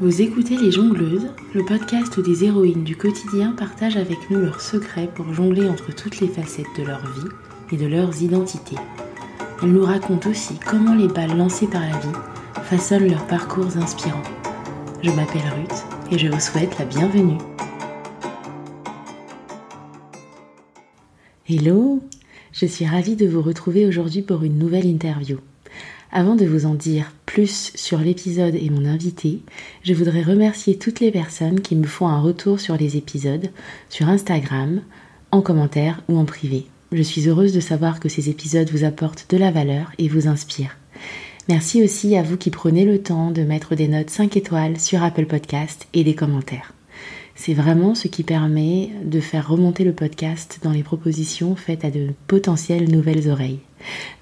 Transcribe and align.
Vous 0.00 0.22
écoutez 0.22 0.56
Les 0.56 0.72
Jongleuses, 0.72 1.28
le 1.54 1.64
podcast 1.64 2.16
où 2.16 2.22
des 2.22 2.44
héroïnes 2.44 2.82
du 2.82 2.96
quotidien 2.96 3.52
partagent 3.52 3.98
avec 3.98 4.30
nous 4.30 4.40
leurs 4.40 4.62
secrets 4.62 5.08
pour 5.14 5.34
jongler 5.34 5.68
entre 5.68 5.94
toutes 5.94 6.18
les 6.20 6.28
facettes 6.28 6.74
de 6.78 6.82
leur 6.82 7.00
vie 7.12 7.28
et 7.72 7.76
de 7.76 7.86
leurs 7.86 8.22
identités. 8.22 8.78
Elles 9.62 9.70
nous 9.70 9.84
racontent 9.84 10.30
aussi 10.30 10.58
comment 10.58 10.94
les 10.94 11.08
balles 11.08 11.36
lancées 11.36 11.66
par 11.66 11.82
la 11.82 11.98
vie 11.98 12.18
façonnent 12.64 13.10
leurs 13.10 13.26
parcours 13.26 13.76
inspirants. 13.76 14.22
Je 15.02 15.10
m'appelle 15.10 15.42
Ruth 15.56 15.84
et 16.10 16.18
je 16.18 16.28
vous 16.28 16.40
souhaite 16.40 16.78
la 16.78 16.86
bienvenue. 16.86 17.38
Hello, 21.48 22.00
je 22.52 22.64
suis 22.64 22.86
ravie 22.86 23.14
de 23.14 23.28
vous 23.28 23.42
retrouver 23.42 23.86
aujourd'hui 23.86 24.22
pour 24.22 24.42
une 24.42 24.58
nouvelle 24.58 24.86
interview. 24.86 25.36
Avant 26.14 26.36
de 26.36 26.44
vous 26.44 26.66
en 26.66 26.74
dire 26.74 27.10
plus 27.24 27.72
sur 27.74 27.98
l'épisode 27.98 28.54
et 28.54 28.68
mon 28.68 28.84
invité, 28.84 29.40
je 29.82 29.94
voudrais 29.94 30.20
remercier 30.20 30.76
toutes 30.76 31.00
les 31.00 31.10
personnes 31.10 31.62
qui 31.62 31.74
me 31.74 31.86
font 31.86 32.06
un 32.06 32.20
retour 32.20 32.60
sur 32.60 32.76
les 32.76 32.98
épisodes, 32.98 33.48
sur 33.88 34.10
Instagram, 34.10 34.82
en 35.30 35.40
commentaire 35.40 36.02
ou 36.10 36.18
en 36.18 36.26
privé. 36.26 36.66
Je 36.92 37.02
suis 37.02 37.26
heureuse 37.28 37.54
de 37.54 37.60
savoir 37.60 37.98
que 37.98 38.10
ces 38.10 38.28
épisodes 38.28 38.68
vous 38.70 38.84
apportent 38.84 39.24
de 39.30 39.38
la 39.38 39.50
valeur 39.50 39.90
et 39.96 40.08
vous 40.08 40.28
inspirent. 40.28 40.76
Merci 41.48 41.82
aussi 41.82 42.14
à 42.14 42.22
vous 42.22 42.36
qui 42.36 42.50
prenez 42.50 42.84
le 42.84 43.02
temps 43.02 43.30
de 43.30 43.42
mettre 43.42 43.74
des 43.74 43.88
notes 43.88 44.10
5 44.10 44.36
étoiles 44.36 44.78
sur 44.78 45.02
Apple 45.02 45.24
Podcast 45.24 45.88
et 45.94 46.04
des 46.04 46.14
commentaires. 46.14 46.74
C'est 47.34 47.54
vraiment 47.54 47.94
ce 47.94 48.08
qui 48.08 48.22
permet 48.22 48.90
de 49.04 49.20
faire 49.20 49.48
remonter 49.48 49.84
le 49.84 49.92
podcast 49.92 50.60
dans 50.62 50.70
les 50.70 50.82
propositions 50.82 51.56
faites 51.56 51.84
à 51.84 51.90
de 51.90 52.10
potentielles 52.26 52.90
nouvelles 52.90 53.28
oreilles. 53.28 53.60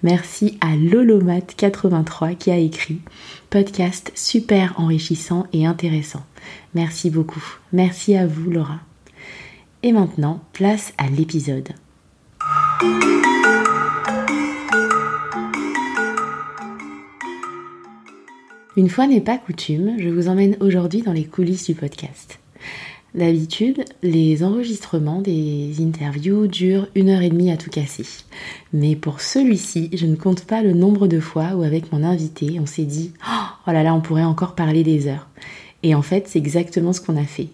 Merci 0.02 0.58
à 0.60 0.76
Lolomat83 0.76 2.36
qui 2.36 2.50
a 2.50 2.56
écrit 2.56 3.00
podcast 3.50 4.12
super 4.14 4.74
enrichissant 4.78 5.46
et 5.52 5.66
intéressant. 5.66 6.24
Merci 6.74 7.10
beaucoup. 7.10 7.44
Merci 7.72 8.16
à 8.16 8.26
vous 8.26 8.50
Laura. 8.50 8.80
Et 9.82 9.92
maintenant, 9.92 10.42
place 10.52 10.92
à 10.98 11.08
l'épisode. 11.08 11.70
Une 18.76 18.88
fois 18.88 19.06
n'est 19.06 19.20
pas 19.20 19.36
coutume, 19.36 19.96
je 19.98 20.08
vous 20.08 20.28
emmène 20.28 20.56
aujourd'hui 20.60 21.02
dans 21.02 21.12
les 21.12 21.24
coulisses 21.24 21.66
du 21.66 21.74
podcast. 21.74 22.38
D'habitude, 23.14 23.84
les 24.02 24.44
enregistrements 24.44 25.20
des 25.20 25.74
interviews 25.80 26.46
durent 26.46 26.86
une 26.94 27.08
heure 27.08 27.22
et 27.22 27.30
demie 27.30 27.50
à 27.50 27.56
tout 27.56 27.70
casser. 27.70 28.06
Mais 28.72 28.94
pour 28.94 29.20
celui-ci, 29.20 29.90
je 29.92 30.06
ne 30.06 30.14
compte 30.14 30.44
pas 30.44 30.62
le 30.62 30.72
nombre 30.72 31.08
de 31.08 31.18
fois 31.18 31.54
où 31.56 31.62
avec 31.62 31.92
mon 31.92 32.04
invité, 32.04 32.58
on 32.60 32.66
s'est 32.66 32.84
dit 32.84 33.12
Oh 33.26 33.72
là 33.72 33.82
là, 33.82 33.94
on 33.94 34.00
pourrait 34.00 34.22
encore 34.22 34.54
parler 34.54 34.84
des 34.84 35.08
heures. 35.08 35.28
Et 35.82 35.94
en 35.94 36.02
fait, 36.02 36.28
c'est 36.28 36.38
exactement 36.38 36.92
ce 36.92 37.00
qu'on 37.00 37.16
a 37.16 37.24
fait. 37.24 37.48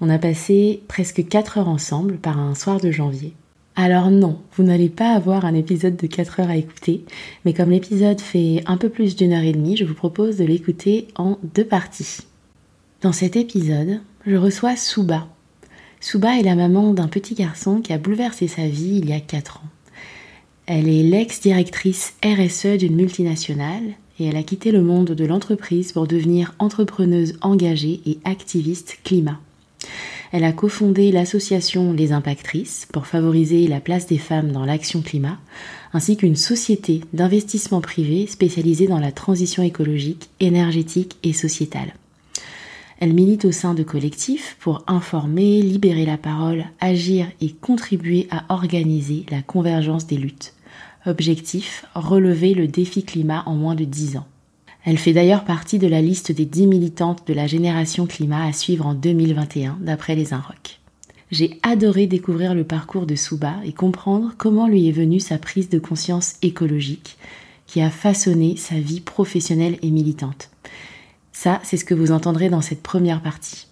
On 0.00 0.10
a 0.10 0.18
passé 0.18 0.82
presque 0.88 1.28
4 1.28 1.58
heures 1.58 1.68
ensemble 1.68 2.16
par 2.16 2.40
un 2.40 2.56
soir 2.56 2.80
de 2.80 2.90
janvier. 2.90 3.32
Alors 3.76 4.10
non, 4.10 4.40
vous 4.56 4.64
n'allez 4.64 4.88
pas 4.88 5.10
avoir 5.10 5.44
un 5.44 5.54
épisode 5.54 5.96
de 5.96 6.06
4 6.06 6.40
heures 6.40 6.50
à 6.50 6.56
écouter, 6.56 7.04
mais 7.44 7.52
comme 7.52 7.70
l'épisode 7.70 8.20
fait 8.20 8.62
un 8.66 8.78
peu 8.78 8.88
plus 8.88 9.14
d'une 9.14 9.34
heure 9.34 9.44
et 9.44 9.52
demie, 9.52 9.76
je 9.76 9.84
vous 9.84 9.94
propose 9.94 10.38
de 10.38 10.44
l'écouter 10.44 11.08
en 11.16 11.38
deux 11.54 11.66
parties. 11.66 12.20
Dans 13.02 13.12
cet 13.12 13.36
épisode, 13.36 14.00
je 14.26 14.36
reçois 14.36 14.76
Souba. 14.76 15.28
Souba 16.00 16.38
est 16.38 16.42
la 16.42 16.56
maman 16.56 16.92
d'un 16.92 17.06
petit 17.06 17.34
garçon 17.34 17.80
qui 17.80 17.92
a 17.92 17.98
bouleversé 17.98 18.48
sa 18.48 18.66
vie 18.66 18.98
il 19.00 19.08
y 19.08 19.12
a 19.12 19.20
4 19.20 19.58
ans. 19.58 19.68
Elle 20.66 20.88
est 20.88 21.04
l'ex-directrice 21.04 22.14
RSE 22.24 22.76
d'une 22.78 22.96
multinationale 22.96 23.84
et 24.18 24.26
elle 24.26 24.36
a 24.36 24.42
quitté 24.42 24.72
le 24.72 24.82
monde 24.82 25.12
de 25.12 25.24
l'entreprise 25.24 25.92
pour 25.92 26.08
devenir 26.08 26.54
entrepreneuse 26.58 27.38
engagée 27.40 28.00
et 28.04 28.18
activiste 28.24 28.98
climat. 29.04 29.38
Elle 30.32 30.42
a 30.42 30.52
cofondé 30.52 31.12
l'association 31.12 31.92
Les 31.92 32.10
Impactrices 32.10 32.88
pour 32.92 33.06
favoriser 33.06 33.68
la 33.68 33.78
place 33.78 34.08
des 34.08 34.18
femmes 34.18 34.50
dans 34.50 34.64
l'action 34.64 35.02
climat, 35.02 35.38
ainsi 35.92 36.16
qu'une 36.16 36.34
société 36.34 37.02
d'investissement 37.12 37.80
privé 37.80 38.26
spécialisée 38.26 38.88
dans 38.88 38.98
la 38.98 39.12
transition 39.12 39.62
écologique, 39.62 40.30
énergétique 40.40 41.16
et 41.22 41.32
sociétale. 41.32 41.94
Elle 42.98 43.12
milite 43.12 43.44
au 43.44 43.52
sein 43.52 43.74
de 43.74 43.82
collectifs 43.82 44.56
pour 44.58 44.82
informer, 44.86 45.60
libérer 45.60 46.06
la 46.06 46.16
parole, 46.16 46.64
agir 46.80 47.26
et 47.40 47.50
contribuer 47.52 48.26
à 48.30 48.44
organiser 48.52 49.26
la 49.30 49.42
convergence 49.42 50.06
des 50.06 50.16
luttes. 50.16 50.54
Objectif, 51.04 51.84
relever 51.94 52.54
le 52.54 52.66
défi 52.66 53.04
climat 53.04 53.42
en 53.46 53.54
moins 53.54 53.74
de 53.74 53.84
10 53.84 54.16
ans. 54.16 54.26
Elle 54.84 54.98
fait 54.98 55.12
d'ailleurs 55.12 55.44
partie 55.44 55.78
de 55.78 55.86
la 55.88 56.00
liste 56.00 56.32
des 56.32 56.46
10 56.46 56.68
militantes 56.68 57.26
de 57.26 57.34
la 57.34 57.46
génération 57.46 58.06
climat 58.06 58.44
à 58.44 58.52
suivre 58.52 58.86
en 58.86 58.94
2021 58.94 59.78
d'après 59.80 60.14
les 60.14 60.32
Inrocks. 60.32 60.80
J'ai 61.30 61.58
adoré 61.62 62.06
découvrir 62.06 62.54
le 62.54 62.64
parcours 62.64 63.04
de 63.04 63.16
Souba 63.16 63.54
et 63.64 63.72
comprendre 63.72 64.32
comment 64.38 64.68
lui 64.68 64.88
est 64.88 64.92
venue 64.92 65.18
sa 65.18 65.38
prise 65.38 65.68
de 65.68 65.80
conscience 65.80 66.36
écologique 66.40 67.18
qui 67.66 67.80
a 67.80 67.90
façonné 67.90 68.56
sa 68.56 68.76
vie 68.76 69.00
professionnelle 69.00 69.76
et 69.82 69.90
militante. 69.90 70.50
Ça, 71.38 71.60
c'est 71.64 71.76
ce 71.76 71.84
que 71.84 71.92
vous 71.92 72.12
entendrez 72.12 72.48
dans 72.48 72.62
cette 72.62 72.82
première 72.82 73.20
partie. 73.20 73.66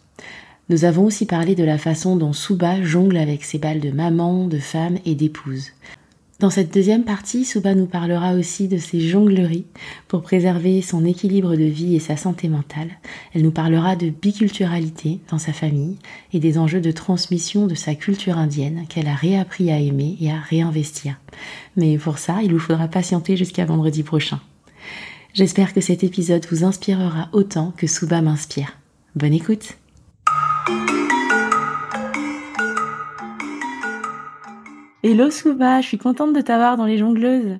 Nous 0.68 0.84
avons 0.84 1.06
aussi 1.06 1.24
parlé 1.24 1.54
de 1.54 1.64
la 1.64 1.78
façon 1.78 2.14
dont 2.14 2.34
Souba 2.34 2.82
jongle 2.82 3.16
avec 3.16 3.42
ses 3.42 3.56
balles 3.56 3.80
de 3.80 3.90
maman, 3.90 4.48
de 4.48 4.58
femme 4.58 4.98
et 5.06 5.14
d'épouse. 5.14 5.70
Dans 6.40 6.50
cette 6.50 6.74
deuxième 6.74 7.04
partie, 7.04 7.46
Souba 7.46 7.74
nous 7.74 7.86
parlera 7.86 8.34
aussi 8.34 8.68
de 8.68 8.76
ses 8.76 9.00
jongleries 9.00 9.64
pour 10.08 10.20
préserver 10.20 10.82
son 10.82 11.06
équilibre 11.06 11.56
de 11.56 11.64
vie 11.64 11.96
et 11.96 12.00
sa 12.00 12.18
santé 12.18 12.48
mentale. 12.48 12.90
Elle 13.32 13.40
nous 13.42 13.50
parlera 13.50 13.96
de 13.96 14.10
biculturalité 14.10 15.20
dans 15.30 15.38
sa 15.38 15.54
famille 15.54 15.96
et 16.34 16.40
des 16.40 16.58
enjeux 16.58 16.82
de 16.82 16.90
transmission 16.90 17.66
de 17.66 17.74
sa 17.74 17.94
culture 17.94 18.36
indienne 18.36 18.84
qu'elle 18.90 19.08
a 19.08 19.14
réappris 19.14 19.70
à 19.70 19.80
aimer 19.80 20.18
et 20.20 20.30
à 20.30 20.38
réinvestir. 20.38 21.18
Mais 21.78 21.96
pour 21.96 22.18
ça, 22.18 22.40
il 22.42 22.52
vous 22.52 22.58
faudra 22.58 22.88
patienter 22.88 23.38
jusqu'à 23.38 23.64
vendredi 23.64 24.02
prochain. 24.02 24.38
J'espère 25.34 25.74
que 25.74 25.80
cet 25.80 26.04
épisode 26.04 26.46
vous 26.48 26.62
inspirera 26.62 27.28
autant 27.32 27.72
que 27.72 27.88
Souba 27.88 28.22
m'inspire. 28.22 28.78
Bonne 29.16 29.32
écoute 29.32 29.76
Hello 35.02 35.32
Souba, 35.32 35.80
je 35.80 35.88
suis 35.88 35.98
contente 35.98 36.34
de 36.34 36.40
t'avoir 36.40 36.76
dans 36.76 36.84
les 36.84 36.98
jongleuses. 36.98 37.58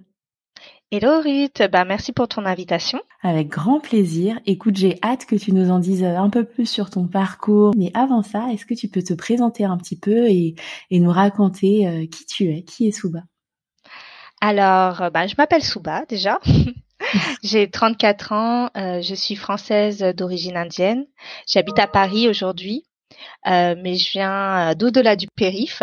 Hello 0.93 1.21
Ruth, 1.21 1.65
bah 1.73 1.85
merci 1.85 2.13
pour 2.13 2.29
ton 2.29 2.47
invitation. 2.47 3.01
Avec 3.23 3.49
grand 3.49 3.81
plaisir. 3.81 4.39
Écoute, 4.47 4.77
j'ai 4.77 5.01
hâte 5.03 5.27
que 5.27 5.35
tu 5.35 5.51
nous 5.51 5.73
en 5.73 5.81
dises 5.81 6.05
un 6.05 6.31
peu 6.31 6.45
plus 6.45 6.67
sur 6.67 6.91
ton 6.91 7.09
parcours. 7.09 7.73
Mais 7.77 7.91
avant 7.95 8.23
ça, 8.23 8.53
est-ce 8.53 8.67
que 8.67 8.75
tu 8.75 8.87
peux 8.87 9.03
te 9.03 9.15
présenter 9.15 9.65
un 9.65 9.79
petit 9.79 9.99
peu 9.99 10.29
et, 10.29 10.55
nous 10.93 11.11
raconter 11.11 11.89
euh, 11.89 12.07
qui 12.07 12.25
tu 12.25 12.45
es, 12.51 12.63
qui 12.63 12.87
est 12.87 12.93
Souba 12.93 13.25
Alors, 14.41 15.11
bah, 15.11 15.27
je 15.27 15.35
m'appelle 15.37 15.65
Souba 15.65 16.05
déjà. 16.09 16.39
J'ai 17.43 17.71
34 17.71 18.33
ans, 18.33 18.71
euh, 18.77 19.03
je 19.03 19.15
suis 19.15 19.37
française 19.37 20.03
d'origine 20.17 20.57
indienne. 20.57 21.07
J'habite 21.47 21.79
à 21.79 21.87
Paris 21.87 22.29
aujourd'hui, 22.29 22.85
euh, 23.47 23.75
mais 23.81 23.97
je 23.97 24.11
viens 24.13 24.71
euh, 24.71 24.75
d'au-delà 24.75 25.17
du 25.17 25.27
périph, 25.37 25.83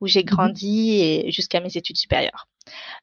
où 0.00 0.06
j'ai 0.06 0.22
mmh 0.22 0.26
grandi 0.26 1.00
et 1.00 1.30
jusqu'à 1.30 1.60
mes 1.60 1.76
études 1.76 1.96
supérieures. 1.96 2.46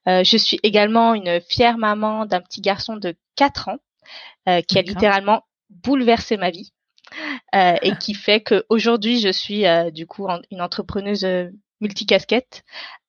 je 0.06 0.38
suis 0.38 0.60
également 0.64 1.14
une 1.14 1.40
fière 1.42 1.78
maman 1.78 2.26
d'un 2.26 2.42
petit 2.42 2.62
garçon 2.62 2.98
de 2.98 3.16
4 3.36 3.70
ans 3.70 3.78
qui 4.68 4.80
a 4.80 4.82
littéralement 4.82 5.44
bouleversé 5.70 6.36
ma 6.38 6.50
vie 6.50 6.72
et 7.54 7.92
qui 8.00 8.14
fait 8.26 8.42
qu'aujourd'hui 8.42 9.20
je 9.20 9.32
suis 9.32 9.64
du 9.94 10.08
coup 10.08 10.28
une 10.52 10.62
entrepreneuse 10.62 11.26
multicasquette, 11.80 12.64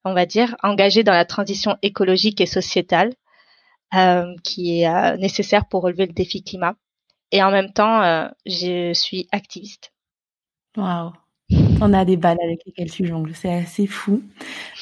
on 0.05 0.13
va 0.13 0.25
dire, 0.25 0.55
engagée 0.63 1.03
dans 1.03 1.13
la 1.13 1.25
transition 1.25 1.77
écologique 1.81 2.39
et 2.39 2.45
sociétale 2.45 3.09
euh, 3.09 3.13
qui 4.43 4.81
est 4.81 4.87
euh, 4.87 5.17
nécessaire 5.17 5.65
pour 5.67 5.83
relever 5.83 6.05
le 6.05 6.13
défi 6.13 6.43
climat. 6.43 6.75
Et 7.31 7.43
en 7.43 7.51
même 7.51 7.71
temps, 7.71 8.01
euh, 8.01 8.27
je 8.45 8.93
suis 8.93 9.27
activiste. 9.31 9.93
Waouh 10.77 11.13
on 11.81 11.93
a 11.93 12.05
des 12.05 12.17
balles 12.17 12.37
avec 12.43 12.61
lesquelles 12.65 12.91
tu 12.91 13.05
jongles, 13.05 13.31
c'est 13.33 13.53
assez 13.53 13.87
fou. 13.87 14.21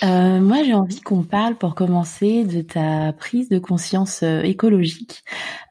Euh, 0.03 0.39
moi, 0.39 0.63
j'ai 0.63 0.73
envie 0.73 1.01
qu'on 1.01 1.23
parle 1.23 1.56
pour 1.56 1.75
commencer 1.75 2.44
de 2.44 2.61
ta 2.61 3.13
prise 3.13 3.50
de 3.50 3.59
conscience 3.59 4.23
écologique 4.23 5.23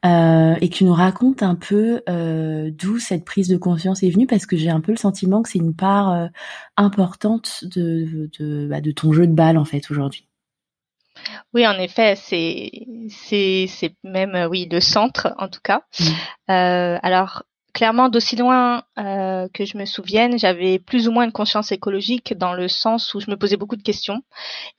euh, 0.05 0.55
et 0.59 0.69
que 0.69 0.75
tu 0.75 0.85
nous 0.85 0.93
racontes 0.93 1.43
un 1.43 1.55
peu 1.55 2.01
euh, 2.09 2.71
d'où 2.71 2.99
cette 2.99 3.25
prise 3.25 3.47
de 3.47 3.57
conscience 3.57 4.03
est 4.03 4.09
venue, 4.09 4.27
parce 4.27 4.45
que 4.45 4.57
j'ai 4.57 4.69
un 4.69 4.81
peu 4.81 4.91
le 4.91 4.97
sentiment 4.97 5.41
que 5.41 5.49
c'est 5.49 5.59
une 5.59 5.75
part 5.75 6.29
importante 6.77 7.63
de, 7.63 8.29
de, 8.39 8.67
bah, 8.67 8.81
de 8.81 8.91
ton 8.91 9.13
jeu 9.13 9.27
de 9.27 9.33
balles 9.33 9.57
en 9.57 9.65
fait 9.65 9.89
aujourd'hui. 9.91 10.28
Oui, 11.53 11.65
en 11.65 11.77
effet, 11.79 12.15
c'est 12.15 12.71
c'est 13.09 13.65
c'est 13.67 13.95
même 14.03 14.35
euh, 14.35 14.47
oui 14.47 14.67
le 14.71 14.79
centre 14.79 15.33
en 15.37 15.47
tout 15.47 15.61
cas. 15.63 15.81
Mmh. 15.99 16.03
Euh, 16.51 16.99
alors 17.01 17.43
clairement, 17.73 18.09
d'aussi 18.09 18.35
loin 18.35 18.83
euh, 18.97 19.47
que 19.53 19.63
je 19.65 19.77
me 19.77 19.85
souvienne, 19.85 20.37
j'avais 20.37 20.79
plus 20.79 21.07
ou 21.07 21.11
moins 21.11 21.23
une 21.23 21.31
conscience 21.31 21.71
écologique 21.71 22.37
dans 22.37 22.53
le 22.53 22.67
sens 22.67 23.13
où 23.13 23.19
je 23.19 23.29
me 23.31 23.37
posais 23.37 23.57
beaucoup 23.57 23.77
de 23.77 23.83
questions 23.83 24.21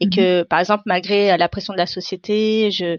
et 0.01 0.07
mmh 0.07 0.11
que, 0.11 0.43
par 0.43 0.61
exemple, 0.61 0.83
malgré 0.87 1.37
la 1.37 1.49
pression 1.49 1.73
de 1.73 1.79
la 1.79 1.87
société, 1.87 2.71
je 2.71 2.99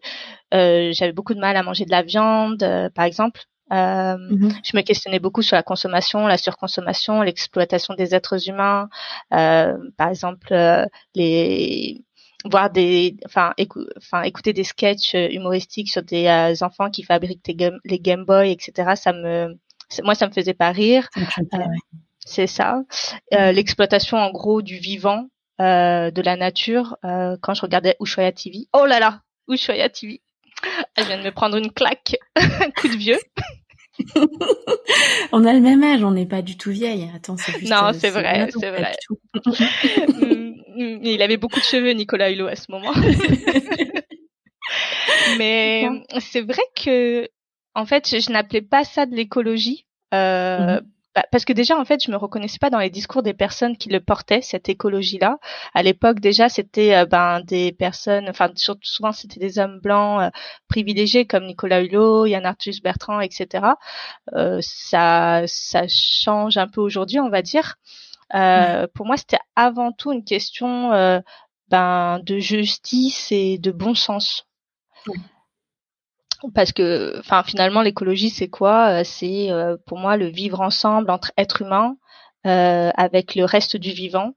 j'avais 0.51 1.13
beaucoup 1.13 1.33
de 1.33 1.39
mal 1.39 1.55
à 1.55 1.63
manger 1.63 1.85
de 1.85 1.91
la 1.91 2.01
viande, 2.01 2.65
par 2.95 3.05
exemple. 3.05 3.41
Mmh 3.69 4.49
je 4.65 4.75
me 4.75 4.81
questionnais 4.81 5.19
beaucoup 5.19 5.41
sur 5.41 5.55
la 5.55 5.63
consommation, 5.63 6.27
la 6.27 6.37
surconsommation, 6.37 7.21
l'exploitation 7.21 7.93
des 7.93 8.15
êtres 8.15 8.49
humains. 8.49 8.89
par 9.29 10.09
exemple, 10.09 10.53
les 11.15 12.03
voir 12.45 12.69
des, 12.69 13.17
enfin, 13.25 13.53
enfin, 13.97 14.23
écouter 14.23 14.53
des 14.53 14.63
sketchs 14.63 15.13
humoristiques 15.13 15.91
sur 15.91 16.03
des 16.03 16.57
enfants 16.61 16.89
qui 16.89 17.03
fabriquent 17.03 17.47
les 17.47 17.99
Game 17.99 18.25
Boy, 18.25 18.51
etc. 18.51 18.93
Ça 18.95 19.13
me, 19.13 19.57
moi, 20.03 20.15
ça 20.15 20.27
me 20.27 20.33
faisait 20.33 20.53
pas 20.53 20.71
rire. 20.71 21.09
C'est 22.25 22.47
ça. 22.47 22.81
Euh, 23.33 23.51
l'exploitation 23.51 24.17
en 24.17 24.31
gros 24.31 24.61
du 24.61 24.77
vivant, 24.77 25.27
euh, 25.59 26.11
de 26.11 26.21
la 26.21 26.35
nature. 26.35 26.97
Euh, 27.03 27.35
quand 27.41 27.53
je 27.53 27.61
regardais 27.61 27.95
Ushuaia 27.99 28.31
TV. 28.31 28.67
Oh 28.73 28.85
là 28.85 28.99
là, 28.99 29.21
Ushuaia 29.49 29.89
TV. 29.89 30.21
Elle 30.95 31.05
vient 31.05 31.17
de 31.17 31.23
me 31.23 31.31
prendre 31.31 31.57
une 31.57 31.71
claque, 31.71 32.15
un 32.35 32.71
coup 32.71 32.87
de 32.87 32.97
vieux. 32.97 33.19
on 35.31 35.45
a 35.45 35.53
le 35.53 35.59
même 35.59 35.83
âge, 35.83 36.03
on 36.03 36.11
n'est 36.11 36.25
pas 36.25 36.41
du 36.41 36.57
tout 36.57 36.71
vieille. 36.71 37.09
Attends, 37.15 37.37
c'est 37.37 37.59
juste. 37.59 37.71
Non, 37.71 37.91
c'est 37.93 38.09
vrai, 38.09 38.49
c'est 38.51 38.71
vrai. 38.71 38.95
Mm, 40.71 40.99
il 41.03 41.21
avait 41.21 41.37
beaucoup 41.37 41.59
de 41.59 41.65
cheveux, 41.65 41.91
Nicolas 41.91 42.31
Hulot, 42.31 42.47
à 42.47 42.55
ce 42.55 42.71
moment. 42.71 42.93
Mais 45.37 45.85
c'est 46.19 46.41
vrai 46.41 46.63
que, 46.81 47.27
en 47.75 47.85
fait, 47.85 48.07
je, 48.07 48.31
n'appelais 48.31 48.61
pas 48.61 48.85
ça 48.85 49.05
de 49.05 49.13
l'écologie. 49.13 49.85
Euh, 50.13 50.79
mhm. 50.79 50.87
Bah, 51.13 51.25
parce 51.29 51.43
que 51.43 51.51
déjà 51.51 51.77
en 51.77 51.83
fait 51.83 52.01
je 52.01 52.09
me 52.09 52.15
reconnaissais 52.15 52.57
pas 52.57 52.69
dans 52.69 52.79
les 52.79 52.89
discours 52.89 53.21
des 53.21 53.33
personnes 53.33 53.75
qui 53.75 53.89
le 53.89 53.99
portaient 53.99 54.41
cette 54.41 54.69
écologie 54.69 55.17
là 55.19 55.39
à 55.73 55.83
l'époque 55.83 56.21
déjà 56.21 56.47
c'était 56.47 56.95
euh, 56.95 57.05
ben 57.05 57.41
des 57.41 57.73
personnes 57.73 58.29
enfin 58.29 58.49
souvent 58.55 59.11
c'était 59.11 59.41
des 59.41 59.59
hommes 59.59 59.81
blancs 59.81 60.21
euh, 60.21 60.29
privilégiés 60.69 61.25
comme 61.25 61.47
Nicolas 61.47 61.81
Hulot 61.81 62.27
Yann 62.27 62.45
Arthus 62.45 62.79
Bertrand 62.81 63.19
etc 63.19 63.65
euh, 64.35 64.59
ça 64.61 65.43
ça 65.47 65.83
change 65.89 66.55
un 66.57 66.69
peu 66.69 66.79
aujourd'hui 66.79 67.19
on 67.19 67.29
va 67.29 67.41
dire. 67.41 67.75
Euh, 68.33 68.87
pour 68.93 69.05
moi 69.05 69.17
c'était 69.17 69.39
avant 69.57 69.91
tout 69.91 70.13
une 70.13 70.23
question 70.23 70.91
ben 71.67 72.19
de 72.23 72.39
justice 72.39 73.33
et 73.33 73.57
de 73.57 73.71
bon 73.71 73.95
sens 73.95 74.47
parce 76.49 76.71
que 76.71 77.17
enfin 77.19 77.43
finalement 77.43 77.81
l'écologie 77.81 78.29
c'est 78.29 78.49
quoi? 78.49 79.01
Euh, 79.01 79.03
c'est 79.03 79.51
euh, 79.51 79.77
pour 79.85 79.97
moi 79.97 80.17
le 80.17 80.27
vivre 80.27 80.61
ensemble 80.61 81.11
entre 81.11 81.31
êtres 81.37 81.61
humains 81.61 81.97
euh, 82.47 82.89
avec 82.95 83.35
le 83.35 83.45
reste 83.45 83.77
du 83.77 83.91
vivant 83.91 84.33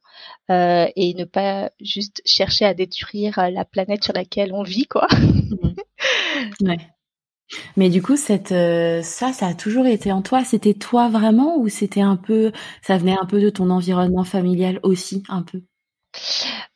euh, 0.51 0.87
et 0.97 1.15
ne 1.15 1.25
pas 1.25 1.71
juste 1.81 2.21
chercher 2.25 2.67
à 2.67 2.75
détruire 2.75 3.39
la 3.51 3.65
planète 3.65 4.05
sur 4.05 4.13
laquelle 4.13 4.53
on 4.53 4.63
vit 4.63 4.87
quoi. 4.87 5.07
Ouais. 6.61 6.77
mais 7.77 7.91
du 7.91 8.03
coup 8.03 8.17
cette 8.17 8.49
ça 9.05 9.33
ça 9.33 9.47
a 9.47 9.55
toujours 9.55 9.87
été 9.87 10.13
en 10.13 10.23
toi. 10.23 10.45
C'était 10.45 10.75
toi 10.75 11.09
vraiment 11.09 11.59
ou 11.59 11.69
c'était 11.69 12.01
un 12.01 12.17
peu 12.17 12.53
ça 12.83 12.99
venait 12.99 13.17
un 13.21 13.27
peu 13.27 13.41
de 13.41 13.51
ton 13.51 13.71
environnement 13.71 14.25
familial 14.25 14.81
aussi 14.83 15.23
un 15.29 15.43
peu? 15.43 15.63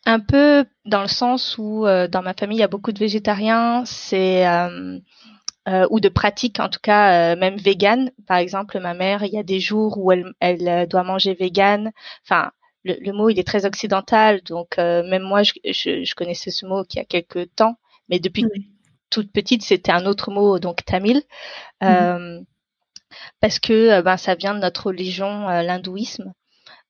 Un 0.05 0.20
peu 0.20 0.64
dans 0.85 1.02
le 1.02 1.08
sens 1.08 1.56
où 1.58 1.85
dans 1.85 2.23
ma 2.23 2.35
famille 2.35 2.58
il 2.58 2.61
y 2.61 2.64
a 2.64 2.69
beaucoup 2.69 2.93
de 2.93 2.99
végétariens 2.99 3.85
c'est 3.85 4.46
euh, 5.69 5.87
ou 5.90 6.00
de 6.00 6.08
pratiques 6.08 6.61
en 6.61 6.70
tout 6.70 6.79
cas 6.82 7.35
euh, 7.35 7.37
même 7.37 7.56
vegan 7.56 8.11
par 8.26 8.38
exemple 8.38 8.81
ma 8.81 8.94
mère 8.94 9.23
il 9.25 9.35
y 9.35 9.38
a 9.38 9.43
des 9.43 9.61
jours 9.61 9.99
où 9.99 10.11
elle, 10.12 10.32
elle 10.40 10.67
euh, 10.67 10.87
doit 10.87 11.02
manger 11.02 11.35
vegan 11.35 11.93
enfin 12.25 12.52
le, 12.85 12.94
le, 13.00 13.12
mot 13.12 13.29
il 13.29 13.38
est 13.38 13.46
très 13.46 13.67
occidental 13.67 14.40
donc 14.44 14.79
même 14.79 15.25
moi 15.25 15.43
je, 15.43 15.52
je, 15.67 16.05
je, 16.05 16.14
connaissais 16.14 16.50
ce 16.50 16.64
mot 16.64 16.85
qu'il 16.85 17.00
y 17.00 17.02
a 17.02 17.05
quelques 17.05 17.55
temps. 17.55 17.76
Mais 18.08 18.19
depuis 18.19 18.46
toute 19.11 19.31
petite 19.31 19.62
c'était 19.62 19.93
un 19.93 20.06
autre 20.06 20.31
mot 20.31 20.58
donc 20.58 20.85
tamil. 20.87 21.23
Mmh. 21.82 22.44
parce 23.40 23.58
que 23.58 24.00
ben 24.00 24.17
ça 24.17 24.37
vient 24.37 24.55
de 24.55 24.61
notre 24.61 24.87
religion 24.87 25.49
l'hindouisme 25.49 26.32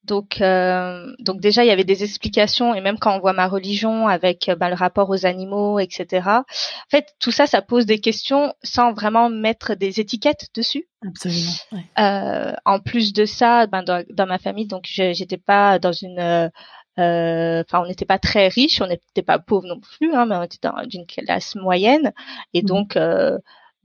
donc, 0.03 0.41
euh, 0.41 1.13
donc 1.19 1.39
déjà, 1.39 1.63
il 1.63 1.67
y 1.67 1.71
avait 1.71 1.83
des 1.83 2.03
explications, 2.03 2.73
et 2.73 2.81
même 2.81 2.97
quand 2.97 3.15
on 3.15 3.19
voit 3.19 3.33
ma 3.33 3.47
religion 3.47 4.07
avec 4.07 4.49
euh, 4.49 4.55
ben, 4.55 4.69
le 4.69 4.75
rapport 4.75 5.09
aux 5.09 5.25
animaux, 5.25 5.79
etc. 5.79 6.27
En 6.27 6.43
fait, 6.89 7.13
tout 7.19 7.31
ça, 7.31 7.47
ça 7.47 7.61
pose 7.61 7.85
des 7.85 7.99
questions 7.99 8.53
sans 8.63 8.93
vraiment 8.93 9.29
mettre 9.29 9.75
des 9.75 9.99
étiquettes 9.99 10.47
dessus. 10.55 10.87
Absolument. 11.05 11.51
Euh, 11.99 12.53
en 12.65 12.79
plus 12.79 13.13
de 13.13 13.25
ça, 13.25 13.67
ben, 13.67 13.83
dans, 13.83 14.03
dans 14.09 14.25
ma 14.25 14.39
famille, 14.39 14.67
donc 14.67 14.85
j'étais 14.85 15.37
pas 15.37 15.79
dans 15.79 15.93
une 15.93 16.49
euh, 16.99 17.63
enfin 17.65 17.81
on 17.81 17.87
n'était 17.87 18.05
pas 18.05 18.19
très 18.19 18.49
riche, 18.49 18.81
on 18.81 18.87
n'était 18.87 19.21
pas 19.21 19.39
pauvre 19.39 19.67
non 19.67 19.79
plus, 19.79 20.13
hein, 20.13 20.25
mais 20.25 20.35
on 20.35 20.43
était 20.43 20.57
dans 20.61 20.75
une 20.91 21.05
classe 21.05 21.55
moyenne 21.55 22.11
et 22.53 22.61
mmh 22.61 22.65
donc 22.65 22.97
euh, 22.97 23.37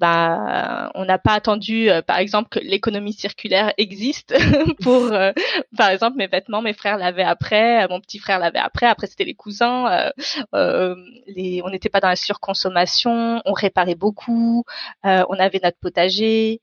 bah, 0.04 0.90
on 0.94 1.06
n'a 1.06 1.16
pas 1.16 1.32
attendu, 1.32 1.88
euh, 1.88 2.02
par 2.02 2.18
exemple, 2.18 2.50
que 2.50 2.58
l'économie 2.58 3.14
circulaire 3.14 3.72
existe 3.78 4.34
pour, 4.82 5.04
euh, 5.04 5.32
par 5.78 5.88
exemple, 5.88 6.18
mes 6.18 6.26
vêtements, 6.26 6.60
mes 6.60 6.74
frères 6.74 6.98
l'avaient 6.98 7.22
après, 7.22 7.88
mon 7.88 8.02
petit 8.02 8.18
frère 8.18 8.38
l'avait 8.38 8.58
après, 8.58 8.84
après 8.84 9.06
c'était 9.06 9.24
les 9.24 9.34
cousins. 9.34 10.10
Euh, 10.54 10.94
les, 11.26 11.62
on 11.64 11.70
n'était 11.70 11.88
pas 11.88 12.00
dans 12.00 12.10
la 12.10 12.16
surconsommation, 12.16 13.40
on 13.46 13.52
réparait 13.54 13.94
beaucoup, 13.94 14.64
on 15.04 15.38
avait 15.38 15.60
notre 15.62 15.78
potager. 15.78 16.60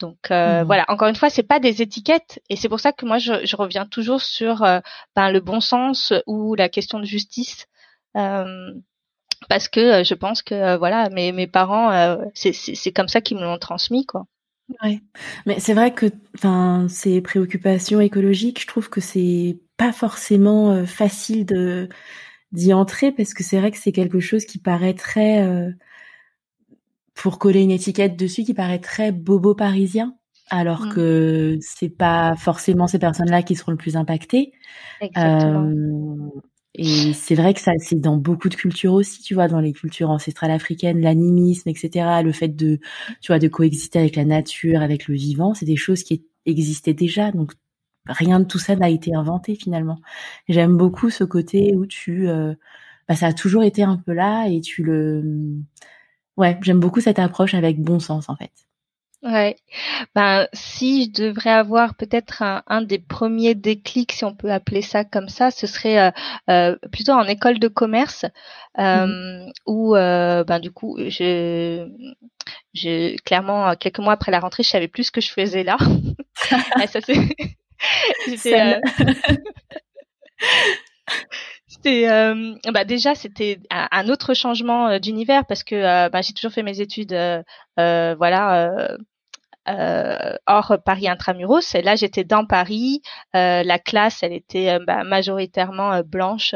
Donc 0.00 0.30
mmh. 0.30 0.62
voilà, 0.62 0.84
encore 0.88 1.06
une 1.06 1.14
fois, 1.14 1.30
c'est 1.30 1.44
pas 1.44 1.60
des 1.60 1.80
étiquettes 1.80 2.40
et 2.50 2.56
c'est 2.56 2.68
pour 2.68 2.80
ça 2.80 2.90
que 2.90 3.06
moi 3.06 3.18
je, 3.18 3.46
je 3.46 3.54
reviens 3.54 3.86
toujours 3.86 4.20
sur 4.20 4.66
ben, 5.14 5.30
le 5.30 5.38
bon 5.38 5.60
sens 5.60 6.12
ou 6.26 6.56
la 6.56 6.68
question 6.68 6.98
de 6.98 7.04
justice. 7.04 7.68
Euh, 8.16 8.72
parce 9.48 9.68
que 9.68 9.80
euh, 9.80 10.04
je 10.04 10.14
pense 10.14 10.42
que 10.42 10.54
euh, 10.54 10.76
voilà 10.76 11.08
mes 11.10 11.32
mes 11.32 11.46
parents 11.46 11.90
euh, 11.90 12.16
c'est 12.34 12.52
c'est 12.52 12.92
comme 12.92 13.08
ça 13.08 13.20
qu'ils 13.20 13.36
me 13.36 13.42
l'ont 13.42 13.58
transmis 13.58 14.06
quoi. 14.06 14.26
Ouais. 14.82 15.00
Mais 15.44 15.60
c'est 15.60 15.74
vrai 15.74 15.92
que 15.92 16.06
enfin 16.36 16.86
ces 16.88 17.20
préoccupations 17.20 18.00
écologiques, 18.00 18.62
je 18.62 18.66
trouve 18.66 18.88
que 18.88 19.00
c'est 19.00 19.58
pas 19.76 19.92
forcément 19.92 20.86
facile 20.86 21.44
de 21.44 21.88
d'y 22.52 22.72
entrer 22.72 23.12
parce 23.12 23.34
que 23.34 23.42
c'est 23.42 23.58
vrai 23.58 23.70
que 23.70 23.78
c'est 23.78 23.92
quelque 23.92 24.20
chose 24.20 24.44
qui 24.46 24.58
paraît 24.58 24.94
très 24.94 25.46
pour 27.14 27.38
coller 27.38 27.62
une 27.62 27.70
étiquette 27.70 28.16
dessus 28.16 28.44
qui 28.44 28.54
paraît 28.54 28.78
très 28.78 29.12
bobo 29.12 29.54
parisien 29.54 30.14
alors 30.50 30.86
mmh. 30.86 30.94
que 30.94 31.58
c'est 31.60 31.88
pas 31.88 32.34
forcément 32.36 32.86
ces 32.86 32.98
personnes-là 32.98 33.42
qui 33.42 33.54
seront 33.54 33.72
le 33.72 33.78
plus 33.78 33.96
impactées. 33.96 34.52
Exactement. 35.00 36.32
Et 36.76 37.12
c'est 37.12 37.36
vrai 37.36 37.54
que 37.54 37.60
ça, 37.60 37.72
c'est 37.78 38.00
dans 38.00 38.16
beaucoup 38.16 38.48
de 38.48 38.54
cultures 38.56 38.94
aussi, 38.94 39.22
tu 39.22 39.34
vois, 39.34 39.46
dans 39.48 39.60
les 39.60 39.72
cultures 39.72 40.10
ancestrales 40.10 40.50
africaines, 40.50 41.00
l'animisme, 41.00 41.68
etc. 41.68 42.22
Le 42.22 42.32
fait 42.32 42.48
de, 42.48 42.78
tu 43.20 43.28
vois, 43.28 43.38
de 43.38 43.46
coexister 43.48 44.00
avec 44.00 44.16
la 44.16 44.24
nature, 44.24 44.82
avec 44.82 45.06
le 45.08 45.14
vivant, 45.14 45.54
c'est 45.54 45.66
des 45.66 45.76
choses 45.76 46.02
qui 46.02 46.24
existaient 46.46 46.94
déjà. 46.94 47.30
Donc, 47.32 47.52
rien 48.06 48.40
de 48.40 48.44
tout 48.46 48.58
ça 48.58 48.74
n'a 48.76 48.90
été 48.90 49.14
inventé 49.14 49.54
finalement. 49.56 49.98
J'aime 50.48 50.76
beaucoup 50.76 51.10
ce 51.10 51.24
côté 51.24 51.74
où 51.76 51.86
tu, 51.86 52.28
euh, 52.28 52.54
bah, 53.08 53.14
ça 53.16 53.28
a 53.28 53.32
toujours 53.34 53.62
été 53.64 53.82
un 53.84 53.96
peu 53.98 54.12
là 54.12 54.46
et 54.48 54.60
tu 54.60 54.82
le, 54.84 55.22
ouais, 56.36 56.58
j'aime 56.62 56.80
beaucoup 56.80 57.00
cette 57.00 57.18
approche 57.18 57.54
avec 57.54 57.80
bon 57.80 57.98
sens 58.00 58.28
en 58.28 58.36
fait. 58.36 58.52
Ouais. 59.24 59.56
Ben, 60.14 60.46
si 60.52 61.06
je 61.06 61.22
devrais 61.22 61.50
avoir 61.50 61.94
peut-être 61.94 62.42
un, 62.42 62.82
des 62.82 62.98
premiers 62.98 63.54
déclics, 63.54 64.12
si 64.12 64.24
on 64.26 64.34
peut 64.34 64.52
appeler 64.52 64.82
ça 64.82 65.02
comme 65.02 65.30
ça, 65.30 65.50
ce 65.50 65.66
serait 65.66 65.98
euh, 65.98 66.10
euh, 66.50 66.76
plutôt 66.92 67.12
en 67.12 67.24
école 67.24 67.58
de 67.58 67.68
commerce, 67.68 68.26
euh, 68.78 69.06
mmh. 69.06 69.52
où 69.66 69.94
ben 69.94 70.60
du 70.60 70.70
coup, 70.70 70.98
je, 70.98 71.88
je 72.74 73.16
clairement 73.22 73.74
quelques 73.76 73.98
mois 73.98 74.12
après 74.12 74.30
la 74.30 74.40
rentrée, 74.40 74.62
je 74.62 74.68
savais 74.68 74.88
plus 74.88 75.04
ce 75.04 75.10
que 75.10 75.22
je 75.22 75.32
faisais 75.32 75.64
là. 75.64 75.78
ça 76.86 77.00
c'est. 77.00 77.16
c'était 81.66 82.06
bah 82.72 82.84
déjà 82.84 83.14
c'était 83.14 83.58
un 83.70 84.08
autre 84.08 84.34
changement 84.34 84.98
d'univers 84.98 85.46
parce 85.46 85.64
que 85.64 86.10
bah, 86.10 86.20
j'ai 86.20 86.34
toujours 86.34 86.52
fait 86.52 86.62
mes 86.62 86.80
études 86.80 87.16
voilà 87.76 88.96
euh, 89.68 90.36
hors 90.46 90.76
Paris 90.84 91.08
intramuros. 91.08 91.74
Et 91.74 91.82
là, 91.82 91.96
j'étais 91.96 92.24
dans 92.24 92.46
Paris. 92.46 93.02
Euh, 93.34 93.62
la 93.62 93.78
classe, 93.78 94.22
elle 94.22 94.32
était 94.32 94.70
euh, 94.70 94.78
bah, 94.86 95.04
majoritairement 95.04 96.00
blanche. 96.04 96.54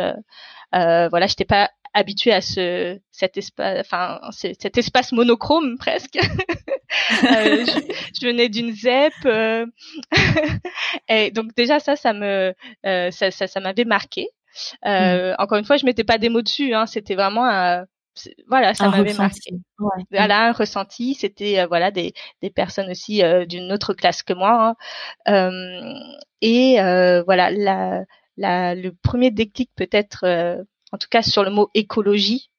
voilà, 0.73 1.27
j'étais 1.27 1.45
pas 1.45 1.71
habituée 1.95 2.33
à 2.33 2.43
ce 2.43 3.01
cet 3.11 3.39
espace, 3.39 3.81
enfin 3.81 4.21
cet 4.31 4.77
espace 4.77 5.13
monochrome 5.13 5.79
presque. 5.79 6.19
je, 7.23 8.27
venais 8.27 8.51
d'une 8.51 8.73
ZEP, 8.75 9.15
et 11.09 11.31
donc 11.31 11.55
déjà 11.57 11.81
ça, 11.81 11.97
ça 11.97 12.13
me 12.13 12.55
ça, 12.85 13.31
ça, 13.31 13.47
ça 13.47 13.61
m'avait 13.61 13.87
marqué. 13.87 14.29
Euh, 14.85 15.35
Encore 15.39 15.59
une 15.59 15.65
fois, 15.65 15.77
je 15.77 15.85
mettais 15.87 16.05
pas 16.05 16.19
des 16.19 16.29
mots 16.29 16.43
dessus. 16.43 16.75
Hein, 16.75 16.87
C'était 16.87 17.15
vraiment 17.15 17.47
un, 17.47 17.85
voilà, 18.49 18.75
ça 18.75 18.89
m'avait 18.89 19.15
marqué. 19.15 19.53
Ouais. 19.79 20.05
Voilà, 20.11 20.49
un 20.49 20.53
ressenti. 20.53 21.15
C'était 21.15 21.61
euh, 21.61 21.67
voilà 21.67 21.91
des, 21.91 22.15
des 22.43 22.51
personnes 22.51 22.91
aussi 22.91 23.23
euh, 23.23 23.47
d'une 23.47 23.73
autre 23.73 23.95
classe 23.95 24.23
que 24.23 24.33
moi. 24.33 24.77
Hein. 25.27 25.33
Euh, 25.33 25.95
et 26.41 26.77
voilà, 27.25 27.51
la, 27.51 28.05
la, 28.37 28.75
le 28.75 28.93
premier 28.93 29.31
déclic 29.31 29.71
peut-être, 29.77 30.25
en 30.93 30.99
tout 30.99 31.09
cas 31.11 31.23
sur 31.23 31.45
le 31.45 31.51
mot 31.51 31.71
écologie. 31.75 32.51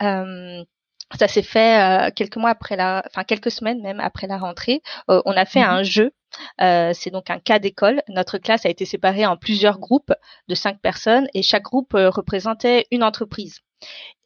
ça 0.00 1.28
s'est 1.28 1.42
fait 1.42 2.12
quelques 2.14 2.36
mois 2.36 2.50
après 2.50 2.76
la, 2.76 3.02
enfin 3.06 3.24
quelques 3.24 3.50
semaines 3.50 3.82
même 3.82 4.00
après 4.00 4.26
la 4.26 4.38
rentrée. 4.38 4.82
on 5.08 5.32
a 5.32 5.44
fait 5.44 5.60
mhm. 5.60 5.70
un 5.70 5.82
jeu. 5.82 6.12
c'est 6.58 7.10
donc 7.10 7.30
un 7.30 7.40
cas 7.40 7.58
d'école. 7.58 8.02
Notre 8.08 8.38
classe 8.38 8.66
a 8.66 8.70
été 8.70 8.84
séparée 8.84 9.26
en 9.26 9.36
plusieurs 9.36 9.78
groupes 9.80 10.12
de 10.48 10.54
cinq 10.54 10.80
personnes 10.80 11.26
et 11.34 11.42
chaque 11.42 11.64
groupe 11.64 11.94
représentait 11.94 12.86
une 12.92 13.02
entreprise. 13.02 13.60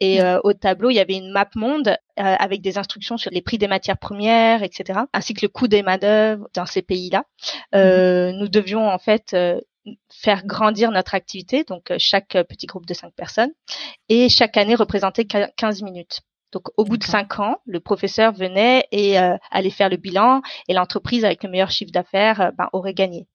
Et 0.00 0.22
euh, 0.22 0.38
au 0.44 0.52
tableau, 0.52 0.90
il 0.90 0.94
y 0.94 1.00
avait 1.00 1.16
une 1.16 1.30
map 1.30 1.48
monde 1.54 1.88
euh, 1.88 1.94
avec 2.16 2.60
des 2.60 2.78
instructions 2.78 3.16
sur 3.16 3.30
les 3.30 3.42
prix 3.42 3.58
des 3.58 3.66
matières 3.66 3.98
premières, 3.98 4.62
etc., 4.62 5.00
ainsi 5.12 5.34
que 5.34 5.40
le 5.42 5.48
coût 5.48 5.68
des 5.68 5.82
main-d'œuvre 5.82 6.48
dans 6.54 6.66
ces 6.66 6.82
pays-là. 6.82 7.24
Euh, 7.74 8.32
nous 8.32 8.48
devions 8.48 8.88
en 8.88 8.98
fait 8.98 9.36
faire 10.10 10.44
grandir 10.44 10.90
notre 10.90 11.14
activité, 11.14 11.64
donc 11.64 11.92
chaque 11.98 12.36
petit 12.48 12.66
groupe 12.66 12.86
de 12.86 12.94
cinq 12.94 13.12
personnes, 13.14 13.52
et 14.08 14.28
chaque 14.28 14.56
année 14.56 14.74
représenter 14.74 15.26
15 15.26 15.82
minutes. 15.82 16.20
Donc 16.52 16.68
au 16.76 16.84
bout 16.84 16.96
de 16.96 17.04
cinq 17.04 17.40
ans, 17.40 17.56
le 17.66 17.80
professeur 17.80 18.32
venait 18.32 18.86
et 18.92 19.16
allait 19.50 19.70
faire 19.70 19.88
le 19.88 19.96
bilan, 19.96 20.42
et 20.68 20.74
l'entreprise 20.74 21.24
avec 21.24 21.42
le 21.42 21.50
meilleur 21.50 21.70
chiffre 21.70 21.92
d'affaires 21.92 22.52
ben, 22.56 22.68
aurait 22.72 22.94
gagné. 22.94 23.26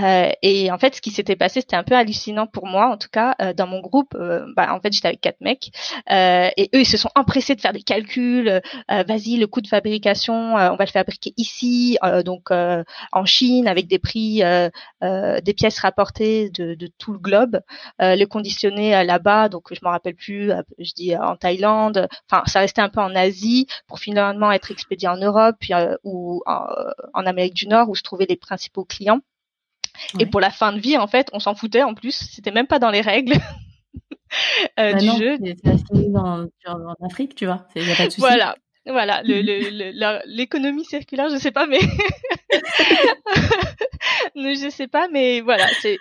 Euh, 0.00 0.30
et 0.42 0.70
en 0.70 0.78
fait, 0.78 0.94
ce 0.94 1.00
qui 1.00 1.10
s'était 1.10 1.36
passé, 1.36 1.60
c'était 1.60 1.76
un 1.76 1.82
peu 1.82 1.96
hallucinant 1.96 2.46
pour 2.46 2.66
moi, 2.66 2.88
en 2.88 2.96
tout 2.96 3.08
cas, 3.10 3.34
euh, 3.40 3.52
dans 3.52 3.66
mon 3.66 3.80
groupe. 3.80 4.14
Euh, 4.14 4.46
bah, 4.54 4.72
en 4.72 4.80
fait, 4.80 4.92
j'étais 4.92 5.08
avec 5.08 5.20
quatre 5.20 5.40
mecs, 5.40 5.70
et 6.10 6.70
eux, 6.74 6.80
ils 6.80 6.86
se 6.86 6.96
sont 6.96 7.10
empressés 7.14 7.54
de 7.54 7.60
faire 7.60 7.72
des 7.72 7.82
calculs. 7.82 8.60
Vas-y, 8.88 9.36
le 9.36 9.46
coût 9.46 9.60
de 9.60 9.66
fabrication, 9.68 10.54
on 10.54 10.76
va 10.76 10.84
le 10.84 10.90
fabriquer 10.90 11.32
ici, 11.36 11.98
donc 12.24 12.50
en 12.50 13.24
Chine, 13.24 13.68
avec 13.68 13.86
des 13.88 13.98
prix, 13.98 14.42
des 15.02 15.54
pièces 15.54 15.78
rapportées 15.80 16.50
de, 16.50 16.74
de 16.74 16.88
tout 16.98 17.12
le 17.12 17.18
globe, 17.18 17.60
le 17.98 18.24
conditionner 18.26 19.04
là-bas. 19.04 19.48
Donc, 19.48 19.72
je 19.72 19.80
m'en 19.82 19.90
rappelle 19.90 20.14
plus. 20.14 20.52
je 20.78 20.92
dis 20.94 21.16
en 21.16 21.36
Thaïlande. 21.36 22.08
Enfin, 22.30 22.42
ça 22.46 22.60
restait 22.60 22.82
un 22.82 22.88
peu 22.88 23.00
en 23.00 23.14
Asie 23.14 23.66
pour 23.86 23.98
finalement 23.98 24.52
être 24.52 24.70
expédié 24.70 25.08
en 25.08 25.16
Europe 25.16 25.56
puis, 25.60 25.72
ou 26.04 26.42
en, 26.46 26.66
en 27.14 27.26
Amérique 27.26 27.54
du 27.54 27.68
Nord, 27.68 27.88
où 27.88 27.94
se 27.94 28.02
trouvaient 28.02 28.26
les 28.28 28.36
principaux 28.36 28.84
clients. 28.84 29.20
Et 30.18 30.26
pour 30.26 30.40
la 30.40 30.50
fin 30.50 30.72
de 30.72 30.80
vie, 30.80 30.96
en 30.96 31.06
fait, 31.06 31.28
on 31.32 31.40
s'en 31.40 31.54
foutait 31.54 31.82
en 31.82 31.94
plus. 31.94 32.12
C'était 32.12 32.50
même 32.50 32.66
pas 32.66 32.78
dans 32.78 32.90
les 32.90 33.00
règles. 33.00 33.34
euh, 34.78 34.92
bah 34.92 34.94
du 34.94 35.06
jeu. 35.06 35.38
C'est 35.42 36.12
dans, 36.12 36.46
en 36.66 37.06
Afrique, 37.06 37.34
tu 37.34 37.46
vois. 37.46 37.66
Y 37.74 37.90
a 37.90 37.96
pas 37.96 38.06
de 38.06 38.10
souci. 38.10 38.20
Voilà. 38.20 38.56
Voilà, 38.90 39.22
l'économie 40.26 40.84
circulaire, 40.84 41.28
je 41.28 41.36
sais 41.36 41.50
pas, 41.50 41.66
mais 41.66 41.78
je 44.34 44.70
sais 44.70 44.88
pas, 44.88 45.08
mais 45.08 45.42
voilà, 45.42 45.66
c'est 45.80 45.98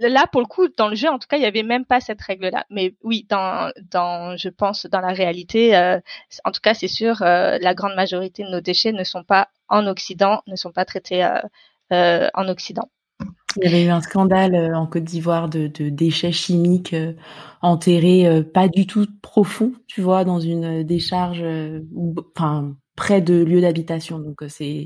là 0.00 0.26
pour 0.30 0.42
le 0.42 0.46
coup 0.46 0.68
dans 0.68 0.88
le 0.88 0.96
jeu, 0.96 1.08
en 1.08 1.18
tout 1.18 1.28
cas, 1.28 1.38
il 1.38 1.42
y 1.42 1.46
avait 1.46 1.62
même 1.62 1.86
pas 1.86 2.00
cette 2.00 2.20
règle-là. 2.20 2.66
Mais 2.68 2.94
oui, 3.02 3.26
dans, 3.28 3.72
dans, 3.90 4.36
je 4.36 4.50
pense, 4.50 4.86
dans 4.86 5.00
la 5.00 5.12
réalité, 5.12 5.76
euh, 5.76 5.98
en 6.44 6.52
tout 6.52 6.60
cas, 6.60 6.74
c'est 6.74 6.88
sûr, 6.88 7.22
euh, 7.22 7.58
la 7.60 7.74
grande 7.74 7.94
majorité 7.94 8.42
de 8.42 8.50
nos 8.50 8.60
déchets 8.60 8.92
ne 8.92 9.04
sont 9.04 9.24
pas 9.24 9.48
en 9.68 9.86
Occident, 9.86 10.42
ne 10.46 10.56
sont 10.56 10.72
pas 10.72 10.84
traités 10.84 11.24
euh, 11.24 11.40
en 11.90 12.48
Occident. 12.48 12.88
Il 13.56 13.64
y 13.64 13.66
avait 13.66 13.84
eu 13.84 13.88
un 13.88 14.00
scandale 14.00 14.54
euh, 14.54 14.76
en 14.76 14.86
Côte 14.86 15.04
d'Ivoire 15.04 15.48
de, 15.48 15.66
déchets 15.88 16.32
chimiques 16.32 16.92
euh, 16.92 17.14
enterrés 17.62 18.44
pas 18.54 18.68
du 18.68 18.86
tout 18.86 19.06
profond, 19.20 19.72
tu 19.88 20.00
vois, 20.00 20.24
dans 20.24 20.38
une 20.38 20.84
décharge, 20.84 21.42
enfin 22.36 22.76
près 22.98 23.20
de 23.20 23.44
lieux 23.44 23.60
d'habitation. 23.60 24.18
Donc 24.18 24.42
c'est 24.48 24.84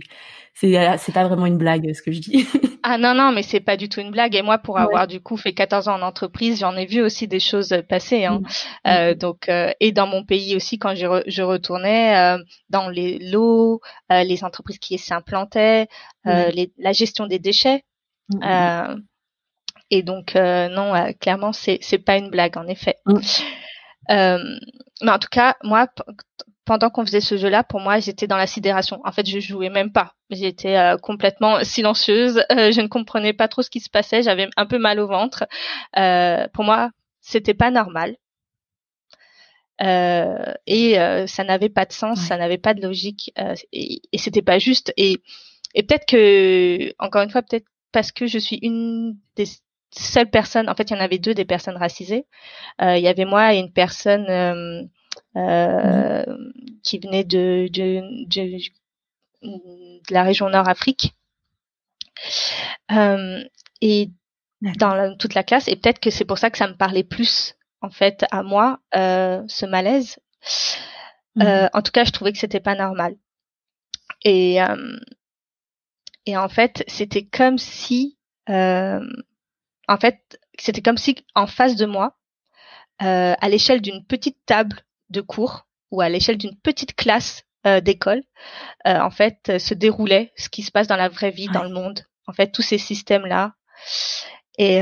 c'est 0.54 0.74
c'est 0.98 1.12
pas 1.12 1.26
vraiment 1.26 1.46
une 1.46 1.56
blague 1.56 1.92
ce 1.94 2.02
que 2.02 2.12
je 2.12 2.20
dis. 2.20 2.46
ah 2.82 2.98
non 2.98 3.14
non, 3.14 3.32
mais 3.32 3.42
c'est 3.42 3.60
pas 3.60 3.78
du 3.78 3.88
tout 3.88 4.00
une 4.00 4.10
blague. 4.10 4.36
Et 4.36 4.42
moi, 4.42 4.58
pour 4.58 4.78
avoir 4.78 5.06
du 5.06 5.20
coup 5.20 5.38
fait 5.38 5.54
14 5.54 5.88
ans 5.88 5.94
en 5.94 6.02
entreprise, 6.02 6.60
j'en 6.60 6.76
ai 6.76 6.84
vu 6.84 7.00
aussi 7.00 7.26
des 7.26 7.40
choses 7.40 7.74
passer. 7.88 8.26
Hein. 8.26 8.40
Mmh. 8.40 8.88
Euh, 8.88 9.14
donc 9.14 9.50
et 9.80 9.92
dans 9.92 10.06
mon 10.06 10.24
pays 10.24 10.54
aussi, 10.54 10.78
quand 10.78 10.94
je, 10.94 11.22
je 11.26 11.42
retournais 11.42 12.36
dans 12.68 12.90
les 12.90 13.18
lots, 13.18 13.80
les 14.10 14.44
entreprises 14.44 14.78
qui 14.78 14.98
s'implantaient, 14.98 15.88
la 16.24 16.92
gestion 16.92 17.26
des 17.26 17.38
déchets. 17.38 17.82
Mmh. 18.28 18.96
et 19.90 20.02
donc 20.02 20.34
non, 20.34 20.92
clairement, 21.18 21.54
c'est 21.54 21.78
c'est 21.80 21.98
pas 21.98 22.18
une 22.18 22.28
blague 22.28 22.58
en 22.58 22.66
effet. 22.66 22.96
Mmh. 23.06 23.20
mais 24.10 25.10
en 25.10 25.18
tout 25.18 25.30
cas, 25.30 25.56
moi, 25.64 25.86
pendant 26.64 26.90
qu'on 26.90 27.04
faisait 27.04 27.20
ce 27.20 27.36
jeu-là, 27.36 27.64
pour 27.64 27.80
moi, 27.80 27.98
j'étais 27.98 28.26
dans 28.26 28.36
la 28.36 28.46
sidération. 28.46 29.00
En 29.04 29.12
fait, 29.12 29.28
je 29.28 29.40
jouais 29.40 29.68
même 29.68 29.92
pas. 29.92 30.14
J'étais 30.30 30.76
euh, 30.76 30.96
complètement 30.96 31.64
silencieuse. 31.64 32.44
Euh, 32.52 32.70
je 32.70 32.80
ne 32.80 32.86
comprenais 32.86 33.32
pas 33.32 33.48
trop 33.48 33.62
ce 33.62 33.70
qui 33.70 33.80
se 33.80 33.90
passait. 33.90 34.22
J'avais 34.22 34.48
un 34.56 34.66
peu 34.66 34.78
mal 34.78 35.00
au 35.00 35.06
ventre. 35.08 35.44
Euh, 35.96 36.46
pour 36.52 36.64
moi, 36.64 36.90
c'était 37.20 37.54
pas 37.54 37.70
normal. 37.70 38.16
et 39.80 40.94
ça 41.26 41.44
n'avait 41.44 41.68
pas 41.68 41.84
de 41.84 41.92
sens, 41.92 42.20
ça 42.20 42.36
n'avait 42.36 42.58
pas 42.58 42.74
de 42.74 42.82
logique, 42.82 43.32
et, 43.72 44.00
et 44.12 44.18
c'était 44.18 44.42
pas 44.42 44.60
juste. 44.60 44.92
Et, 44.96 45.18
et 45.74 45.82
peut-être 45.82 46.06
que, 46.06 46.92
encore 47.00 47.22
une 47.22 47.30
fois, 47.30 47.42
peut-être 47.42 47.66
parce 47.90 48.12
que 48.12 48.26
je 48.26 48.38
suis 48.38 48.58
une 48.62 49.16
des 49.34 49.46
seules 49.90 50.30
personnes. 50.30 50.68
En 50.68 50.76
fait, 50.76 50.90
il 50.90 50.94
y 50.94 50.96
en 50.96 51.00
avait 51.00 51.18
deux 51.18 51.34
des 51.34 51.44
personnes 51.44 51.76
racisées. 51.76 52.26
il 52.80 53.00
y 53.00 53.08
avait 53.08 53.24
moi 53.24 53.54
et 53.54 53.58
une 53.58 53.72
personne 53.72 54.88
euh, 55.36 56.24
qui 56.82 56.98
venait 56.98 57.24
de, 57.24 57.68
de, 57.72 58.26
de, 58.26 58.58
la 60.10 60.22
région 60.22 60.48
Nord-Afrique. 60.48 61.14
Euh, 62.90 63.42
et 63.80 64.10
dans 64.78 65.16
toute 65.16 65.34
la 65.34 65.42
classe, 65.42 65.68
et 65.68 65.76
peut-être 65.76 65.98
que 65.98 66.10
c'est 66.10 66.24
pour 66.24 66.38
ça 66.38 66.50
que 66.50 66.58
ça 66.58 66.68
me 66.68 66.76
parlait 66.76 67.04
plus 67.04 67.56
en 67.80 67.90
fait 67.90 68.24
à 68.30 68.42
moi 68.42 68.78
euh, 68.94 69.42
ce 69.48 69.66
malaise. 69.66 70.18
Euh, 71.40 71.68
en 71.72 71.82
tout 71.82 71.92
cas, 71.92 72.04
je 72.04 72.12
trouvais 72.12 72.32
que 72.32 72.38
c'était 72.38 72.60
pas 72.60 72.74
normal. 72.74 73.16
Et 74.24 74.62
euh, 74.62 74.98
et 76.26 76.36
en 76.36 76.48
fait, 76.48 76.84
c'était 76.86 77.24
comme 77.24 77.58
si, 77.58 78.18
euh, 78.48 79.00
en 79.88 79.96
fait, 79.96 80.38
c'était 80.58 80.82
comme 80.82 80.98
si 80.98 81.16
en 81.34 81.46
face 81.46 81.74
de 81.76 81.86
moi, 81.86 82.16
à 82.98 83.48
l'échelle 83.48 83.80
d'une 83.80 84.04
petite 84.04 84.38
table 84.46 84.84
de 85.12 85.20
cours 85.20 85.66
ou 85.90 86.00
à 86.00 86.08
l'échelle 86.08 86.38
d'une 86.38 86.56
petite 86.56 86.96
classe 86.96 87.44
euh, 87.64 87.80
d'école, 87.80 88.24
euh, 88.88 88.98
en 88.98 89.10
fait, 89.10 89.38
euh, 89.48 89.58
se 89.60 89.72
déroulait 89.72 90.32
ce 90.36 90.48
qui 90.48 90.62
se 90.62 90.72
passe 90.72 90.88
dans 90.88 90.96
la 90.96 91.08
vraie 91.08 91.30
vie, 91.30 91.46
dans 91.46 91.62
le 91.62 91.68
monde. 91.68 92.00
En 92.26 92.32
fait, 92.32 92.50
tous 92.50 92.62
ces 92.62 92.78
systèmes-là. 92.78 93.54
Et, 94.58 94.80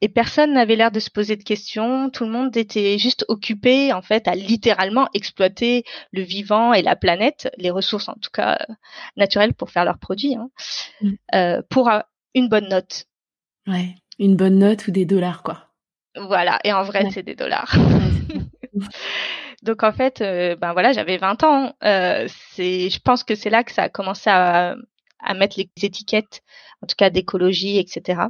et 0.00 0.08
personne 0.08 0.52
n'avait 0.52 0.76
l'air 0.76 0.92
de 0.92 1.00
se 1.00 1.10
poser 1.10 1.36
de 1.36 1.42
questions. 1.42 2.10
Tout 2.10 2.24
le 2.24 2.30
monde 2.30 2.56
était 2.56 2.96
juste 2.96 3.24
occupé, 3.28 3.92
en 3.92 4.02
fait, 4.02 4.28
à 4.28 4.34
littéralement 4.34 5.08
exploiter 5.14 5.84
le 6.12 6.22
vivant 6.22 6.72
et 6.72 6.80
la 6.80 6.94
planète, 6.94 7.50
les 7.58 7.70
ressources 7.70 8.08
en 8.08 8.14
tout 8.14 8.30
cas 8.32 8.56
naturelles 9.16 9.52
pour 9.52 9.70
faire 9.70 9.84
leurs 9.84 9.98
produits, 9.98 10.36
hein, 10.36 10.48
mm. 11.32 11.62
pour 11.70 11.90
une 12.34 12.48
bonne 12.48 12.68
note. 12.68 13.06
Ouais, 13.66 13.96
une 14.18 14.36
bonne 14.36 14.58
note 14.58 14.86
ou 14.86 14.90
des 14.92 15.04
dollars, 15.04 15.42
quoi. 15.42 15.70
Voilà, 16.16 16.60
et 16.62 16.72
en 16.72 16.84
vrai, 16.84 17.10
c'est 17.10 17.24
des 17.24 17.34
dollars. 17.34 17.74
Donc 19.64 19.82
en 19.82 19.92
fait, 19.92 20.20
euh, 20.20 20.56
ben 20.56 20.72
voilà, 20.74 20.92
j'avais 20.92 21.16
20 21.16 21.42
ans. 21.42 21.74
Euh, 21.84 22.28
je 22.58 22.98
pense 23.00 23.24
que 23.24 23.34
c'est 23.34 23.50
là 23.50 23.64
que 23.64 23.72
ça 23.72 23.84
a 23.84 23.88
commencé 23.88 24.28
à, 24.30 24.76
à 25.20 25.34
mettre 25.34 25.56
les 25.58 25.70
étiquettes, 25.82 26.42
en 26.82 26.86
tout 26.86 26.96
cas 26.96 27.08
d'écologie, 27.10 27.78
etc. 27.78 28.24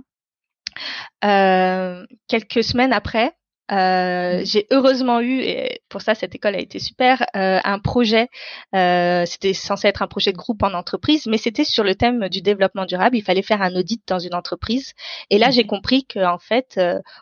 Euh, 1.25 2.07
quelques 2.29 2.62
semaines 2.62 2.93
après, 2.93 3.33
euh, 3.73 4.42
j'ai 4.44 4.66
heureusement 4.71 5.21
eu, 5.21 5.40
et 5.40 5.80
pour 5.88 6.02
ça 6.02 6.14
cette 6.14 6.35
école 6.35 6.54
a 6.54 6.59
été 6.59 6.78
super, 6.78 7.23
euh, 7.35 7.61
un 7.64 7.78
projet. 7.78 8.28
Euh, 8.75 9.25
c'était 9.26 9.54
censé 9.54 9.88
être 9.88 10.02
un 10.02 10.06
projet 10.06 10.33
de 10.33 10.37
groupe 10.37 10.62
en 10.62 10.75
entreprise, 10.75 11.26
mais 11.26 11.38
c'était 11.38 11.64
sur 11.64 11.85
le 11.85 11.94
thème 11.94 12.28
du 12.28 12.42
développement 12.42 12.85
durable. 12.85 13.16
Il 13.16 13.23
fallait 13.23 13.42
faire 13.42 13.62
un 13.62 13.75
audit 13.75 14.02
dans 14.06 14.18
une 14.18 14.35
entreprise. 14.35 14.92
Et 15.30 15.38
là, 15.38 15.50
j'ai 15.50 15.64
mmh. 15.64 15.68
compris 15.68 16.04
qu'en 16.04 16.38
fait, 16.38 16.78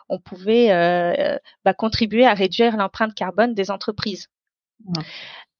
on 0.09 0.19
pouvait 0.19 0.67
bah, 1.63 1.73
contribuer 1.73 2.25
à 2.25 2.33
réduire 2.33 2.77
l'empreinte 2.77 3.15
carbone 3.15 3.53
des 3.53 3.71
entreprises. 3.71 4.27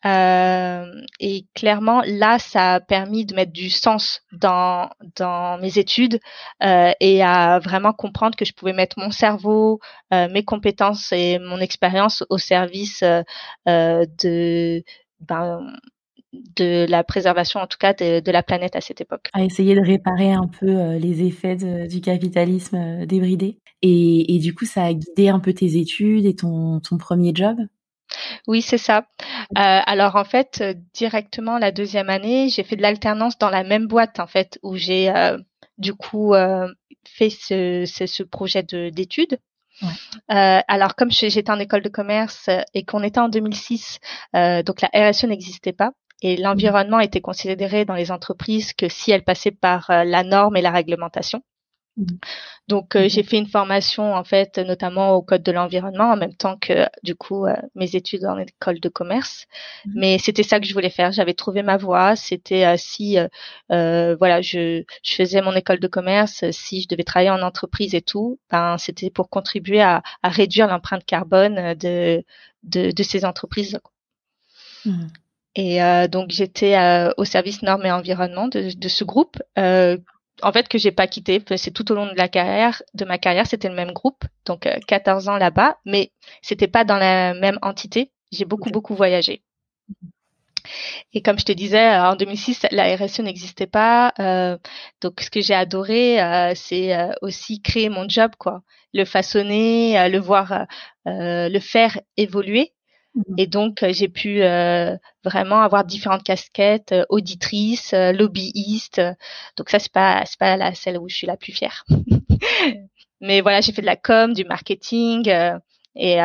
Et 0.06 1.46
clairement, 1.54 2.02
là, 2.06 2.40
ça 2.40 2.76
a 2.76 2.80
permis 2.80 3.26
de 3.26 3.36
mettre 3.36 3.54
du 3.54 3.70
sens 3.70 4.22
dans 4.32 4.90
dans 5.16 5.58
mes 5.60 5.78
études 5.78 6.20
euh, 6.64 6.92
et 7.00 7.24
à 7.24 7.60
vraiment 7.60 7.94
comprendre 7.94 8.36
que 8.36 8.46
je 8.46 8.54
pouvais 8.54 8.74
mettre 8.74 9.00
mon 9.00 9.12
cerveau, 9.12 9.80
euh, 10.14 10.28
mes 10.30 10.44
compétences 10.44 11.12
et 11.12 11.40
mon 11.40 11.60
expérience 11.60 12.24
au 12.30 12.38
service 12.38 13.04
euh, 13.04 13.24
euh, 13.68 14.06
de 14.22 14.84
ben, 15.22 15.62
de 16.56 16.86
la 16.90 17.04
préservation, 17.04 17.60
en 17.60 17.68
tout 17.68 17.78
cas, 17.80 17.94
de, 17.94 18.20
de, 18.20 18.32
la 18.32 18.42
planète 18.42 18.76
à 18.76 18.82
cette 18.82 19.00
époque. 19.00 19.30
À 19.34 19.44
essayer 19.44 19.76
de 19.76 19.82
réparer 19.82 20.34
un 20.34 20.48
peu 20.48 20.96
les 20.98 21.22
effets 21.22 21.56
du 21.88 22.02
capitalisme 22.02 23.06
débridé. 23.06 23.60
Et, 23.84 24.36
et, 24.36 24.40
du 24.40 24.56
coup, 24.56 24.66
ça 24.66 24.84
a 24.84 24.94
guidé 24.94 25.30
un 25.30 25.40
peu 25.40 25.54
tes 25.54 25.78
études 25.78 26.26
et 26.26 26.36
ton, 26.36 26.80
ton 26.80 26.98
premier 26.98 27.34
job? 27.36 27.58
Oui, 28.48 28.62
c'est 28.62 28.78
ça. 28.78 29.06
Euh, 29.30 29.82
alors 29.86 30.16
en 30.16 30.24
fait, 30.24 30.60
euh, 30.62 30.74
directement 30.94 31.58
la 31.58 31.72
deuxième 31.72 32.10
année, 32.10 32.50
j'ai 32.50 32.64
fait 32.64 32.76
de 32.76 32.82
l'alternance 32.82 33.38
dans 33.38 33.50
la 33.50 33.64
même 33.64 33.88
boîte 33.88 34.20
en 34.20 34.28
fait, 34.28 34.60
où 34.64 34.76
j'ai 34.76 35.10
euh, 35.10 35.38
du 35.78 35.94
coup 35.94 36.34
fait 37.06 37.30
ce, 37.30 37.86
ce, 37.86 38.24
projet 38.24 38.64
d'études. 38.64 39.38
Euh, 40.32 40.62
alors 40.68 40.96
comme 40.96 41.12
j'étais 41.12 41.52
en 41.52 41.60
école 41.60 41.82
de 41.82 41.90
commerce 41.90 42.50
et 42.74 42.86
qu'on 42.86 43.04
était 43.04 43.20
en 43.20 43.30
2006, 43.30 44.00
euh, 44.36 44.64
donc 44.64 44.82
la 44.82 45.10
RSE 45.10 45.26
n'existait 45.26 45.74
pas 45.74 45.92
et 46.22 46.38
l'environnement 46.38 47.00
était 47.00 47.22
considéré 47.22 47.84
dans 47.84 47.96
les 47.96 48.12
entreprises 48.12 48.74
que 48.74 48.88
si 48.88 49.12
elles 49.12 49.24
passaient 49.24 49.52
par 49.52 49.88
la 49.90 50.24
norme 50.24 50.56
et 50.56 50.62
la 50.62 50.72
réglementation. 50.72 51.42
Donc 52.68 52.96
euh, 52.96 53.08
j'ai 53.08 53.22
fait 53.22 53.38
une 53.38 53.48
formation 53.48 54.16
en 54.16 54.24
fait 54.24 54.58
notamment 54.58 55.12
au 55.14 55.22
code 55.22 55.44
de 55.44 55.52
l'environnement 55.52 56.12
en 56.12 56.18
même 56.18 56.34
temps 56.34 56.58
que 56.58 56.88
du 57.04 57.14
coup 57.14 57.46
euh, 57.46 57.56
mes 57.76 57.96
études 57.96 58.26
en 58.26 58.38
école 58.38 58.80
de 58.80 58.90
commerce. 58.90 59.46
Mmh. 59.86 59.92
Mais 59.96 60.18
c'était 60.18 60.44
ça 60.44 60.60
que 60.60 60.66
je 60.66 60.74
voulais 60.74 60.90
faire. 60.90 61.12
J'avais 61.12 61.36
trouvé 61.36 61.62
ma 61.62 61.78
voie. 61.78 62.16
C'était 62.16 62.66
euh, 62.66 62.78
si 62.78 63.18
voilà 63.70 64.42
je, 64.42 64.84
je 65.04 65.16
faisais 65.16 65.42
mon 65.42 65.54
école 65.54 65.80
de 65.80 65.88
commerce, 65.88 66.50
si 66.52 66.82
je 66.82 66.88
devais 66.88 67.04
travailler 67.04 67.30
en 67.30 67.42
entreprise 67.42 67.94
et 67.94 68.02
tout, 68.02 68.40
ben 68.50 68.78
c'était 68.78 69.12
pour 69.12 69.30
contribuer 69.30 69.82
à, 69.82 70.02
à 70.24 70.30
réduire 70.30 70.68
l'empreinte 70.68 71.06
carbone 71.06 71.76
de, 71.76 72.24
de, 72.64 72.92
de 72.92 73.04
ces 73.04 73.24
entreprises. 73.24 73.80
Mmh. 74.86 75.08
Et 75.56 75.80
donc 76.10 76.32
j'étais 76.32 76.76
au 77.18 77.26
service 77.26 77.62
normes 77.62 77.86
et 77.86 77.92
environnement 77.92 78.48
de, 78.48 78.76
de 78.76 78.88
ce 78.88 79.04
groupe 79.04 79.38
en 80.44 80.52
fait 80.52 80.68
que 80.68 80.78
j'ai 80.78 80.92
pas 80.92 81.08
quitté. 81.08 81.42
C'est 81.58 81.72
tout 81.72 81.92
au 81.92 81.96
long 81.96 82.08
de 82.08 82.18
la 82.18 82.28
carrière, 82.28 82.82
de 82.94 83.06
ma 83.06 83.18
carrière, 83.18 83.48
c'était 83.48 83.70
le 83.70 83.76
même 83.76 83.92
groupe, 83.92 84.26
donc 84.46 84.68
14 84.88 85.28
euh, 85.28 85.32
ans 85.32 85.38
là-bas, 85.38 85.78
mais 85.86 86.12
c'était 86.42 86.68
pas 86.68 86.84
dans 86.84 86.98
la 86.98 87.34
même 87.34 87.58
entité. 87.62 88.12
J'ai 88.32 88.46
beaucoup 88.46 88.70
beaucoup 88.70 88.96
voyagé. 88.96 89.42
Et 91.14 91.22
comme 91.22 91.38
je 91.38 91.46
te 91.46 91.52
disais, 91.52 91.90
euh, 91.90 92.12
en 92.12 92.16
2006, 92.16 92.66
la 92.72 92.96
RSE 92.96 93.20
n'existait 93.20 93.68
pas. 93.68 94.14
Euh, 94.20 94.58
donc, 95.02 95.22
ce 95.22 95.30
que 95.30 95.42
j'ai 95.42 95.54
adoré, 95.54 96.18
c'est 96.56 96.98
aussi 97.22 97.62
créer 97.62 97.90
mon 97.90 98.08
job, 98.08 98.32
quoi, 98.38 98.62
le 98.94 99.06
façonner, 99.06 100.10
le 100.10 100.20
voir, 100.20 100.66
le 101.06 101.60
faire 101.60 102.00
évoluer. 102.18 102.74
Mmh. 103.16 103.22
Et 103.38 103.48
donc, 103.48 103.86
j'ai 103.90 104.08
pu 104.08 104.40
vraiment 105.24 105.62
avoir 105.62 105.86
différentes 105.86 106.24
casquettes, 106.24 106.94
auditrice, 107.10 107.94
lobbyiste. 107.94 109.02
Donc 109.58 109.70
ça, 109.70 109.80
c'est 109.80 109.92
pas 109.92 110.24
c'est 110.26 110.40
pas 110.40 110.58
la 110.58 110.74
celle 110.74 110.98
où 110.98 111.10
je 111.10 111.16
suis 111.16 111.28
la 111.28 111.38
plus 111.38 111.54
fière. 111.54 111.86
Mais 113.22 113.42
voilà, 113.42 113.62
j'ai 113.62 113.72
fait 113.72 113.82
de 113.82 113.88
la 113.88 113.96
com, 113.96 114.34
du 114.34 114.46
marketing, 114.46 115.30
et 115.96 116.18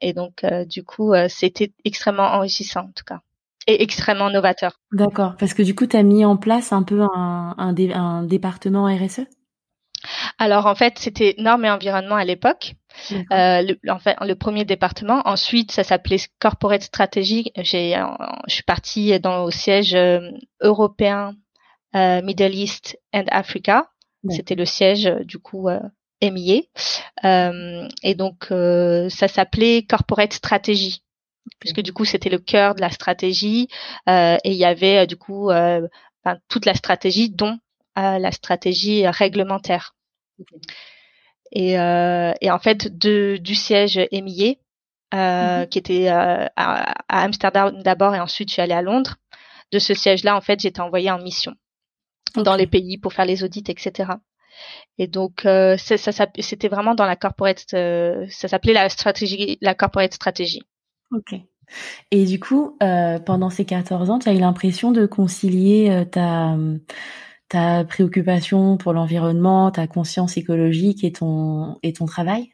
et 0.00 0.12
donc 0.12 0.44
du 0.66 0.84
coup, 0.84 1.14
c'était 1.28 1.72
extrêmement 1.84 2.34
enrichissant 2.34 2.82
en 2.82 2.92
tout 2.94 3.04
cas 3.06 3.20
et 3.66 3.82
extrêmement 3.82 4.30
novateur. 4.30 4.80
D'accord, 4.90 5.34
parce 5.38 5.54
que 5.54 5.62
du 5.62 5.74
coup, 5.74 5.86
tu 5.86 5.96
as 5.96 6.02
mis 6.02 6.24
en 6.24 6.36
place 6.36 6.72
un 6.72 6.82
peu 6.82 7.02
un, 7.02 7.54
un, 7.56 7.74
un 7.92 8.22
département 8.24 8.86
RSE 8.86 9.26
alors 10.38 10.66
en 10.66 10.74
fait, 10.74 10.98
c'était 10.98 11.34
normes 11.38 11.64
et 11.64 11.70
environnement 11.70 12.16
à 12.16 12.24
l'époque. 12.24 12.74
Euh, 13.32 13.62
le, 13.62 13.78
le 13.82 14.34
premier 14.34 14.64
département. 14.64 15.22
Ensuite, 15.24 15.72
ça 15.72 15.84
s'appelait 15.84 16.18
Corporate 16.38 16.82
Strategy. 16.82 17.52
J'ai, 17.56 17.96
euh, 17.96 18.06
je 18.46 18.54
suis 18.54 18.62
partie 18.62 19.18
dans 19.20 19.44
au 19.44 19.50
siège 19.50 19.94
euh, 19.94 20.30
européen, 20.60 21.34
euh, 21.94 22.22
Middle 22.22 22.54
East 22.54 22.98
and 23.12 23.24
Africa. 23.30 23.90
C'était 24.28 24.54
le 24.54 24.66
siège 24.66 25.10
du 25.24 25.38
coup 25.38 25.70
MIA. 26.20 26.60
et 27.24 28.14
donc, 28.14 28.46
ça 28.50 29.28
s'appelait 29.28 29.84
Corporate 29.84 30.34
Strategy 30.34 31.02
puisque 31.58 31.80
du 31.80 31.94
coup 31.94 32.04
c'était 32.04 32.28
le 32.28 32.38
cœur 32.38 32.74
de 32.74 32.82
la 32.82 32.90
stratégie 32.90 33.68
et 34.06 34.38
il 34.44 34.52
y 34.52 34.66
avait 34.66 35.06
du 35.06 35.16
coup 35.16 35.48
ben, 35.48 35.88
toute 36.48 36.66
la 36.66 36.74
stratégie 36.74 37.30
dont 37.30 37.58
la 37.96 38.30
stratégie 38.30 39.06
réglementaire. 39.06 39.96
Et, 41.52 41.78
euh, 41.78 42.32
et, 42.40 42.50
en 42.50 42.58
fait, 42.58 42.96
de, 42.98 43.38
du 43.38 43.54
siège 43.54 43.98
euh, 43.98 45.60
mhm. 45.60 45.68
qui 45.68 45.78
était 45.78 46.08
euh, 46.08 46.46
à, 46.56 46.92
à, 47.08 47.22
Amsterdam 47.24 47.82
d'abord 47.82 48.14
et 48.14 48.20
ensuite 48.20 48.48
je 48.48 48.54
suis 48.54 48.62
allée 48.62 48.74
à 48.74 48.82
Londres. 48.82 49.16
De 49.72 49.78
ce 49.78 49.94
siège-là, 49.94 50.36
en 50.36 50.40
fait, 50.40 50.60
j'étais 50.60 50.80
envoyée 50.80 51.10
en 51.10 51.18
mission 51.20 51.54
dans 52.36 52.56
les 52.56 52.66
pays 52.66 52.98
pour 52.98 53.12
faire 53.12 53.24
les 53.24 53.44
audits, 53.44 53.64
etc. 53.68 54.10
Et 54.98 55.06
donc, 55.06 55.46
euh, 55.46 55.76
ça, 55.76 55.96
ça 55.96 56.26
c'était 56.38 56.68
vraiment 56.68 56.94
dans 56.94 57.06
la 57.06 57.16
corporate, 57.16 57.64
euh, 57.74 58.26
ça 58.30 58.48
s'appelait 58.48 58.72
la 58.72 58.88
stratégie, 58.88 59.58
la 59.60 59.74
corporate 59.74 60.12
stratégie. 60.12 60.62
Ok. 61.12 61.34
Et 62.10 62.24
du 62.24 62.40
coup, 62.40 62.76
euh, 62.82 63.20
pendant 63.20 63.48
ces 63.48 63.64
14 63.64 64.10
ans, 64.10 64.18
tu 64.18 64.28
as 64.28 64.32
eu 64.32 64.38
l'impression 64.38 64.90
de 64.90 65.06
concilier 65.06 66.04
ta 66.10 66.56
ta 67.50 67.84
préoccupation 67.84 68.78
pour 68.78 68.94
l'environnement, 68.94 69.70
ta 69.70 69.86
conscience 69.86 70.38
écologique 70.38 71.04
et 71.04 71.12
ton 71.12 71.78
et 71.82 71.92
ton 71.92 72.06
travail? 72.06 72.52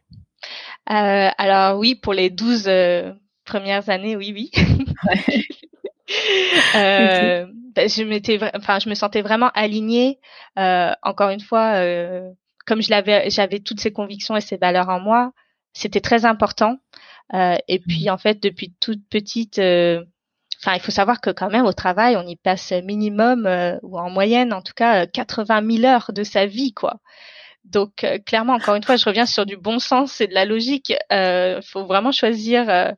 Euh, 0.90 1.28
Alors 1.38 1.78
oui, 1.78 1.94
pour 1.94 2.14
les 2.14 2.30
12 2.30 2.64
euh, 2.66 3.12
premières 3.44 3.88
années, 3.90 4.16
oui, 4.16 4.32
oui. 4.34 4.50
euh, 6.76 7.46
ben, 7.74 7.88
je 7.88 8.02
m'étais, 8.04 8.40
enfin, 8.54 8.78
je 8.78 8.88
me 8.88 8.94
sentais 8.94 9.20
vraiment 9.20 9.50
alignée. 9.54 10.18
Euh, 10.58 10.92
encore 11.02 11.28
une 11.30 11.40
fois, 11.40 11.74
euh, 11.74 12.30
comme 12.66 12.80
je 12.80 12.90
l'avais, 12.90 13.28
j'avais 13.28 13.60
toutes 13.60 13.80
ces 13.80 13.92
convictions 13.92 14.34
et 14.34 14.40
ces 14.40 14.56
valeurs 14.56 14.88
en 14.88 14.98
moi. 14.98 15.32
C'était 15.74 16.00
très 16.00 16.24
important. 16.24 16.78
et 17.34 17.80
puis 17.86 18.06
mmh. 18.06 18.10
en 18.10 18.18
fait, 18.18 18.42
depuis 18.42 18.74
toute 18.80 19.06
petite 19.10 19.60
Enfin, 20.60 20.74
il 20.74 20.80
faut 20.80 20.90
savoir 20.90 21.20
que 21.20 21.30
quand 21.30 21.50
même 21.50 21.66
au 21.66 21.72
travail, 21.72 22.16
on 22.16 22.26
y 22.26 22.36
passe 22.36 22.72
minimum 22.72 23.46
euh, 23.46 23.78
ou 23.82 23.98
en 23.98 24.10
moyenne, 24.10 24.52
en 24.52 24.62
tout 24.62 24.72
cas, 24.74 25.06
80 25.06 25.62
euh, 25.62 25.76
000 25.78 25.84
heures 25.84 26.12
de 26.12 26.24
sa 26.24 26.46
vie, 26.46 26.72
quoi. 26.72 27.00
Donc 27.64 28.04
euh, 28.04 28.18
clairement, 28.18 28.54
encore 28.54 28.74
une 28.76 28.82
fois, 28.82 28.96
je 28.96 29.04
reviens 29.04 29.26
sur 29.26 29.44
du 29.44 29.56
bon 29.56 29.78
sens 29.78 30.20
et 30.20 30.26
de 30.28 30.34
la 30.34 30.44
logique. 30.44 30.94
Il 31.10 31.60
faut 31.64 31.84
vraiment 31.84 32.12
choisir 32.12 32.94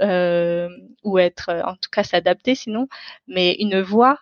ou 0.00 1.18
être, 1.18 1.62
en 1.64 1.74
tout 1.76 1.90
cas, 1.90 2.02
s'adapter, 2.02 2.54
sinon, 2.54 2.88
mais 3.28 3.54
une 3.58 3.80
voie 3.80 4.18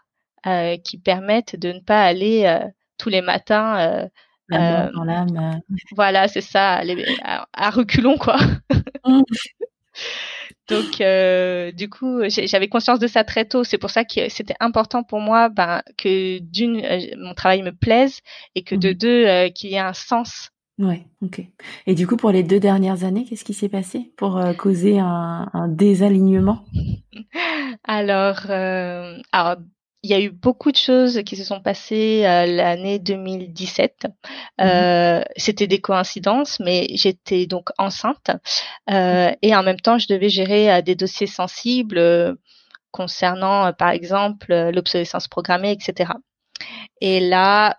qui 0.84 0.98
permette 0.98 1.58
de 1.58 1.72
ne 1.72 1.80
pas 1.80 2.02
aller 2.02 2.60
tous 2.98 3.08
les 3.08 3.22
matins. 3.22 4.08
dans 4.50 5.04
l'âme. 5.04 5.60
Voilà, 5.96 6.28
c'est 6.28 6.42
ça, 6.42 6.82
à, 7.22 7.46
à 7.52 7.70
reculons, 7.70 8.18
quoi. 8.18 8.36
Donc, 10.68 11.00
euh, 11.00 11.72
du 11.72 11.90
coup, 11.90 12.20
j'avais 12.28 12.68
conscience 12.68 12.98
de 12.98 13.06
ça 13.06 13.24
très 13.24 13.44
tôt. 13.44 13.64
C'est 13.64 13.78
pour 13.78 13.90
ça 13.90 14.04
que 14.04 14.28
c'était 14.28 14.56
important 14.60 15.02
pour 15.02 15.20
moi 15.20 15.48
ben, 15.48 15.82
que 15.98 16.38
d'une, 16.38 16.82
euh, 16.82 17.00
mon 17.18 17.34
travail 17.34 17.62
me 17.62 17.72
plaise 17.72 18.20
et 18.54 18.62
que 18.62 18.74
de 18.74 18.90
mmh. 18.90 18.94
deux, 18.94 19.26
euh, 19.26 19.48
qu'il 19.50 19.70
y 19.70 19.74
ait 19.74 19.78
un 19.78 19.92
sens. 19.92 20.50
Ouais, 20.78 21.06
ok. 21.22 21.40
Et 21.86 21.94
du 21.94 22.06
coup, 22.06 22.16
pour 22.16 22.32
les 22.32 22.42
deux 22.42 22.58
dernières 22.58 23.04
années, 23.04 23.24
qu'est-ce 23.24 23.44
qui 23.44 23.54
s'est 23.54 23.68
passé 23.68 24.12
pour 24.16 24.42
causer 24.58 24.98
un, 24.98 25.48
un, 25.52 25.68
désalignement? 25.68 26.64
Alors, 27.84 28.50
alors 28.50 29.56
il 30.04 30.10
y 30.10 30.14
a 30.14 30.20
eu 30.20 30.30
beaucoup 30.30 30.70
de 30.70 30.76
choses 30.76 31.22
qui 31.24 31.34
se 31.34 31.44
sont 31.44 31.60
passées 31.62 32.24
euh, 32.26 32.44
l'année 32.46 32.98
2017. 32.98 34.04
Mhm. 34.04 34.66
Euh, 34.66 35.22
C'était 35.36 35.66
des 35.66 35.80
coïncidences, 35.80 36.60
mais 36.60 36.88
j'étais 36.94 37.46
donc 37.46 37.70
enceinte 37.78 38.30
euh, 38.90 39.32
et 39.40 39.56
en 39.56 39.62
même 39.62 39.80
temps, 39.80 39.98
je 39.98 40.06
devais 40.08 40.28
gérer 40.28 40.70
euh, 40.72 40.82
des 40.82 40.94
dossiers 40.94 41.26
sensibles 41.26 41.98
euh, 41.98 42.34
concernant, 42.90 43.72
par 43.72 43.90
exemple, 43.90 44.54
l'obsolescence 44.70 45.26
programmée, 45.26 45.72
etc. 45.72 46.12
Et 47.00 47.18
là, 47.20 47.74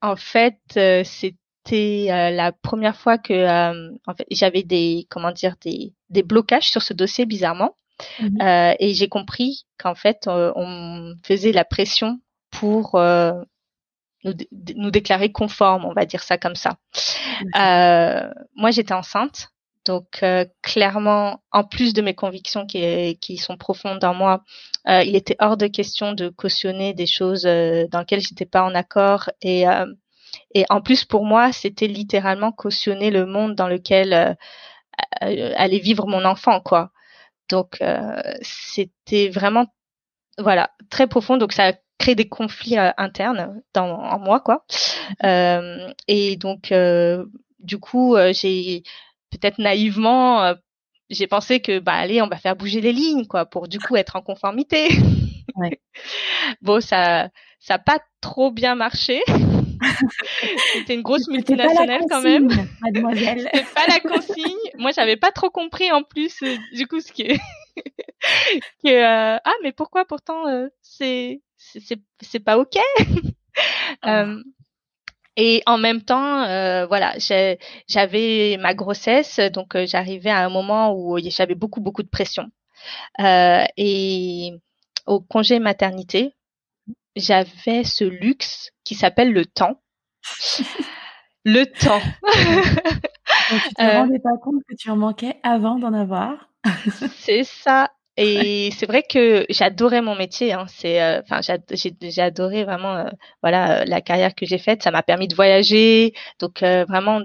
en 0.00 0.16
fait, 0.16 0.56
c'était 1.04 2.06
la 2.08 2.52
première 2.52 2.96
fois 2.96 3.18
que 3.18 3.92
en 4.06 4.14
fait, 4.14 4.26
j'avais 4.30 4.62
des 4.62 5.06
comment 5.10 5.30
dire 5.30 5.56
des, 5.62 5.92
des 6.08 6.22
blocages 6.22 6.70
sur 6.70 6.80
ce 6.80 6.94
dossier 6.94 7.26
bizarrement. 7.26 7.76
Mmh 8.20 8.42
euh, 8.42 8.74
et 8.78 8.94
j'ai 8.94 9.08
compris 9.08 9.66
qu'en 9.78 9.94
fait, 9.94 10.26
euh, 10.26 10.52
on 10.56 11.14
faisait 11.24 11.52
la 11.52 11.64
pression 11.64 12.20
pour 12.50 12.96
euh, 12.96 13.32
nous, 14.24 14.32
nous, 14.76 14.90
déclarer 14.90 15.30
conformes, 15.32 15.84
on 15.84 15.92
va 15.92 16.06
dire 16.06 16.22
ça 16.22 16.38
comme 16.38 16.56
ça. 16.56 16.76
moi, 18.56 18.70
j'étais 18.70 18.94
enceinte. 18.94 19.48
Donc 19.84 20.24
clairement, 20.62 21.42
en 21.52 21.62
plus 21.62 21.92
de 21.92 22.00
mes 22.00 22.14
convictions 22.14 22.64
qui, 22.64 23.18
qui 23.20 23.36
sont 23.36 23.58
profondes 23.58 24.02
en 24.02 24.14
moi, 24.14 24.42
il 24.86 25.14
était 25.14 25.36
hors 25.40 25.58
de 25.58 25.66
question 25.66 26.14
de 26.14 26.30
cautionner 26.30 26.94
des 26.94 27.06
choses 27.06 27.42
dans 27.42 27.98
lesquelles 27.98 28.22
j'étais 28.22 28.46
pas 28.46 28.62
en 28.62 28.74
accord. 28.74 29.28
Et, 29.42 29.64
et 30.54 30.64
en 30.70 30.80
plus 30.80 31.04
pour 31.04 31.26
moi, 31.26 31.52
c'était 31.52 31.86
littéralement 31.86 32.50
cautionner 32.50 33.10
le 33.10 33.26
monde 33.26 33.56
dans 33.56 33.68
lequel 33.68 34.38
allait 35.20 35.78
vivre 35.80 36.06
mon 36.06 36.24
enfant, 36.24 36.60
quoi. 36.60 36.90
Donc 37.48 37.76
euh, 37.80 38.20
c'était 38.42 39.28
vraiment 39.28 39.66
voilà 40.38 40.70
très 40.90 41.06
profond. 41.06 41.36
Donc 41.36 41.52
ça 41.52 41.68
a 41.68 41.72
créé 41.98 42.14
des 42.14 42.28
conflits 42.28 42.78
euh, 42.78 42.90
internes 42.96 43.62
dans 43.72 43.90
en 43.90 44.18
moi 44.18 44.40
quoi. 44.40 44.64
Mmh. 45.22 45.26
Euh, 45.26 45.92
et 46.08 46.36
donc 46.36 46.72
du 47.60 47.78
coup 47.78 48.16
j'ai 48.32 48.82
peut-être 49.30 49.58
naïvement 49.58 50.54
j'ai 51.10 51.26
pensé 51.26 51.60
que 51.60 51.78
bah 51.78 51.92
allez 51.92 52.22
on 52.22 52.28
va 52.28 52.36
faire 52.36 52.56
bouger 52.56 52.80
les 52.80 52.92
lignes 52.92 53.26
quoi 53.26 53.44
pour 53.46 53.68
du 53.68 53.78
coup 53.78 53.96
être 53.96 54.16
en 54.16 54.22
conformité. 54.22 54.88
Ouais. 55.56 55.80
bon 56.62 56.80
ça 56.80 57.28
ça 57.60 57.74
a 57.74 57.78
pas 57.78 57.98
trop 58.20 58.50
bien 58.50 58.74
marché. 58.74 59.22
C'était 60.72 60.94
une 60.94 61.02
grosse 61.02 61.28
multinationale 61.28 62.02
quand 62.08 62.22
même. 62.22 62.48
Mademoiselle. 62.80 63.48
C'était 63.52 63.66
pas 63.74 63.86
la 63.88 64.00
consigne. 64.00 64.70
Moi, 64.78 64.90
j'avais 64.92 65.16
pas 65.16 65.30
trop 65.30 65.50
compris 65.50 65.90
en 65.92 66.02
plus 66.02 66.42
euh, 66.42 66.56
du 66.72 66.86
coup 66.86 67.00
ce 67.00 67.12
qui 67.12 67.22
est 67.22 67.40
que 68.84 68.88
euh, 68.88 69.38
ah 69.42 69.54
mais 69.62 69.72
pourquoi 69.72 70.04
pourtant 70.04 70.46
euh, 70.48 70.68
c'est 70.82 71.42
c'est 71.56 71.98
c'est 72.20 72.40
pas 72.40 72.58
ok? 72.58 72.78
Ah. 74.02 74.26
et 75.36 75.62
en 75.66 75.78
même 75.78 76.02
temps, 76.02 76.44
voilà, 76.88 77.14
j'avais 77.86 78.56
ma 78.58 78.74
grossesse, 78.74 79.38
donc 79.52 79.76
j'arrivais 79.84 80.30
à 80.30 80.44
un 80.44 80.48
moment 80.48 80.92
où 80.92 81.18
j'avais 81.18 81.54
beaucoup 81.54 81.80
beaucoup 81.80 82.02
de 82.02 82.08
pression. 82.08 82.50
et 83.20 84.52
au 85.06 85.20
congé 85.20 85.60
maternité, 85.60 86.34
j'avais 87.16 87.84
ce 87.84 88.04
luxe 88.04 88.70
qui 88.84 88.94
s'appelle 88.94 89.32
le 89.32 89.46
temps. 89.46 89.80
le 91.44 91.64
temps. 91.66 92.00
Donc, 93.50 93.60
tu 93.62 93.74
te 93.74 93.82
euh, 93.82 93.98
rendais 94.00 94.18
pas 94.18 94.36
compte 94.42 94.62
que 94.68 94.74
tu 94.74 94.90
en 94.90 94.96
manquais 94.96 95.36
avant 95.42 95.78
d'en 95.78 95.92
avoir. 95.92 96.50
c'est 97.16 97.44
ça. 97.44 97.90
Et 98.16 98.70
c'est 98.76 98.86
vrai 98.86 99.02
que 99.02 99.44
j'adorais 99.50 100.00
mon 100.00 100.14
métier. 100.14 100.52
Hein. 100.52 100.66
C'est, 100.68 101.02
euh, 101.02 101.20
enfin, 101.22 101.40
j'ai 101.42 102.22
adoré 102.22 102.64
vraiment, 102.64 102.94
euh, 102.96 103.10
voilà, 103.42 103.84
la 103.84 104.00
carrière 104.00 104.34
que 104.34 104.46
j'ai 104.46 104.58
faite. 104.58 104.82
Ça 104.82 104.92
m'a 104.92 105.02
permis 105.02 105.26
de 105.26 105.34
voyager, 105.34 106.14
donc 106.38 106.60
vraiment 106.60 107.20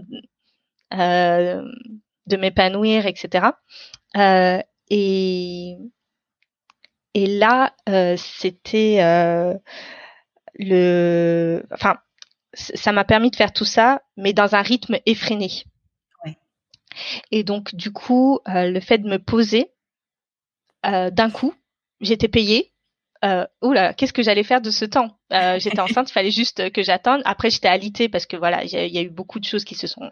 de 0.92 2.38
m'épanouir, 2.38 3.06
etc. 3.06 3.50
et 4.90 5.78
et 7.14 7.26
là, 7.26 7.74
euh, 7.88 8.16
c'était 8.18 8.98
euh, 9.02 9.56
le, 10.56 11.64
enfin, 11.72 11.98
ça 12.54 12.92
m'a 12.92 13.04
permis 13.04 13.32
de 13.32 13.36
faire 13.36 13.54
tout 13.54 13.66
ça, 13.66 14.02
mais 14.18 14.34
dans 14.34 14.56
un 14.56 14.62
rythme 14.62 14.98
effréné. 15.06 15.64
Et 17.32 17.44
donc, 17.44 17.76
du 17.76 17.92
coup, 17.92 18.40
euh, 18.48 18.70
le 18.70 18.80
fait 18.80 18.98
de 18.98 19.08
me 19.08 19.18
poser 19.20 19.72
d'un 20.84 21.30
coup, 21.30 21.54
j'étais 22.00 22.28
payée. 22.30 22.72
Euh, 23.26 23.46
oula, 23.62 23.94
qu'est-ce 23.94 24.14
que 24.14 24.24
j'allais 24.24 24.44
faire 24.44 24.62
de 24.62 24.72
ce 24.72 24.86
temps? 24.86 25.20
J'étais 25.60 25.82
enceinte, 25.82 26.10
il 26.10 26.14
fallait 26.14 26.32
juste 26.32 26.72
que 26.72 26.82
j'attende. 26.82 27.22
Après, 27.26 27.50
j'étais 27.50 27.68
alitée 27.68 28.08
parce 28.08 28.26
que 28.26 28.38
voilà, 28.38 28.64
il 28.64 28.72
y, 28.72 28.98
a 28.98 29.02
eu 29.02 29.10
beaucoup 29.10 29.40
de 29.40 29.46
choses 29.46 29.66
qui 29.66 29.76
se 29.76 29.88
sont 29.88 30.10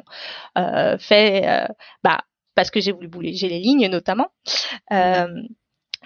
euh, 0.58 0.98
faites, 0.98 1.72
bah, 2.04 2.20
parce 2.54 2.70
que 2.70 2.82
j'ai 2.82 2.92
voulu 2.92 3.08
bouger 3.08 3.48
les 3.48 3.60
lignes 3.60 3.88
notamment. 3.88 4.30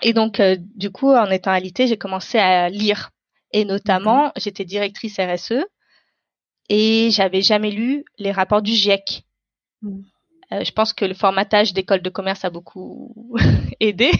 Et 0.02 0.14
donc, 0.14 0.40
euh, 0.40 0.58
du 0.76 0.92
coup, 0.92 1.12
en 1.12 1.30
étant 1.30 1.52
alité, 1.52 1.88
j'ai 1.88 1.98
commencé 1.98 2.38
à 2.38 2.70
lire. 2.70 3.12
Et 3.54 3.66
notamment, 3.66 4.32
j'étais 4.38 4.66
directrice 4.66 5.20
RSE 5.20 5.66
et 6.70 7.10
j'avais 7.12 7.42
jamais 7.42 7.72
lu 7.72 8.06
les 8.18 8.32
rapports 8.32 8.62
du 8.62 8.72
GIEC. 8.72 9.24
Mmh. 9.82 10.00
Euh, 10.54 10.64
je 10.64 10.72
pense 10.72 10.94
que 10.94 11.06
le 11.06 11.14
formatage 11.14 11.74
d'école 11.74 12.02
de 12.02 12.10
commerce 12.10 12.44
a 12.46 12.50
beaucoup 12.50 13.14
aidé. 13.80 14.12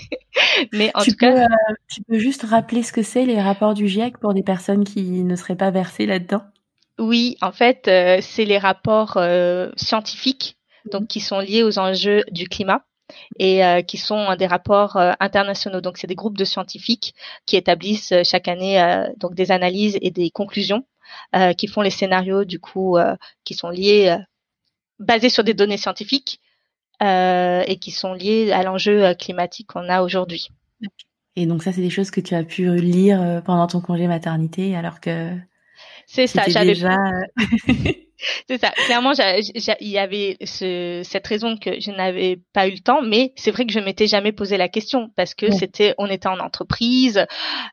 Mais 0.74 0.92
en 0.94 1.04
tout 1.04 1.16
cas, 1.16 1.46
euh, 1.46 1.74
tu 1.90 2.02
peux 2.04 2.20
juste 2.20 2.44
rappeler 2.44 2.84
ce 2.84 2.94
que 2.94 3.04
c'est 3.04 3.26
les 3.26 3.42
rapports 3.42 3.74
du 3.74 3.88
GIEC 3.88 4.18
pour 4.18 4.34
des 4.34 4.44
personnes 4.44 4.84
qui 4.84 5.02
ne 5.02 5.36
seraient 5.36 5.56
pas 5.56 5.72
versées 5.72 6.06
là-dedans? 6.06 6.44
Oui, 7.00 7.38
en 7.42 7.52
fait, 7.52 7.90
c'est 8.22 8.46
les 8.46 8.60
rapports 8.60 9.18
scientifiques, 9.76 10.58
donc 10.92 11.04
mmh. 11.04 11.08
qui 11.08 11.20
sont 11.20 11.40
liés 11.40 11.64
aux 11.64 11.80
enjeux 11.80 12.24
du 12.32 12.48
climat 12.48 12.84
et 13.40 13.64
euh, 13.64 13.82
qui 13.82 13.98
sont 13.98 14.36
des 14.36 14.48
rapports 14.48 14.98
euh, 14.98 15.14
internationaux. 15.20 15.82
Donc, 15.82 15.98
c'est 15.98 16.08
des 16.08 16.16
groupes 16.16 16.38
de 16.38 16.46
scientifiques 16.46 17.14
qui 17.46 17.56
établissent 17.58 18.12
euh, 18.12 18.24
chaque 18.24 18.48
année 18.48 18.82
donc 19.18 19.36
des 19.36 19.52
analyses 19.52 19.98
et 20.02 20.12
des 20.12 20.30
conclusions, 20.30 20.86
qui 21.58 21.68
font 21.68 21.82
les 21.82 21.90
scénarios 21.90 22.46
du 22.46 22.60
coup 22.60 22.98
qui 23.44 23.54
sont 23.54 23.70
liés 23.70 24.16
basés 25.00 25.30
sur 25.30 25.44
des 25.44 25.54
données 25.54 25.78
scientifiques 25.78 26.40
et 27.02 27.78
qui 27.82 27.92
sont 27.92 28.14
liés 28.14 28.52
à 28.52 28.64
l'enjeu 28.64 29.14
climatique 29.16 29.68
qu'on 29.68 29.90
a 29.90 30.02
aujourd'hui. 30.04 30.50
Et 31.36 31.46
donc 31.46 31.64
ça, 31.64 31.74
c'est 31.74 31.82
des 31.82 31.90
choses 31.90 32.12
que 32.12 32.22
tu 32.22 32.34
as 32.36 32.44
pu 32.44 32.74
lire 32.80 33.42
pendant 33.46 33.68
ton 33.68 33.82
congé 33.82 34.08
maternité, 34.08 34.76
alors 34.76 35.02
que 35.02 35.36
c'est 36.14 36.28
ça. 36.28 36.44
J'avais 36.48 36.74
déjà. 36.74 36.98
C'est 38.48 38.60
ça. 38.60 38.70
Clairement, 38.86 39.14
il 39.16 39.88
y 39.88 39.98
avait 39.98 40.38
ce, 40.46 41.02
cette 41.04 41.26
raison 41.26 41.58
que 41.58 41.80
je 41.80 41.90
n'avais 41.90 42.40
pas 42.54 42.68
eu 42.68 42.74
le 42.74 42.80
temps, 42.80 43.02
mais 43.02 43.34
c'est 43.36 43.50
vrai 43.50 43.66
que 43.66 43.74
je 43.74 43.80
m'étais 43.80 44.06
jamais 44.06 44.32
posé 44.32 44.58
la 44.58 44.70
question 44.70 45.10
parce 45.16 45.34
que 45.34 45.52
c'était, 45.52 45.96
on 45.98 46.06
était 46.06 46.28
en 46.28 46.38
entreprise. 46.40 47.26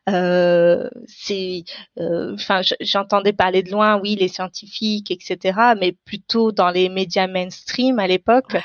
Euh, 0.09 0.89
c'est, 1.05 1.65
euh, 1.99 2.33
enfin, 2.33 2.61
j'entendais 2.81 3.31
parler 3.31 3.61
de 3.61 3.69
loin, 3.69 3.99
oui, 3.99 4.15
les 4.15 4.27
scientifiques, 4.27 5.11
etc., 5.11 5.75
mais 5.79 5.91
plutôt 6.03 6.51
dans 6.51 6.71
les 6.71 6.89
médias 6.89 7.27
mainstream 7.27 7.99
à 7.99 8.07
l'époque. 8.07 8.57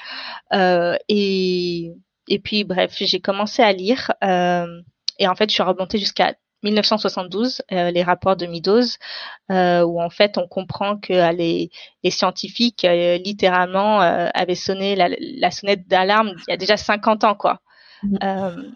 Euh, 0.55 0.97
et 1.11 1.93
et 2.29 2.39
puis, 2.39 2.65
bref, 2.65 2.95
j'ai 2.97 3.21
commencé 3.21 3.63
à 3.63 3.73
lire. 3.73 4.11
Euh, 4.23 4.81
et 5.19 5.29
en 5.29 5.35
fait, 5.35 5.49
je 5.49 5.55
suis 5.55 5.63
remontée 5.63 5.99
jusqu'à 5.99 6.35
1972, 6.65 7.63
euh, 7.73 7.91
les 7.91 8.03
rapports 8.03 8.37
de 8.37 8.47
Meadows, 8.47 8.97
euh, 9.51 9.83
où 9.83 10.01
en 10.01 10.11
fait 10.11 10.39
on 10.39 10.49
comprend 10.49 10.97
que 10.97 11.13
euh, 11.13 11.33
les, 11.33 11.71
les 12.03 12.11
scientifiques 12.11 12.87
littéralement 13.25 14.01
avaient 14.01 14.55
sonné 14.55 14.97
la, 14.97 15.51
sonnette 15.51 15.87
d'alarme 15.87 16.33
il 16.49 16.51
y 16.51 16.55
a 16.55 16.57
déjà 16.57 16.77
50 16.77 17.25
ans, 17.25 17.35
quoi. 17.35 17.61
Mm-hmm. 18.03 18.73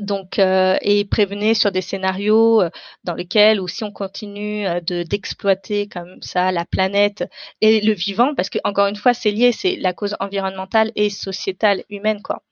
donc 0.00 0.38
et 0.38 1.06
prévenaient 1.10 1.54
sur 1.54 1.72
des 1.72 1.80
scénarios 1.80 2.62
dans 3.04 3.14
lesquels 3.14 3.62
ou 3.62 3.68
si 3.68 3.82
on 3.82 3.92
continue 3.92 4.66
de 4.82 5.04
d'exploiter 5.04 5.86
comme 5.86 6.20
ça 6.20 6.52
la 6.52 6.66
planète 6.66 7.24
et 7.62 7.80
le 7.80 7.94
vivant 7.94 8.34
parce 8.34 8.50
que 8.50 8.58
encore 8.64 8.88
une 8.88 8.96
fois 8.96 9.14
c'est 9.14 9.30
lié 9.30 9.52
c'est 9.52 9.76
la 9.76 9.94
cause 9.94 10.16
environnementale 10.20 10.92
et 10.96 11.08
sociétale 11.08 11.84
humaine 11.88 12.20
quoi 12.20 12.42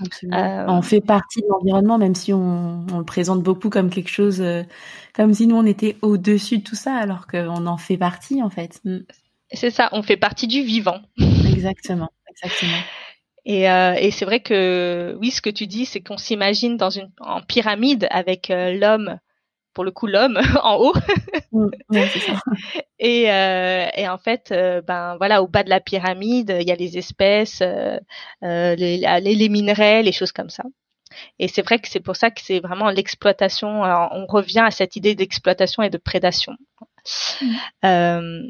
euh, 0.00 0.64
on 0.68 0.82
fait 0.82 1.00
partie 1.00 1.40
de 1.40 1.46
l'environnement, 1.48 1.98
même 1.98 2.14
si 2.14 2.32
on, 2.32 2.86
le 2.96 3.04
présente 3.04 3.42
beaucoup 3.42 3.70
comme 3.70 3.90
quelque 3.90 4.10
chose, 4.10 4.40
euh, 4.40 4.62
comme 5.14 5.34
si 5.34 5.46
nous 5.46 5.56
on 5.56 5.66
était 5.66 5.96
au-dessus 6.02 6.58
de 6.58 6.62
tout 6.62 6.76
ça, 6.76 6.94
alors 6.94 7.26
qu'on 7.26 7.66
en 7.66 7.76
fait 7.76 7.96
partie 7.96 8.42
en 8.42 8.50
fait. 8.50 8.80
Mm. 8.84 8.98
C'est 9.50 9.70
ça, 9.70 9.88
on 9.92 10.02
fait 10.02 10.16
partie 10.16 10.46
du 10.46 10.62
vivant. 10.62 11.00
exactement, 11.18 12.10
exactement. 12.30 12.78
Et, 13.44 13.70
euh, 13.70 13.94
et 13.94 14.10
c'est 14.10 14.24
vrai 14.24 14.40
que 14.40 15.16
oui, 15.20 15.30
ce 15.30 15.40
que 15.40 15.50
tu 15.50 15.66
dis, 15.66 15.86
c'est 15.86 16.00
qu'on 16.00 16.18
s'imagine 16.18 16.76
dans 16.76 16.90
une 16.90 17.10
en 17.20 17.40
pyramide 17.40 18.06
avec 18.10 18.48
l'homme 18.50 19.18
pour 19.78 19.84
le 19.84 19.92
coup 19.92 20.08
l'homme 20.08 20.40
en 20.64 20.74
haut. 20.74 20.94
Mm, 21.52 21.68
et, 22.98 23.30
euh, 23.30 23.86
et 23.94 24.08
en 24.08 24.18
fait, 24.18 24.50
euh, 24.50 24.82
ben 24.82 25.16
voilà, 25.18 25.40
au 25.40 25.46
bas 25.46 25.62
de 25.62 25.70
la 25.70 25.78
pyramide, 25.78 26.52
il 26.60 26.66
y 26.66 26.72
a 26.72 26.74
les 26.74 26.98
espèces, 26.98 27.62
euh, 27.62 28.00
les, 28.42 28.98
les, 29.20 29.48
minerais, 29.48 30.02
les 30.02 30.10
choses 30.10 30.32
comme 30.32 30.50
ça. 30.50 30.64
Et 31.38 31.46
c'est 31.46 31.62
vrai 31.62 31.78
que 31.78 31.86
c'est 31.86 32.00
pour 32.00 32.16
ça 32.16 32.32
que 32.32 32.40
c'est 32.40 32.58
vraiment 32.58 32.90
l'exploitation. 32.90 33.84
On 33.84 34.26
revient 34.26 34.64
à 34.66 34.72
cette 34.72 34.96
idée 34.96 35.14
d'exploitation 35.14 35.84
et 35.84 35.90
de 35.90 35.98
prédation. 35.98 36.54
Mm 37.80 38.48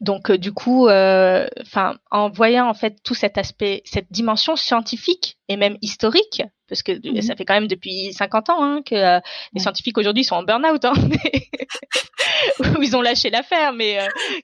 donc 0.00 0.30
euh, 0.30 0.38
du 0.38 0.52
coup, 0.52 0.88
euh, 0.88 1.46
enfin, 1.60 1.96
en 2.10 2.30
voyant 2.30 2.68
en 2.68 2.74
fait 2.74 3.02
tout 3.02 3.14
cet 3.14 3.38
aspect, 3.38 3.82
cette 3.84 4.10
dimension 4.10 4.56
scientifique 4.56 5.38
et 5.48 5.56
même 5.56 5.76
historique, 5.82 6.42
parce 6.68 6.82
que 6.82 6.92
mhm. 6.92 7.22
ça 7.22 7.36
fait 7.36 7.44
quand 7.44 7.54
même 7.54 7.68
depuis 7.68 8.12
50 8.12 8.50
ans 8.50 8.62
hein, 8.62 8.82
que 8.84 8.94
euh, 8.94 9.20
les 9.52 9.60
scientifiques 9.60 9.98
aujourd'hui 9.98 10.24
sont 10.24 10.36
en 10.36 10.42
burn-out, 10.42 10.84
hein, 10.84 10.94
ils 12.80 12.96
ont 12.96 13.02
lâché 13.02 13.30
l'affaire, 13.30 13.72
mais 13.72 13.98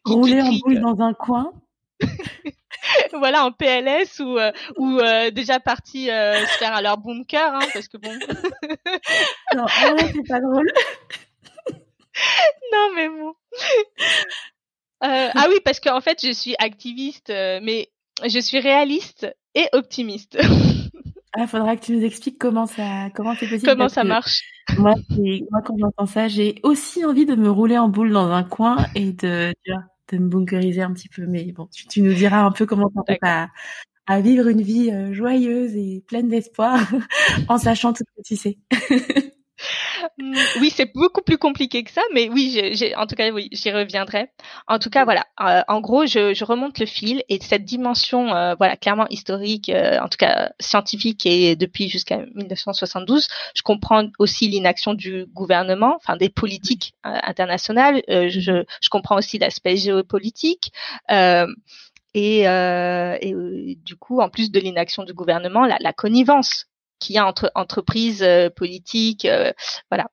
rouler 0.05 0.43
en 0.43 0.53
boule 0.53 0.81
dans 0.81 1.01
un 1.01 1.15
coin. 1.15 1.53
voilà, 3.13 3.45
en 3.45 3.51
PLS 3.51 4.21
ou 4.21 4.39
ou 4.77 4.99
déjà 5.33 5.59
partis 5.61 6.07
se 6.07 6.59
faire 6.59 6.75
à 6.75 6.83
leur 6.83 6.99
bunker, 6.99 7.55
hein, 7.55 7.67
parce 7.73 7.89
que 7.89 7.97
bon. 7.97 8.13
non, 9.57 9.67
c'est 9.69 10.29
pas 10.29 10.41
drôle. 10.41 10.71
non 12.73 12.91
mais 12.95 13.09
bon. 13.09 13.35
Euh, 15.05 15.29
ah 15.33 15.47
oui, 15.49 15.57
parce 15.65 15.81
qu'en 15.81 16.01
fait, 16.01 16.19
je 16.25 16.33
suis 16.33 16.55
activiste, 16.59 17.31
euh, 17.31 17.61
mais 17.63 17.89
je 18.27 18.39
suis 18.39 18.59
réaliste 18.59 19.33
et 19.55 19.67
optimiste. 19.73 20.39
ah, 21.33 21.47
faudra 21.47 21.77
que 21.77 21.85
tu 21.85 21.93
nous 21.93 22.05
expliques 22.05 22.39
comment 22.39 22.67
ça, 22.67 23.09
comment 23.15 23.35
c'est 23.39 23.49
possible. 23.49 23.71
Comment 23.71 23.89
ça 23.89 24.05
marche? 24.05 24.43
Moi, 24.77 24.95
moi, 25.51 25.63
quand 25.65 25.77
j'entends 25.79 26.07
ça, 26.07 26.29
j'ai 26.29 26.57
aussi 26.63 27.05
envie 27.05 27.27
de 27.27 27.35
me 27.35 27.51
rouler 27.51 27.79
en 27.79 27.89
boule 27.89 28.13
dans 28.13 28.31
un 28.31 28.43
coin 28.43 28.77
et 28.95 29.13
de, 29.13 29.55
de 30.13 30.19
me 30.19 30.29
bunkeriser 30.29 30.83
un 30.83 30.93
petit 30.93 31.09
peu. 31.09 31.27
Mais 31.27 31.53
bon, 31.53 31.69
tu, 31.89 32.03
nous 32.03 32.13
diras 32.13 32.41
un 32.41 32.53
peu 32.53 32.67
comment 32.67 32.91
tu 33.07 33.19
à, 33.23 33.49
à 34.09 34.21
vivre 34.21 34.49
une 34.49 34.63
vie 34.63 34.91
euh, 34.91 35.13
joyeuse 35.13 35.77
et 35.77 36.03
pleine 36.07 36.29
d'espoir 36.29 36.81
en 37.49 37.59
sachant 37.59 37.93
tout 37.93 38.05
ce 38.05 38.23
que 38.23 38.27
tu 38.27 38.37
sais. 38.37 38.59
oui, 40.61 40.71
c'est 40.71 40.92
beaucoup 40.94 41.23
plus 41.23 41.38
compliqué 41.38 41.83
que 41.85 41.90
ça, 41.90 42.03
mais 42.12 42.29
oui, 42.29 42.61
en 42.97 43.07
tout 43.07 43.14
cas, 43.14 43.31
oui, 43.31 43.49
j'y 43.53 43.71
reviendrai. 43.71 44.31
En 44.66 44.79
tout 44.79 44.90
cas, 44.90 45.05
voilà. 45.05 45.27
Euh, 45.40 45.62
en 45.68 45.81
gros, 45.81 46.07
je, 46.07 46.35
je, 46.35 46.44
remonte 46.44 46.79
le 46.79 46.87
fil 46.87 47.23
et 47.29 47.38
cette 47.40 47.64
dimension, 47.64 48.35
euh, 48.35 48.55
voilà, 48.55 48.77
clairement 48.77 49.07
historique, 49.09 49.68
euh, 49.68 49.99
en 50.01 50.09
tout 50.09 50.16
cas 50.18 50.53
scientifique 50.61 51.27
et 51.27 51.57
depuis 51.57 51.88
jusqu'à 51.88 52.18
1972, 52.35 53.29
je 53.55 53.62
comprends 53.62 54.09
aussi 54.18 54.49
l'inaction 54.49 54.94
du 54.94 55.27
gouvernement, 55.27 55.97
enfin 55.97 56.16
des 56.16 56.29
politiques 56.29 56.94
internationales. 57.03 58.03
Je, 58.09 58.64
je, 58.81 58.88
comprends 58.88 59.18
aussi 59.18 59.38
l'aspect 59.38 59.77
géopolitique. 59.77 60.73
et, 62.14 62.40
et 62.42 63.79
du 63.85 63.97
coup, 63.97 64.21
en 64.21 64.29
plus 64.29 64.51
de 64.51 64.61
l'inaction 64.61 65.05
du 65.05 65.12
gouvernement, 65.12 65.66
la, 65.66 65.77
la 65.81 65.92
connivence 65.92 66.68
qu'il 66.99 67.17
y 67.17 67.19
a 67.19 67.27
entre 67.27 67.51
entreprises, 67.55 68.27
politiques, 68.57 69.27
voilà 69.91 70.09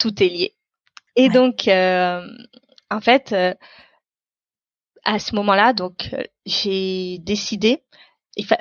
tout 0.00 0.20
est 0.22 0.28
lié. 0.28 0.56
Et 1.14 1.28
donc, 1.28 1.68
euh, 1.68 2.26
en 2.90 3.00
fait, 3.00 3.32
euh, 3.32 3.54
à 5.04 5.18
ce 5.18 5.36
moment-là, 5.36 5.72
donc 5.72 6.10
euh, 6.12 6.22
j'ai 6.46 7.18
décidé. 7.18 7.84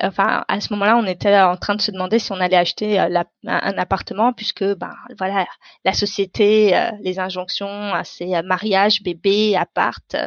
Enfin, 0.02 0.43
à 0.47 0.60
ce 0.60 0.73
moment-là, 0.73 0.97
on 0.97 1.06
était 1.06 1.39
en 1.39 1.56
train 1.56 1.75
de 1.75 1.82
se 1.82 1.91
demander 1.91 2.19
si 2.19 2.32
on 2.32 2.39
allait 2.41 2.58
acheter 2.58 2.99
un 2.99 3.78
appartement, 3.78 4.34
puisque, 4.34 4.63
ben, 4.63 4.93
voilà, 5.17 5.45
la 5.86 5.93
société, 5.93 6.89
les 7.02 7.19
injonctions, 7.19 7.93
c'est 8.04 8.41
mariage, 8.41 9.04
bébé, 9.04 9.56
appart 9.56 10.17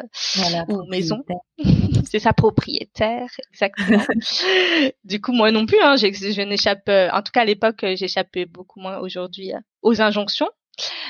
ou 0.69 0.85
maison. 0.89 1.23
c'est 2.05 2.19
sa 2.19 2.33
propriétaire, 2.33 3.29
exactement. 3.51 4.05
du 5.05 5.21
coup, 5.21 5.33
moi 5.33 5.51
non 5.51 5.67
plus, 5.67 5.79
hein, 5.83 5.97
je 5.97 6.43
n'échappe, 6.43 6.89
en 6.89 7.23
tout 7.23 7.33
cas 7.33 7.43
à 7.43 7.45
l'époque, 7.45 7.85
j'échappais 7.95 8.47
beaucoup 8.47 8.81
moins 8.81 8.99
aujourd'hui 8.99 9.53
aux 9.83 10.01
injonctions. 10.01 10.49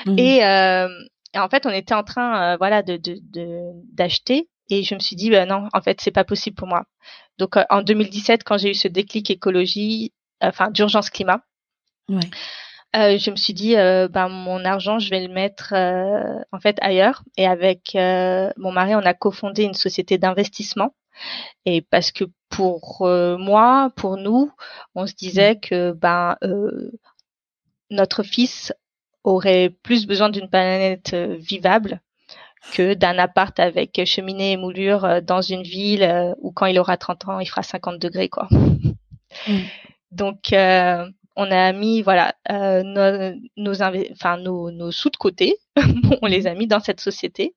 Mmh. 0.05 0.19
Euh, 0.19 0.87
et, 1.33 1.39
en 1.39 1.49
fait, 1.49 1.65
on 1.65 1.71
était 1.71 1.93
en 1.93 2.03
train, 2.03 2.53
euh, 2.53 2.57
voilà, 2.57 2.83
de 2.83 2.99
d'acheter. 3.93 4.49
et 4.69 4.83
je 4.83 4.95
me 4.95 4.99
suis 4.99 5.15
dit, 5.15 5.29
bah, 5.29 5.45
non, 5.45 5.67
en 5.73 5.81
fait, 5.81 6.01
c'est 6.01 6.11
pas 6.11 6.23
possible 6.23 6.55
pour 6.55 6.67
moi. 6.67 6.85
Donc, 7.37 7.57
euh, 7.57 7.63
en 7.69 7.81
2017, 7.81 8.43
quand 8.43 8.57
j'ai 8.57 8.71
eu 8.71 8.75
ce 8.75 8.87
déclic 8.87 9.29
écologie, 9.29 10.13
enfin 10.41 10.69
d'urgence 10.71 11.09
climat, 11.09 11.41
je 12.93 13.31
me 13.31 13.35
suis 13.35 13.53
dit, 13.53 13.75
ben 13.75 14.29
mon 14.29 14.63
argent, 14.65 14.99
je 14.99 15.09
vais 15.09 15.25
le 15.25 15.33
mettre 15.33 15.73
en 15.73 16.59
fait 16.59 16.77
ailleurs. 16.81 17.23
Et 17.37 17.47
avec 17.47 17.95
mon 17.95 18.71
mari, 18.71 18.95
on 18.95 18.99
a 18.99 19.13
cofondé 19.13 19.63
une 19.63 19.73
société 19.73 20.17
d'investissement. 20.17 20.93
Et 21.65 21.81
parce 21.81 22.11
que 22.11 22.25
pour 22.49 23.07
moi, 23.39 23.91
pour 23.95 24.17
nous, 24.17 24.51
on 24.95 25.07
se 25.07 25.13
disait 25.13 25.57
que 25.59 25.91
ben 25.91 26.37
notre 27.89 28.23
fils 28.23 28.73
aurait 29.23 29.69
plus 29.83 30.05
besoin 30.05 30.29
d'une 30.29 30.49
planète 30.49 31.13
euh, 31.13 31.37
vivable 31.39 32.01
que 32.73 32.93
d'un 32.93 33.17
appart 33.17 33.57
avec 33.59 34.01
cheminée 34.05 34.53
et 34.53 34.57
moulure 34.57 35.05
euh, 35.05 35.21
dans 35.21 35.41
une 35.41 35.63
ville 35.63 36.03
euh, 36.03 36.33
où 36.39 36.51
quand 36.51 36.65
il 36.65 36.79
aura 36.79 36.97
30 36.97 37.27
ans, 37.27 37.39
il 37.39 37.45
fera 37.45 37.63
50 37.63 37.99
degrés 37.99 38.29
quoi. 38.29 38.47
Mm. 39.47 39.61
Donc 40.11 40.53
on 41.35 41.49
a 41.49 41.71
mis 41.73 42.01
voilà 42.01 42.35
nos 42.49 43.35
nos, 43.57 43.81
enfin, 44.11 44.37
nos, 44.37 44.71
nos 44.71 44.91
sous 44.91 45.09
de 45.09 45.17
côté, 45.17 45.55
on 46.21 46.27
les 46.27 46.47
a 46.47 46.53
mis 46.53 46.67
dans 46.67 46.79
cette 46.79 47.01
société 47.01 47.55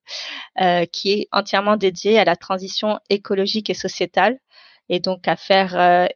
qui 0.93 1.13
est 1.13 1.29
entièrement 1.33 1.77
dédiée 1.77 2.19
à 2.19 2.25
la 2.25 2.37
transition 2.37 2.99
écologique 3.11 3.71
et 3.71 3.75
sociétale 3.75 4.39
et 4.89 5.01
donc 5.01 5.29
à 5.29 5.37
faire 5.37 6.09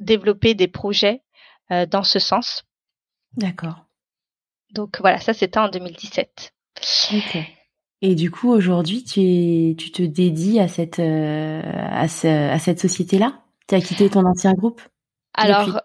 développer 0.00 0.54
des 0.54 0.68
projets 0.68 1.22
dans 1.70 2.02
ce 2.02 2.18
sens. 2.18 2.64
D'accord. 3.36 3.84
Donc 4.72 4.98
voilà, 5.00 5.18
ça 5.18 5.32
c'était 5.32 5.58
en 5.58 5.68
2017. 5.68 6.52
Ok. 7.14 7.38
Et 8.00 8.14
du 8.14 8.30
coup, 8.30 8.50
aujourd'hui, 8.50 9.02
tu, 9.02 9.74
tu 9.76 9.90
te 9.90 10.02
dédies 10.02 10.60
à 10.60 10.68
cette, 10.68 11.00
euh, 11.00 11.62
à, 11.64 12.02
à 12.02 12.58
cette 12.58 12.80
société-là? 12.80 13.42
Tu 13.66 13.74
as 13.74 13.80
quitté 13.80 14.08
ton 14.08 14.24
ancien 14.24 14.52
groupe? 14.54 14.80
Alors, 15.34 15.80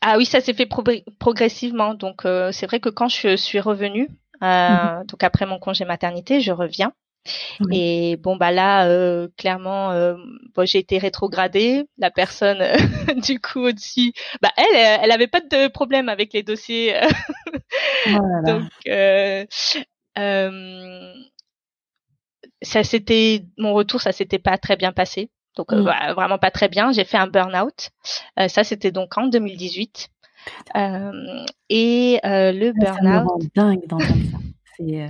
ah 0.00 0.16
oui, 0.16 0.24
ça 0.24 0.40
s'est 0.40 0.54
fait 0.54 0.68
progressivement. 1.18 1.94
Donc, 1.94 2.24
euh, 2.24 2.52
c'est 2.52 2.66
vrai 2.66 2.80
que 2.80 2.88
quand 2.88 3.08
je 3.08 3.36
suis 3.36 3.60
revenue, 3.60 4.08
euh, 4.42 4.68
mhm. 5.00 5.06
donc 5.06 5.22
après 5.22 5.46
mon 5.46 5.58
congé 5.58 5.84
maternité, 5.84 6.40
je 6.40 6.52
reviens. 6.52 6.92
Et 7.70 8.16
bon 8.16 8.36
bah 8.36 8.50
là, 8.50 8.88
euh, 8.88 9.28
clairement, 9.36 9.90
euh, 9.92 10.16
bon, 10.54 10.66
j'ai 10.66 10.78
été 10.78 10.96
rétrogradée. 10.98 11.84
La 11.98 12.10
personne 12.10 12.58
du 13.22 13.40
coup 13.40 13.60
au-dessus, 13.60 14.12
bah 14.40 14.50
elle, 14.56 14.98
elle 15.02 15.12
avait 15.12 15.26
pas 15.26 15.40
de 15.40 15.68
problème 15.68 16.08
avec 16.08 16.32
les 16.32 16.42
dossiers. 16.42 16.98
oh 18.06 18.46
Donc 18.46 18.70
euh, 18.88 19.44
ça 22.62 22.84
s'était, 22.84 23.44
mon 23.58 23.74
retour, 23.74 24.00
ça 24.00 24.12
s'était 24.12 24.38
pas 24.38 24.56
très 24.58 24.76
bien 24.76 24.92
passé. 24.92 25.30
Donc 25.56 25.72
mmh. 25.72 25.84
bah, 25.84 26.14
vraiment 26.14 26.38
pas 26.38 26.50
très 26.50 26.68
bien. 26.68 26.92
J'ai 26.92 27.04
fait 27.04 27.18
un 27.18 27.26
burn-out. 27.26 27.90
ça 28.48 28.64
c'était 28.64 28.92
donc 28.92 29.16
en 29.18 29.26
2018. 29.26 30.08
et 31.68 32.20
le 32.22 32.72
burn-out. 32.72 33.42
dingue 33.54 33.84
ça. 33.88 34.38
C'est 34.76 35.08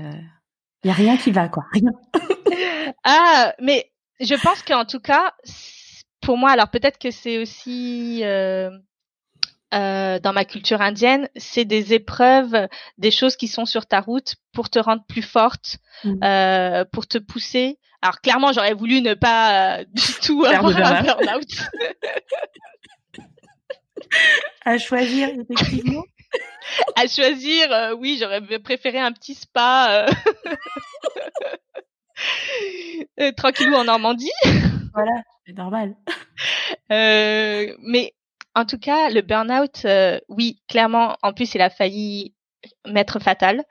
il 0.83 0.89
y 0.89 0.91
a 0.91 0.95
rien 0.95 1.17
qui 1.17 1.31
va, 1.31 1.49
quoi. 1.49 1.67
Rien. 1.73 1.91
ah, 3.05 3.55
mais 3.61 3.91
je 4.19 4.35
pense 4.43 4.63
qu'en 4.63 4.85
tout 4.85 5.01
cas, 5.01 5.35
pour 6.23 6.39
moi, 6.39 6.51
alors 6.51 6.69
peut-être 6.69 6.99
que 6.99 7.11
c'est 7.11 7.39
aussi 7.39 8.21
euh, 8.25 8.71
euh, 9.75 10.19
dans 10.19 10.33
ma 10.33 10.45
culture 10.45 10.81
indienne, 10.81 11.29
c'est 11.37 11.65
des 11.65 11.95
épreuves, 11.95 12.69
des 12.99 13.11
choses 13.11 13.37
qui 13.37 13.49
sont 13.49 13.67
sur 13.67 13.87
ta 13.87 14.01
route 14.01 14.35
pour 14.53 14.71
te 14.71 14.79
rendre 14.79 15.05
plus 15.09 15.23
forte, 15.23 15.79
mmh. 16.05 16.25
euh, 16.25 16.85
pour 16.93 17.07
te 17.07 17.19
pousser. 17.19 17.79
Alors 18.03 18.21
clairement, 18.21 18.53
j'aurais 18.53 18.75
voulu 18.75 19.03
ne 19.03 19.15
pas 19.15 19.81
euh, 19.81 19.85
du 19.93 20.13
tout 20.23 20.45
avoir 20.45 20.77
un 20.77 21.03
burn-out. 21.03 21.69
à 24.65 24.79
choisir, 24.79 25.29
effectivement. 25.29 26.05
à 26.97 27.07
choisir, 27.07 27.73
euh, 27.73 27.95
oui, 27.95 28.19
j'aurais 28.21 28.41
préféré 28.59 28.99
un 28.99 29.13
petit 29.13 29.35
spa 29.35 30.07
euh, 30.07 30.13
euh, 33.21 33.33
tranquillou 33.33 33.75
en 33.75 33.85
Normandie. 33.85 34.31
Voilà, 34.95 35.23
c'est 35.47 35.53
normal. 35.53 35.95
mais 36.89 38.13
en 38.55 38.65
tout 38.65 38.79
cas, 38.79 39.11
le 39.11 39.23
burn-out, 39.23 39.87
oui, 40.29 40.61
clairement, 40.69 41.17
en 41.23 41.33
plus, 41.33 41.55
il 41.55 41.61
a 41.61 41.71
failli 41.71 42.35
m'être 42.87 43.19
fatal. 43.21 43.65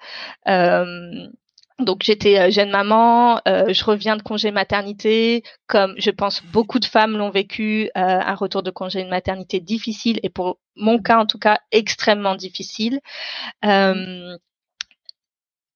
Donc 1.80 2.04
j'étais 2.04 2.38
euh, 2.40 2.52
jeune 2.52 2.72
maman, 2.72 3.40
euh, 3.48 3.72
je 3.74 3.86
reviens 3.86 4.18
de 4.18 4.22
congé 4.22 4.52
maternité, 4.52 5.44
comme 5.68 5.96
je 5.98 6.12
pense 6.12 6.44
beaucoup 6.44 6.80
de 6.80 6.86
femmes 6.86 7.18
l'ont 7.18 7.30
vécu, 7.30 7.86
euh, 7.86 7.90
un 7.96 8.36
retour 8.36 8.64
de 8.64 8.72
congé 8.72 9.04
de 9.04 9.10
maternité 9.10 9.62
difficile 9.62 10.20
et 10.24 10.30
pour 10.30 10.60
mon 10.76 11.00
cas 11.02 11.18
en 11.18 11.26
tout 11.26 11.40
cas 11.40 11.60
extrêmement 11.72 12.36
difficile. 12.36 13.00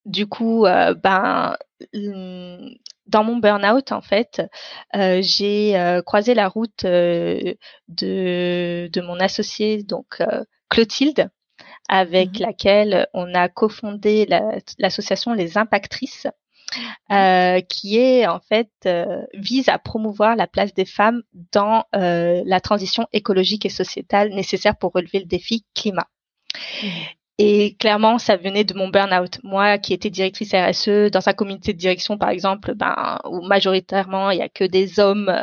du 0.05 0.27
coup, 0.27 0.65
ben 1.03 1.55
dans 3.07 3.23
mon 3.23 3.37
burn-out 3.37 3.91
en 3.91 4.01
fait, 4.01 4.41
j'ai 4.93 6.01
croisé 6.05 6.33
la 6.33 6.47
route 6.47 6.85
de 6.85 7.57
de 7.87 9.01
mon 9.01 9.19
associé 9.19 9.83
donc 9.83 10.21
Clotilde 10.69 11.29
avec 11.89 12.39
mmh 12.39 12.43
laquelle 12.43 13.07
on 13.13 13.33
a 13.35 13.49
cofondé 13.49 14.27
l'association 14.79 15.33
Les 15.33 15.57
Impactrices. 15.57 16.27
Mmh. 16.75 17.13
Euh, 17.13 17.61
qui 17.61 17.97
est 17.97 18.25
en 18.25 18.39
fait 18.39 18.71
euh, 18.87 19.21
vise 19.35 19.69
à 19.69 19.77
promouvoir 19.77 20.35
la 20.35 20.47
place 20.47 20.73
des 20.73 20.85
femmes 20.85 21.21
dans 21.51 21.83
euh, 21.95 22.41
la 22.47 22.59
transition 22.61 23.05
écologique 23.13 23.65
et 23.65 23.69
sociétale 23.69 24.29
nécessaire 24.29 24.75
pour 24.75 24.93
relever 24.93 25.19
le 25.19 25.25
défi 25.25 25.65
climat. 25.75 26.07
Et 27.39 27.75
clairement, 27.79 28.19
ça 28.19 28.37
venait 28.37 28.63
de 28.63 28.75
mon 28.75 28.89
burn-out. 28.89 29.39
Moi, 29.43 29.79
qui 29.79 29.93
étais 29.93 30.11
directrice 30.11 30.53
RSE 30.53 31.09
dans 31.11 31.27
un 31.27 31.33
comité 31.33 31.73
de 31.73 31.77
direction, 31.79 32.17
par 32.17 32.29
exemple, 32.29 32.75
ben, 32.75 33.19
où 33.25 33.41
majoritairement 33.41 34.29
il 34.29 34.37
y 34.37 34.41
a 34.41 34.49
que 34.49 34.63
des 34.63 34.99
hommes 34.99 35.33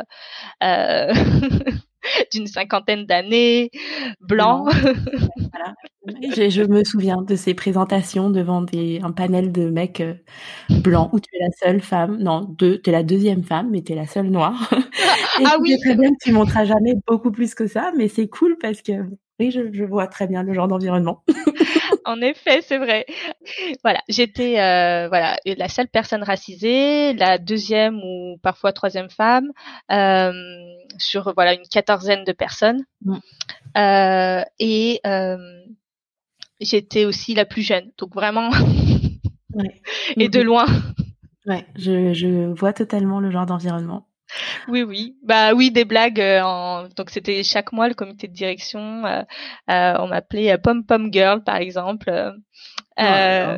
euh, 0.63 1.13
d'une 2.33 2.47
cinquantaine 2.47 3.05
d'années, 3.05 3.71
blancs. 4.21 4.69
voilà. 4.73 5.73
je, 6.49 6.63
me 6.63 6.83
souviens 6.83 7.21
de 7.21 7.35
ces 7.35 7.53
présentations 7.53 8.29
devant 8.29 8.61
des, 8.61 8.99
un 9.03 9.11
panel 9.11 9.51
de 9.51 9.69
mecs 9.69 10.01
euh, 10.01 10.13
blancs 10.69 11.09
où 11.13 11.19
tu 11.19 11.29
es 11.35 11.39
la 11.39 11.51
seule 11.51 11.81
femme, 11.81 12.17
non, 12.17 12.55
tu 12.57 12.79
es 12.85 12.91
la 12.91 13.03
deuxième 13.03 13.43
femme, 13.43 13.69
mais 13.69 13.81
tu 13.81 13.91
es 13.91 13.95
la 13.95 14.07
seule 14.07 14.29
noire. 14.29 14.71
ah 15.45 15.57
oui. 15.59 15.77
très 15.79 15.95
bien 15.95 16.11
tu 16.21 16.31
montreras 16.31 16.65
jamais 16.65 16.95
beaucoup 17.07 17.31
plus 17.31 17.53
que 17.53 17.67
ça, 17.67 17.91
mais 17.97 18.07
c'est 18.07 18.27
cool 18.27 18.57
parce 18.59 18.81
que 18.81 18.93
oui, 19.41 19.49
je, 19.49 19.73
je 19.73 19.83
vois 19.83 20.05
très 20.05 20.27
bien 20.27 20.43
le 20.43 20.53
genre 20.53 20.67
d'environnement. 20.67 21.23
en 22.05 22.21
effet, 22.21 22.61
c'est 22.61 22.77
vrai. 22.77 23.07
Voilà, 23.83 23.99
j'étais 24.07 24.59
euh, 24.59 25.07
voilà 25.09 25.37
la 25.45 25.67
seule 25.67 25.87
personne 25.87 26.21
racisée, 26.21 27.13
la 27.13 27.39
deuxième 27.39 27.95
ou 27.95 28.37
parfois 28.43 28.71
troisième 28.71 29.09
femme 29.09 29.51
euh, 29.91 30.31
sur 30.99 31.33
voilà 31.33 31.55
une 31.55 31.67
quatorzaine 31.67 32.23
de 32.23 32.33
personnes. 32.33 32.85
Mm. 33.03 33.17
Euh, 33.77 34.43
et 34.59 35.01
j'étais 36.59 37.05
aussi 37.05 37.33
la 37.33 37.45
plus 37.45 37.63
jeune. 37.63 37.91
Donc 37.97 38.13
vraiment, 38.13 38.51
et 40.17 40.29
de 40.29 40.39
mhm. 40.39 40.45
loin. 40.45 40.65
Ouais, 41.47 41.65
je, 41.75 42.13
je 42.13 42.53
vois 42.53 42.73
totalement 42.73 43.19
le 43.19 43.31
genre 43.31 43.47
d'environnement. 43.47 44.05
Oui, 44.67 44.83
oui. 44.83 45.15
Bah 45.23 45.53
oui, 45.53 45.71
des 45.71 45.85
blagues. 45.85 46.19
Euh, 46.19 46.41
en... 46.41 46.87
Donc 46.95 47.09
c'était 47.09 47.43
chaque 47.43 47.71
mois 47.71 47.87
le 47.87 47.93
comité 47.93 48.27
de 48.27 48.33
direction. 48.33 49.05
Euh, 49.05 49.21
euh, 49.69 49.95
on 49.99 50.07
m'appelait 50.07 50.57
Pom 50.57 50.85
Pom 50.85 51.11
Girl 51.11 51.43
par 51.43 51.57
exemple. 51.57 52.09
Euh, 52.99 53.57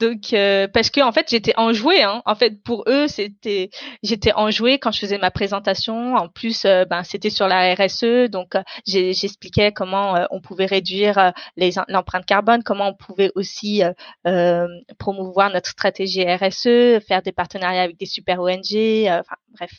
donc 0.00 0.32
euh, 0.32 0.68
parce 0.68 0.90
que 0.90 1.00
en 1.00 1.12
fait 1.12 1.28
j'étais 1.28 1.54
enjouée. 1.56 2.02
Hein. 2.02 2.22
En 2.24 2.34
fait 2.34 2.62
pour 2.62 2.84
eux 2.86 3.08
c'était 3.08 3.70
j'étais 4.02 4.32
enjouée 4.32 4.78
quand 4.78 4.92
je 4.92 5.00
faisais 5.00 5.18
ma 5.18 5.30
présentation. 5.30 6.14
En 6.14 6.28
plus 6.28 6.64
euh, 6.64 6.84
ben 6.84 7.02
c'était 7.02 7.30
sur 7.30 7.48
la 7.48 7.74
RSE 7.74 8.30
donc 8.30 8.54
euh, 8.54 8.62
j'expliquais 8.86 9.72
comment 9.72 10.26
on 10.30 10.40
pouvait 10.40 10.66
réduire 10.66 11.32
les 11.56 11.72
l'empreinte 11.88 12.26
carbone, 12.26 12.62
comment 12.62 12.88
on 12.88 12.94
pouvait 12.94 13.32
aussi 13.34 13.82
promouvoir 14.98 15.50
notre 15.52 15.70
stratégie 15.70 16.24
RSE, 16.24 17.00
faire 17.06 17.22
des 17.22 17.32
partenariats 17.32 17.82
avec 17.82 17.98
des 17.98 18.06
super 18.06 18.40
ONG. 18.40 19.06
Enfin 19.06 19.36
bref, 19.52 19.70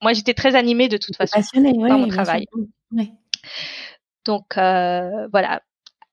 moi 0.00 0.12
j'étais 0.12 0.34
très 0.34 0.54
animée 0.54 0.88
de 0.88 0.96
toute 0.96 1.16
façon 1.16 1.36
Passionnée, 1.36 1.72
dans 1.72 1.98
mon 1.98 2.08
travail. 2.08 2.46
Donc 4.24 4.54
voilà 4.54 5.60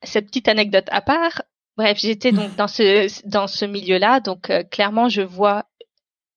cette 0.03 0.27
petite 0.27 0.47
anecdote 0.47 0.87
à 0.91 1.01
part, 1.01 1.41
Bref, 1.79 1.97
j'étais 1.99 2.33
donc 2.33 2.57
dans 2.57 2.67
ce 2.67 3.25
dans 3.25 3.47
ce 3.47 3.63
milieu-là, 3.63 4.19
donc 4.19 4.49
euh, 4.49 4.63
clairement 4.63 5.07
je 5.07 5.21
vois 5.21 5.63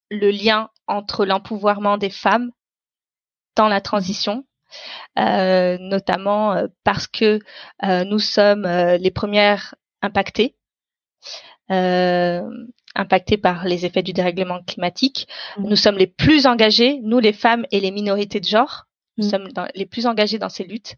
le 0.09 0.31
lien 0.31 0.69
entre 0.87 1.25
l'empouvoirment 1.25 1.97
des 1.97 2.09
femmes 2.09 2.51
dans 3.57 3.67
la 3.67 3.81
transition, 3.81 4.45
euh, 5.19 5.77
notamment 5.81 6.53
euh, 6.53 6.67
parce 6.85 7.07
que 7.07 7.39
nous 8.05 8.19
sommes 8.19 8.65
les 8.65 9.11
premières 9.11 9.75
impactées, 10.01 10.55
impactées 11.67 13.37
par 13.37 13.65
les 13.65 13.85
effets 13.85 14.01
du 14.01 14.13
dérèglement 14.13 14.63
climatique. 14.63 15.27
Mmh. 15.57 15.67
Nous 15.67 15.75
sommes 15.75 15.97
les 15.97 16.07
plus 16.07 16.47
engagées, 16.47 17.01
nous 17.03 17.19
les 17.19 17.33
femmes 17.33 17.65
et 17.69 17.81
les 17.81 17.91
minorités 17.91 18.39
de 18.39 18.47
genre. 18.47 18.85
Nous 19.17 19.27
mm. 19.27 19.29
sommes 19.29 19.47
les 19.75 19.85
plus 19.85 20.07
engagés 20.07 20.39
dans 20.39 20.49
ces 20.49 20.63
luttes. 20.63 20.95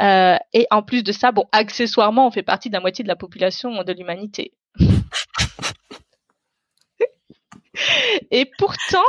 Euh, 0.00 0.36
et 0.52 0.66
en 0.70 0.82
plus 0.82 1.02
de 1.02 1.12
ça, 1.12 1.32
bon, 1.32 1.46
accessoirement, 1.52 2.26
on 2.26 2.30
fait 2.30 2.42
partie 2.42 2.68
de 2.68 2.74
la 2.74 2.80
moitié 2.80 3.02
de 3.02 3.08
la 3.08 3.16
population 3.16 3.82
de 3.82 3.92
l'humanité. 3.92 4.52
et 8.30 8.50
pourtant, 8.58 9.02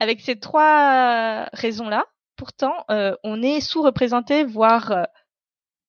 avec 0.00 0.20
ces 0.20 0.38
trois 0.38 1.48
raisons-là, 1.52 2.04
pourtant, 2.38 2.72
euh, 2.90 3.14
on 3.24 3.42
est 3.42 3.60
sous-représenté, 3.60 4.44
voire 4.44 4.92
euh, 4.92 5.02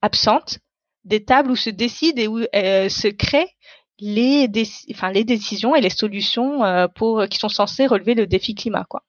absente 0.01 0.59
des 1.05 1.23
tables 1.23 1.51
où 1.51 1.55
se 1.55 1.69
décide 1.69 2.19
et 2.19 2.27
où 2.27 2.39
euh, 2.39 2.89
se 2.89 3.07
créent 3.07 3.55
les, 3.99 4.47
les 4.47 5.23
décisions 5.23 5.75
et 5.75 5.81
les 5.81 5.89
solutions 5.89 6.63
euh, 6.63 6.87
pour 6.87 7.25
qui 7.29 7.37
sont 7.37 7.49
censées 7.49 7.87
relever 7.87 8.15
le 8.15 8.27
défi 8.27 8.55
climat, 8.55 8.85
quoi. 8.89 9.03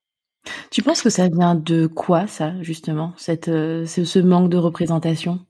Tu 0.70 0.82
penses 0.82 1.02
que 1.02 1.10
ça 1.10 1.28
vient 1.28 1.54
de 1.54 1.86
quoi, 1.86 2.26
ça, 2.26 2.54
justement, 2.62 3.12
cette, 3.16 3.48
euh, 3.48 3.86
ce, 3.86 4.18
manque 4.18 4.50
de 4.50 4.56
représentation? 4.56 5.40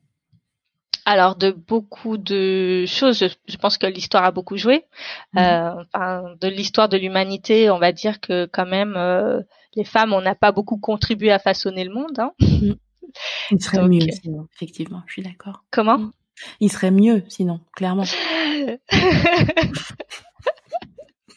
Alors 1.06 1.34
de 1.34 1.50
beaucoup 1.50 2.18
de 2.18 2.84
choses, 2.86 3.18
je, 3.18 3.56
pense 3.56 3.78
que 3.78 3.86
l'histoire 3.86 4.24
a 4.24 4.30
beaucoup 4.30 4.56
joué. 4.56 4.84
Mmh. 5.32 5.38
Euh, 5.38 5.84
enfin, 5.92 6.34
de 6.40 6.48
l'histoire 6.48 6.88
de 6.88 6.96
l'humanité, 6.96 7.70
on 7.70 7.78
va 7.78 7.92
dire 7.92 8.20
que 8.20 8.46
quand 8.46 8.66
même 8.66 8.94
euh, 8.96 9.40
les 9.74 9.84
femmes, 9.84 10.12
on 10.12 10.20
n'a 10.20 10.34
pas 10.34 10.52
beaucoup 10.52 10.78
contribué 10.78 11.32
à 11.32 11.38
façonner 11.38 11.84
le 11.84 11.94
monde. 11.94 12.18
Hein. 12.18 12.32
Mmh. 12.40 12.72
Il 13.50 13.62
serait 13.62 13.88
mieux, 13.88 14.06
sinon, 14.22 14.46
effectivement, 14.54 15.02
je 15.06 15.14
suis 15.14 15.22
d'accord. 15.22 15.64
Comment? 15.70 16.10
Il 16.60 16.70
serait 16.70 16.92
mieux, 16.92 17.24
sinon, 17.28 17.60
clairement. 17.74 18.04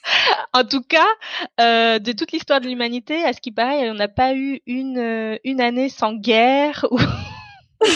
en 0.54 0.64
tout 0.64 0.82
cas, 0.82 1.08
euh, 1.60 2.00
de 2.00 2.12
toute 2.12 2.32
l'histoire 2.32 2.62
de 2.62 2.68
l'humanité, 2.68 3.24
à 3.24 3.34
ce 3.34 3.42
qui 3.42 3.52
paraît, 3.52 3.90
on 3.90 3.96
n'a 3.96 4.08
pas 4.08 4.34
eu 4.36 4.62
une 4.66 4.98
euh, 4.98 5.38
une 5.44 5.62
année 5.62 5.90
sans 5.90 6.14
guerre. 6.14 6.86
Ou... 6.92 7.00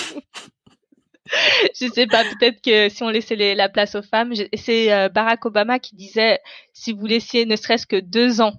je 1.80 1.88
sais 1.88 2.08
pas, 2.08 2.24
peut-être 2.24 2.62
que 2.62 2.90
si 2.90 3.04
on 3.04 3.10
laissait 3.10 3.56
la 3.56 3.70
place 3.70 3.96
aux 3.96 4.02
femmes, 4.02 4.34
c'est 4.56 4.94
euh, 4.94 5.10
Barack 5.10 5.46
Obama 5.46 5.80
qui 5.80 5.96
disait 5.96 6.40
si 6.74 6.94
vous 6.94 7.06
laissiez 7.06 7.46
ne 7.46 7.56
serait-ce 7.56 7.88
que 7.88 8.00
deux 8.00 8.42
ans 8.42 8.54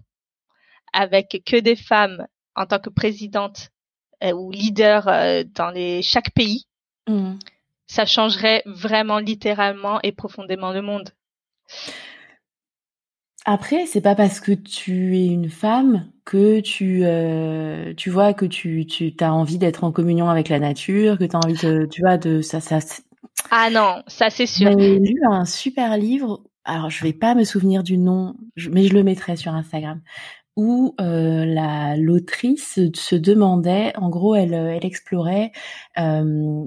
avec 0.93 1.43
que 1.45 1.57
des 1.57 1.77
femmes 1.77 2.27
en 2.55 2.67
tant 2.67 2.79
que 2.79 2.91
présidente 2.91 3.71
ou 4.23 4.51
leader 4.51 5.05
dans 5.55 5.71
les 5.71 6.03
chaque 6.03 6.33
pays, 6.33 6.67
mmh. 7.07 7.35
ça 7.87 8.05
changerait 8.05 8.65
vraiment 8.67 9.19
littéralement 9.19 10.01
et 10.03 10.11
profondément 10.11 10.73
le 10.73 10.83
monde. 10.83 11.11
Après, 13.51 13.87
c'est 13.87 14.03
pas 14.03 14.15
parce 14.15 14.41
que 14.41 14.53
tu 14.53 15.17
es 15.17 15.25
une 15.25 15.49
femme 15.49 16.05
que 16.27 16.61
tu 16.61 17.01
euh, 17.05 17.95
tu 17.97 18.11
vois 18.11 18.35
que 18.35 18.45
tu 18.45 18.85
tu 18.85 19.15
as 19.21 19.33
envie 19.33 19.57
d'être 19.57 19.85
en 19.85 19.91
communion 19.91 20.29
avec 20.29 20.51
la 20.51 20.59
nature, 20.59 21.17
que 21.17 21.25
tu 21.25 21.35
as 21.35 21.39
envie 21.39 21.55
de 21.55 21.89
tu 21.91 22.03
vois 22.03 22.19
de 22.19 22.43
ça 22.43 22.61
ça 22.61 22.79
Ah 23.51 23.71
non, 23.71 24.03
ça 24.07 24.29
c'est 24.29 24.45
sûr. 24.45 24.71
J'ai 24.79 24.99
lu 24.99 25.19
un 25.31 25.47
super 25.47 25.97
livre. 25.97 26.43
Alors, 26.67 26.91
je 26.91 27.03
vais 27.03 27.15
pas 27.15 27.35
me 27.35 27.45
souvenir 27.45 27.83
du 27.83 27.97
nom, 27.97 28.35
mais 28.71 28.85
je 28.85 28.93
le 28.93 29.03
mettrai 29.03 29.37
sur 29.37 29.55
Instagram 29.55 30.03
où 30.57 30.95
euh, 31.01 31.47
la 31.47 31.97
l'autrice 31.97 32.79
se 32.93 33.17
demandait, 33.17 33.95
en 33.97 34.11
gros, 34.11 34.35
elle, 34.35 34.53
elle 34.53 34.85
explorait 34.85 35.53
euh, 35.99 36.67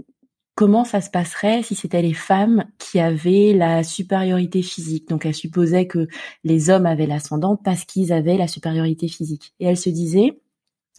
comment 0.56 0.86
ça 0.86 1.02
se 1.02 1.10
passerait 1.10 1.64
si 1.64 1.76
c'était 1.76 2.02
les 2.02 2.14
femmes 2.14 2.66
qui 2.78 3.00
avaient 3.00 3.54
la 3.54 3.84
supériorité 3.84 4.62
physique? 4.62 5.08
Donc 5.10 5.26
elle 5.26 5.36
supposait 5.36 5.88
que 5.88 6.08
les 6.44 6.70
hommes 6.70 6.86
avaient 6.86 7.08
l'ascendant 7.08 7.56
parce 7.56 7.86
qu'ils 7.86 8.14
avaient 8.14 8.38
la 8.38 8.48
supériorité 8.48 9.08
physique. 9.08 9.54
Et 9.60 9.66
elle 9.66 9.78
se 9.78 9.90
disait, 9.90 10.42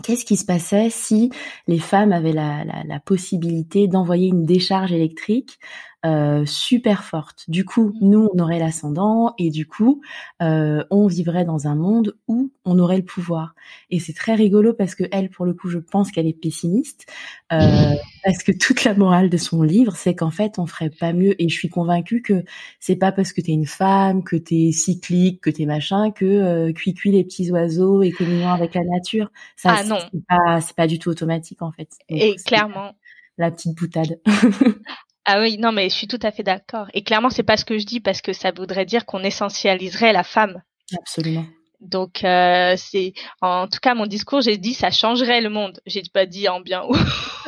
qu'est-ce 0.02 0.24
qui 0.24 0.36
se 0.36 0.44
passait 0.44 0.90
si 0.90 1.30
les 1.66 1.78
femmes 1.78 2.12
avaient 2.12 2.32
la, 2.32 2.64
possibilité 3.04 3.88
d'envoyer 3.88 4.28
une 4.28 4.44
décharge 4.44 4.92
électrique 4.92 5.58
euh, 6.04 6.44
super 6.46 7.04
forte. 7.04 7.44
Du 7.48 7.64
coup, 7.64 7.88
mmh. 7.88 8.08
nous, 8.08 8.28
on 8.34 8.38
aurait 8.42 8.58
l'ascendant 8.58 9.34
et 9.38 9.50
du 9.50 9.66
coup, 9.66 10.00
euh, 10.42 10.84
on 10.90 11.06
vivrait 11.06 11.44
dans 11.44 11.68
un 11.68 11.76
monde 11.76 12.16
où 12.26 12.50
on 12.64 12.78
aurait 12.78 12.96
le 12.96 13.04
pouvoir. 13.04 13.54
Et 13.90 14.00
c'est 14.00 14.12
très 14.12 14.34
rigolo 14.34 14.74
parce 14.74 14.94
que 14.94 15.04
elle, 15.12 15.30
pour 15.30 15.44
le 15.44 15.54
coup, 15.54 15.68
je 15.68 15.78
pense 15.78 16.10
qu'elle 16.10 16.26
est 16.26 16.32
pessimiste 16.32 17.06
euh, 17.52 17.94
parce 18.24 18.42
que 18.42 18.52
toute 18.52 18.82
la 18.84 18.94
morale 18.94 19.30
de 19.30 19.36
son 19.36 19.62
livre, 19.62 19.94
c'est 19.94 20.14
qu'en 20.14 20.30
fait, 20.30 20.58
on 20.58 20.66
ferait 20.66 20.90
pas 20.90 21.12
mieux. 21.12 21.40
Et 21.40 21.48
je 21.48 21.54
suis 21.54 21.68
convaincue 21.68 22.20
que 22.20 22.44
c'est 22.80 22.96
pas 22.96 23.12
parce 23.12 23.32
que 23.32 23.40
t'es 23.40 23.52
une 23.52 23.66
femme, 23.66 24.24
que 24.24 24.36
t'es 24.36 24.72
cyclique, 24.72 25.40
que 25.40 25.50
t'es 25.50 25.66
machin, 25.66 26.10
que 26.10 26.24
euh, 26.24 26.72
cuit 26.72 26.94
cuit 26.94 27.12
les 27.12 27.22
petits 27.22 27.50
oiseaux 27.52 28.02
et 28.02 28.10
communion 28.10 28.48
avec 28.48 28.74
la 28.74 28.82
nature. 28.82 29.30
Ça, 29.56 29.76
ah 29.78 29.84
non, 29.84 29.98
c'est 30.12 30.26
pas, 30.28 30.60
c'est 30.60 30.76
pas 30.76 30.86
du 30.88 30.98
tout 30.98 31.10
automatique 31.10 31.62
en 31.62 31.70
fait. 31.70 31.90
et 32.08 32.34
clairement. 32.44 32.92
La 33.38 33.50
petite 33.50 33.74
boutade. 33.76 34.20
Ah 35.24 35.40
oui, 35.40 35.56
non, 35.58 35.72
mais 35.72 35.88
je 35.88 35.94
suis 35.94 36.08
tout 36.08 36.18
à 36.22 36.32
fait 36.32 36.42
d'accord. 36.42 36.88
Et 36.94 37.02
clairement, 37.02 37.30
c'est 37.30 37.42
pas 37.42 37.56
ce 37.56 37.64
que 37.64 37.78
je 37.78 37.87
dis 37.87 38.00
parce 38.00 38.20
que 38.22 38.32
ça 38.32 38.50
voudrait 38.50 38.85
dire 38.85 39.06
qu'on 39.06 39.22
essentialiserait 39.22 40.12
la 40.12 40.24
femme. 40.24 40.62
Absolument. 40.98 41.44
Donc 41.80 42.22
euh, 42.22 42.74
c'est 42.76 43.12
en 43.40 43.66
tout 43.66 43.80
cas 43.82 43.94
mon 43.94 44.06
discours, 44.06 44.40
j'ai 44.40 44.56
dit 44.56 44.72
ça 44.72 44.90
changerait 44.90 45.40
le 45.40 45.50
monde. 45.50 45.80
J'ai 45.85 46.02
pas 46.12 46.26
dit 46.26 46.48
en 46.48 46.61
bien 46.61 46.85
ou 46.85 46.94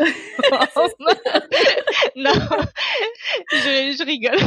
non, 2.16 2.32
je, 3.52 3.96
je 3.96 4.04
rigole. 4.04 4.38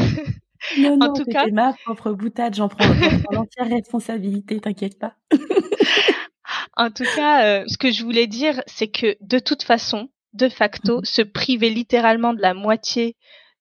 Non, 0.78 0.98
non, 0.98 1.08
en 1.08 1.14
tout 1.14 1.24
cas, 1.26 1.48
ma 1.48 1.74
propre 1.86 2.12
boutade, 2.12 2.56
j'en 2.56 2.68
prends, 2.68 2.84
l'entière 3.32 3.70
responsabilité, 3.70 4.60
t'inquiète 4.60 5.00
pas. 5.00 5.14
en 6.76 6.90
tout 6.92 7.06
cas, 7.16 7.46
euh, 7.46 7.64
ce 7.68 7.78
que 7.78 7.92
je 7.92 8.04
voulais 8.04 8.28
dire, 8.28 8.62
c'est 8.66 8.88
que 8.90 9.16
de 9.22 9.40
toute 9.40 9.64
façon, 9.64 10.10
de 10.34 10.50
facto, 10.50 11.00
mmh 11.00 11.06
se 11.06 11.22
priver 11.22 11.70
littéralement 11.70 12.34
de 12.34 12.42
la 12.42 12.54
moitié 12.54 13.16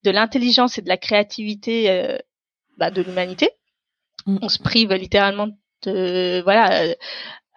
de 0.07 0.11
l'intelligence 0.11 0.79
et 0.79 0.83
de 0.83 0.88
la 0.88 0.96
créativité 0.96 1.90
euh, 1.90 2.16
bah, 2.79 2.90
de 2.90 3.02
l'humanité. 3.02 3.50
Mmh. 4.26 4.38
On 4.40 4.48
se 4.48 4.59
prive 4.59 4.92
littéralement 4.92 5.48
de 5.83 6.40
voilà 6.42 6.83
euh, 6.83 6.94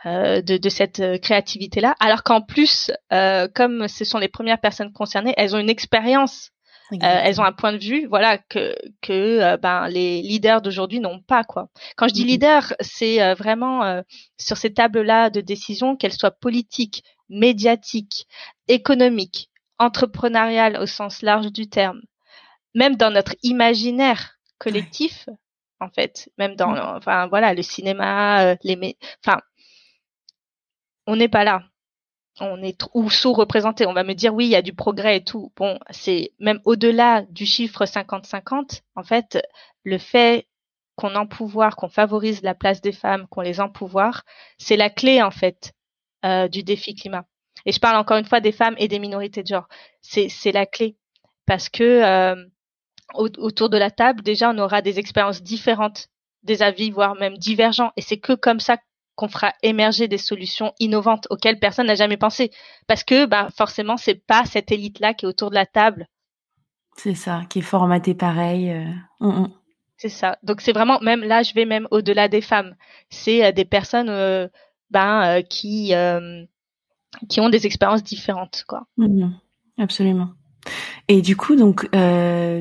euh, 0.05 0.41
de, 0.41 0.57
de, 0.57 0.69
cette 0.69 1.01
créativité 1.21 1.81
là, 1.81 1.95
alors 1.99 2.23
qu'en 2.23 2.41
plus, 2.41 2.91
comme 3.53 3.87
ce 3.87 4.05
sont 4.05 4.17
les 4.17 4.29
premières 4.29 4.61
personnes 4.61 4.93
concernées, 4.93 5.33
elles 5.37 5.55
ont 5.55 5.59
une 5.59 5.69
expérience 5.69 6.51
elles 7.01 7.39
ont 7.39 7.43
un 7.43 7.51
point 7.51 7.71
de 7.71 7.77
vue, 7.77 8.07
voilà, 8.07 8.39
que 8.39 8.75
que 9.01 9.57
ben 9.57 9.87
les 9.89 10.23
leaders 10.23 10.63
d'aujourd'hui 10.63 10.99
n'ont 10.99 11.21
pas 11.21 11.43
quoi. 11.43 11.67
Quand 11.95 12.07
je 12.07 12.15
dis 12.15 12.23
leader, 12.23 12.73
c'est 12.79 13.35
vraiment 13.35 14.01
sur 14.37 14.57
ces 14.57 14.73
tables-là 14.73 15.29
de 15.29 15.39
décision, 15.39 15.95
qu'elles 15.95 16.13
soient 16.13 16.31
politiques, 16.31 17.03
médiatiques, 17.29 18.25
économiques, 18.69 19.49
entrepreneuriales 19.79 20.77
au 20.77 20.85
sens 20.85 21.21
large 21.21 21.51
du 21.51 21.69
terme, 21.69 22.01
même 22.75 22.95
dans 22.95 23.11
notre 23.11 23.35
imaginaire 23.43 24.39
collectif, 24.59 25.27
en 25.79 25.89
fait, 25.89 26.29
même 26.37 26.55
dans, 26.55 26.75
enfin 26.95 27.27
voilà, 27.27 27.53
le 27.53 27.61
cinéma, 27.61 28.55
les, 28.63 28.97
enfin, 29.25 29.41
on 31.07 31.15
n'est 31.15 31.27
pas 31.29 31.43
là. 31.43 31.63
on 32.41 32.61
est 32.63 32.81
ou 32.93 33.09
sous-représenté. 33.09 33.85
On 33.87 33.93
va 33.93 34.03
me 34.03 34.13
dire 34.15 34.33
oui, 34.33 34.45
il 34.45 34.51
y 34.51 34.55
a 34.55 34.61
du 34.61 34.73
progrès 34.73 35.17
et 35.17 35.23
tout. 35.23 35.51
Bon, 35.57 35.79
c'est 35.91 36.31
même 36.39 36.61
au-delà 36.65 37.23
du 37.23 37.45
chiffre 37.45 37.85
50-50. 37.85 38.81
En 38.95 39.03
fait, 39.03 39.39
le 39.83 39.97
fait 39.97 40.47
qu'on 40.95 41.15
empouvoir, 41.15 41.75
qu'on 41.77 41.89
favorise 41.89 42.41
la 42.43 42.55
place 42.55 42.81
des 42.81 42.91
femmes, 42.91 43.27
qu'on 43.27 43.41
les 43.41 43.61
empouvoir, 43.61 44.23
c'est 44.57 44.77
la 44.77 44.89
clé 44.89 45.21
en 45.23 45.31
fait 45.31 45.73
euh, 46.25 46.47
du 46.47 46.63
défi 46.63 46.95
climat. 46.95 47.25
Et 47.65 47.71
je 47.71 47.79
parle 47.79 47.97
encore 47.97 48.17
une 48.17 48.25
fois 48.25 48.39
des 48.39 48.51
femmes 48.51 48.75
et 48.77 48.87
des 48.87 48.99
minorités 48.99 49.43
de 49.43 49.47
genre. 49.47 49.67
C'est 50.01 50.29
c'est 50.29 50.51
la 50.51 50.65
clé 50.65 50.95
parce 51.45 51.69
que 51.69 51.83
euh, 51.83 52.45
autour 53.15 53.69
de 53.69 53.77
la 53.77 53.91
table, 53.91 54.21
déjà, 54.21 54.51
on 54.51 54.57
aura 54.59 54.81
des 54.81 54.99
expériences 54.99 55.41
différentes, 55.41 56.07
des 56.43 56.61
avis, 56.61 56.91
voire 56.91 57.15
même 57.15 57.37
divergents. 57.37 57.91
Et 57.97 58.01
c'est 58.01 58.19
que 58.19 58.33
comme 58.33 58.59
ça 58.59 58.77
qu'on 59.15 59.27
fera 59.27 59.53
émerger 59.63 60.07
des 60.07 60.17
solutions 60.17 60.73
innovantes 60.79 61.27
auxquelles 61.29 61.59
personne 61.59 61.87
n'a 61.87 61.95
jamais 61.95 62.17
pensé. 62.17 62.51
Parce 62.87 63.03
que, 63.03 63.25
bah, 63.25 63.49
forcément, 63.57 63.97
c'est 63.97 64.25
pas 64.25 64.45
cette 64.45 64.71
élite-là 64.71 65.13
qui 65.13 65.25
est 65.25 65.27
autour 65.27 65.49
de 65.49 65.55
la 65.55 65.65
table. 65.65 66.07
C'est 66.95 67.15
ça, 67.15 67.41
qui 67.49 67.59
est 67.59 67.63
formatée 67.63 68.13
pareil. 68.13 68.71
Euh. 68.71 69.47
C'est 69.97 70.09
ça. 70.09 70.37
Donc 70.43 70.61
c'est 70.61 70.71
vraiment, 70.71 70.99
même 71.01 71.21
là, 71.21 71.43
je 71.43 71.53
vais 71.53 71.65
même 71.65 71.87
au-delà 71.91 72.27
des 72.27 72.41
femmes. 72.41 72.75
C'est 73.09 73.43
euh, 73.43 73.51
des 73.51 73.65
personnes, 73.65 74.09
euh, 74.09 74.47
ben, 74.91 75.41
qui 75.49 75.93
qui 77.27 77.39
ont 77.39 77.49
des 77.49 77.65
expériences 77.65 78.03
différentes, 78.03 78.63
quoi. 78.67 78.85
Hum, 78.97 79.33
absolument. 79.77 80.29
Et 81.07 81.21
du 81.21 81.35
coup, 81.35 81.55
donc, 81.55 81.89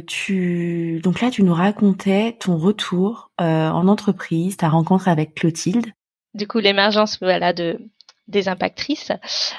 tu, 0.07 1.01
donc 1.03 1.21
là, 1.21 1.31
tu 1.31 1.43
nous 1.43 1.55
racontais 1.55 2.37
ton 2.41 2.57
retour 2.57 3.31
en 3.39 3.89
entreprise, 3.89 4.57
ta 4.57 4.69
rencontre 4.69 5.09
avec 5.09 5.35
Clotilde 5.35 5.93
du 6.35 6.47
coup 6.47 6.59
l'émergence 6.59 7.19
voilà 7.21 7.53
de 7.53 7.79
des 8.27 8.49
impactrices. 8.49 9.11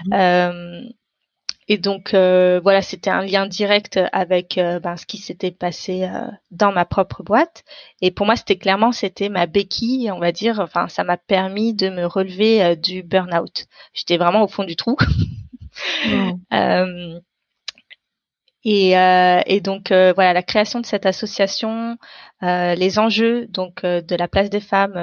Mmh. 0.06 0.14
Euh, 0.14 0.82
et 1.70 1.78
donc 1.78 2.14
euh, 2.14 2.60
voilà, 2.62 2.82
c'était 2.82 3.10
un 3.10 3.22
lien 3.22 3.46
direct 3.48 4.00
avec 4.12 4.58
euh, 4.58 4.80
ben, 4.80 4.98
ce 4.98 5.06
qui 5.06 5.18
s'était 5.18 5.52
passé 5.52 6.10
dans 6.52 6.72
ma 6.72 6.84
propre 6.84 7.24
boîte. 7.24 7.64
Et 8.02 8.12
pour 8.12 8.26
moi, 8.26 8.36
c'était 8.36 8.58
clairement 8.58 8.92
c'était 8.92 9.30
ma 9.30 9.46
béquille, 9.46 10.12
on 10.12 10.20
va 10.20 10.32
dire. 10.32 10.60
Enfin, 10.60 10.88
ça 10.90 11.04
m'a 11.04 11.18
permis 11.18 11.74
de 11.74 11.90
me 11.90 12.06
relever 12.06 12.76
du 12.76 13.04
burn-out. 13.04 13.68
J'étais 13.94 14.18
vraiment 14.18 14.44
au 14.44 14.48
fond 14.48 14.64
du 14.64 14.76
trou. 14.76 14.98
Mmh. 16.06 17.20
Et, 18.66 18.92
et, 18.92 19.62
donc 19.62 19.88
voilà 19.90 20.34
la 20.34 20.44
création 20.44 20.82
de 20.82 20.86
cette 20.86 21.06
association, 21.06 21.98
les 22.42 23.00
enjeux 23.00 23.48
donc 23.48 23.84
de 23.84 24.16
la 24.16 24.28
place 24.28 24.50
des 24.50 24.60
femmes 24.60 24.94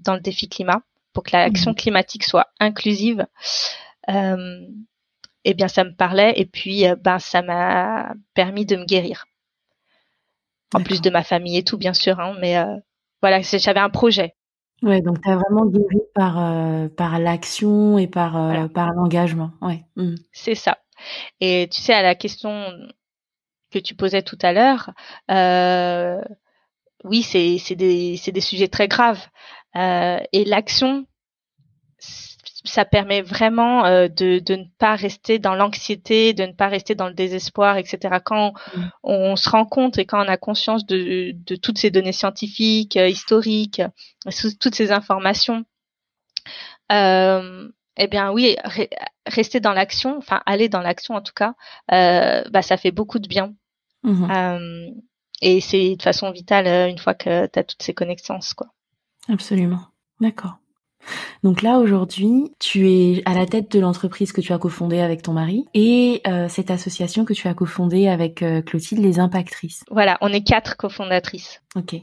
dans 0.00 0.14
le 0.14 0.20
défi 0.20 0.48
climat 0.48 0.82
pour 1.14 1.22
que 1.22 1.30
l'action 1.32 1.70
mhm. 1.70 1.76
climatique 1.76 2.24
soit 2.24 2.48
inclusive, 2.60 3.26
euh, 4.10 4.60
eh 5.44 5.54
bien 5.54 5.68
ça 5.68 5.84
me 5.84 5.94
parlait 5.94 6.32
et 6.36 6.46
puis 6.46 6.86
euh, 6.86 6.96
ben 6.96 7.18
ça 7.18 7.42
m'a 7.42 8.14
permis 8.34 8.66
de 8.66 8.76
me 8.76 8.84
guérir. 8.84 9.26
En 10.74 10.82
plus 10.82 11.00
de 11.00 11.10
ma 11.10 11.22
famille 11.22 11.56
et 11.56 11.64
tout 11.64 11.78
bien 11.78 11.92
sûr, 11.92 12.18
hein, 12.18 12.36
mais 12.40 12.58
euh, 12.58 12.76
voilà, 13.22 13.40
j'avais 13.42 13.80
un 13.80 13.90
projet. 13.90 14.34
Ouais, 14.82 15.00
donc 15.00 15.20
tu 15.22 15.30
as 15.30 15.36
vraiment 15.36 15.66
guéri 15.66 16.00
par 16.14 16.34
par 16.96 17.18
l'action 17.18 17.96
et 17.96 18.08
par 18.08 18.68
par 18.72 18.92
l'engagement. 18.92 19.52
Ouais. 19.62 19.84
Mmh. 19.96 20.16
C'est 20.32 20.56
ça. 20.56 20.78
Et 21.40 21.68
tu 21.70 21.80
sais 21.80 21.94
à 21.94 22.02
la 22.02 22.14
question 22.14 22.66
que 23.70 23.78
tu 23.78 23.94
posais 23.94 24.22
tout 24.22 24.38
à 24.42 24.52
l'heure, 24.52 24.90
oui, 27.04 27.22
c'est 27.22 27.58
c'est 27.58 27.76
des 27.76 28.16
c'est 28.16 28.32
des 28.32 28.40
sujets 28.40 28.68
très 28.68 28.88
graves. 28.88 29.24
Euh, 29.76 30.18
et 30.32 30.44
l'action, 30.44 31.06
ça 32.64 32.86
permet 32.86 33.20
vraiment 33.20 33.84
euh, 33.84 34.08
de, 34.08 34.38
de 34.38 34.56
ne 34.56 34.64
pas 34.78 34.96
rester 34.96 35.38
dans 35.38 35.54
l'anxiété, 35.54 36.32
de 36.32 36.44
ne 36.44 36.52
pas 36.52 36.68
rester 36.68 36.94
dans 36.94 37.08
le 37.08 37.14
désespoir, 37.14 37.76
etc. 37.76 38.20
Quand 38.24 38.54
mm. 38.74 38.82
on, 39.02 39.36
se 39.36 39.50
rend 39.50 39.66
compte 39.66 39.98
et 39.98 40.06
quand 40.06 40.24
on 40.24 40.28
a 40.28 40.36
conscience 40.38 40.86
de, 40.86 41.32
de 41.32 41.56
toutes 41.56 41.78
ces 41.78 41.90
données 41.90 42.12
scientifiques, 42.12 42.96
euh, 42.96 43.08
historiques, 43.08 43.82
toutes 44.60 44.74
ces 44.74 44.92
informations, 44.92 45.64
euh, 46.90 47.68
eh 47.98 48.06
bien 48.06 48.32
oui, 48.32 48.56
rester 49.26 49.60
dans 49.60 49.72
l'action, 49.72 50.16
enfin 50.16 50.42
aller 50.46 50.70
dans 50.70 50.80
l'action 50.80 51.14
en 51.14 51.20
tout 51.20 51.34
cas, 51.34 51.54
euh, 51.92 52.42
bah 52.50 52.62
ça 52.62 52.76
fait 52.76 52.90
beaucoup 52.92 53.18
de 53.18 53.28
bien. 53.28 53.54
Mm-hmm. 54.04 54.92
et 55.40 55.62
c'est 55.62 55.96
de 55.96 56.02
façon 56.02 56.30
vitale 56.30 56.66
une 56.90 56.98
fois 56.98 57.14
que 57.14 57.46
tu 57.46 57.58
as 57.58 57.64
toutes 57.64 57.82
ces 57.82 57.94
connaissances, 57.94 58.52
quoi. 58.52 58.66
Absolument. 59.30 59.80
D'accord. 60.20 60.58
Donc 61.42 61.62
là 61.62 61.78
aujourd'hui, 61.78 62.52
tu 62.58 62.90
es 62.90 63.22
à 63.26 63.34
la 63.34 63.46
tête 63.46 63.70
de 63.72 63.80
l'entreprise 63.80 64.32
que 64.32 64.40
tu 64.40 64.52
as 64.52 64.58
cofondée 64.58 65.00
avec 65.00 65.22
ton 65.22 65.32
mari 65.32 65.66
et 65.74 66.22
euh, 66.26 66.48
cette 66.48 66.70
association 66.70 67.24
que 67.24 67.32
tu 67.32 67.48
as 67.48 67.54
cofondée 67.54 68.08
avec 68.08 68.42
euh, 68.42 68.62
Clotilde, 68.62 69.02
les 69.02 69.18
Impactrices. 69.18 69.84
Voilà, 69.90 70.18
on 70.20 70.28
est 70.28 70.42
quatre 70.42 70.76
cofondatrices. 70.76 71.62
Ok. 71.76 71.96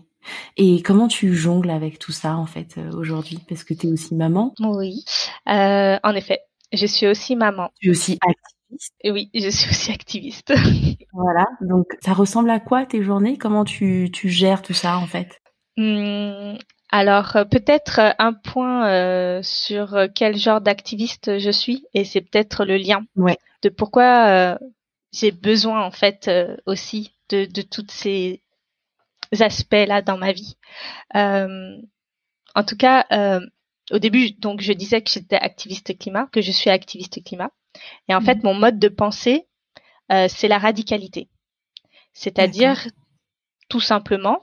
Et 0.56 0.82
comment 0.84 1.08
tu 1.08 1.34
jongles 1.34 1.72
avec 1.72 1.98
tout 1.98 2.12
ça 2.12 2.36
en 2.36 2.46
fait 2.46 2.76
euh, 2.78 2.92
aujourd'hui? 2.92 3.40
Parce 3.50 3.64
que 3.64 3.74
tu 3.74 3.88
es 3.88 3.92
aussi 3.92 4.14
maman. 4.14 4.54
Oui, 4.60 5.04
en 5.48 6.16
effet, 6.16 6.42
je 6.72 6.86
suis 6.86 7.08
aussi 7.08 7.36
maman. 7.36 7.70
Tu 7.80 7.88
es 7.88 7.92
aussi 7.92 8.20
activiste. 8.22 8.94
Et 9.02 9.12
oui, 9.12 9.30
je 9.34 9.50
suis 9.50 9.70
aussi 9.70 9.92
activiste. 9.92 10.54
voilà, 11.14 11.46
donc 11.62 11.88
ça 12.04 12.14
ressemble 12.14 12.50
à 12.50 12.60
quoi 12.60 12.86
tes 12.86 13.04
journées? 13.04 13.38
Comment 13.38 13.66
tu, 13.66 14.10
tu 14.14 14.30
gères 14.30 14.62
tout 14.62 14.74
ça 14.74 14.98
en 14.98 15.08
fait? 15.08 15.42
Mmh, 15.78 16.58
alors 16.92 17.38
euh, 17.38 17.46
peut-être 17.46 18.00
euh, 18.00 18.12
un 18.20 18.34
point 18.34 18.88
euh, 18.88 19.42
sur 19.42 19.98
quel 20.14 20.38
genre 20.38 20.62
d'activiste 20.62 21.40
je 21.40 21.50
suis 21.50 21.86
et 21.94 22.04
c'est 22.04 22.22
peut-être 22.22 22.66
le 22.66 22.78
lien. 22.78 23.06
De 23.64 23.70
pourquoi 23.70 24.58
j'ai 25.14 25.32
besoin 25.32 25.84
en 25.84 25.92
fait 25.92 26.30
aussi 26.66 27.14
de, 27.30 27.46
de 27.46 27.62
tous 27.62 27.86
ces 27.90 28.42
aspects 29.40 29.74
là 29.74 30.02
dans 30.02 30.18
ma 30.18 30.32
vie. 30.32 30.58
en 31.14 32.64
tout 32.68 32.76
cas, 32.78 33.06
au 33.92 34.00
début, 34.00 34.32
donc 34.32 34.62
je 34.62 34.74
disais 34.74 35.02
que 35.02 35.12
j'étais 35.12 35.36
activiste 35.36 35.98
climat, 35.98 36.28
que 36.32 36.42
je 36.42 36.52
suis 36.52 36.72
activiste 36.72 37.24
climat, 37.24 37.52
et 38.10 38.16
en 38.16 38.22
fait 38.22 38.36
mhm. 38.36 38.44
mon 38.46 38.54
mode 38.56 38.80
de 38.80 38.88
pensée 38.88 39.48
c'est 40.10 40.48
la 40.48 40.58
radicalité, 40.58 41.30
c'est-à-dire 42.14 42.88
tout 43.70 43.80
simplement 43.80 44.42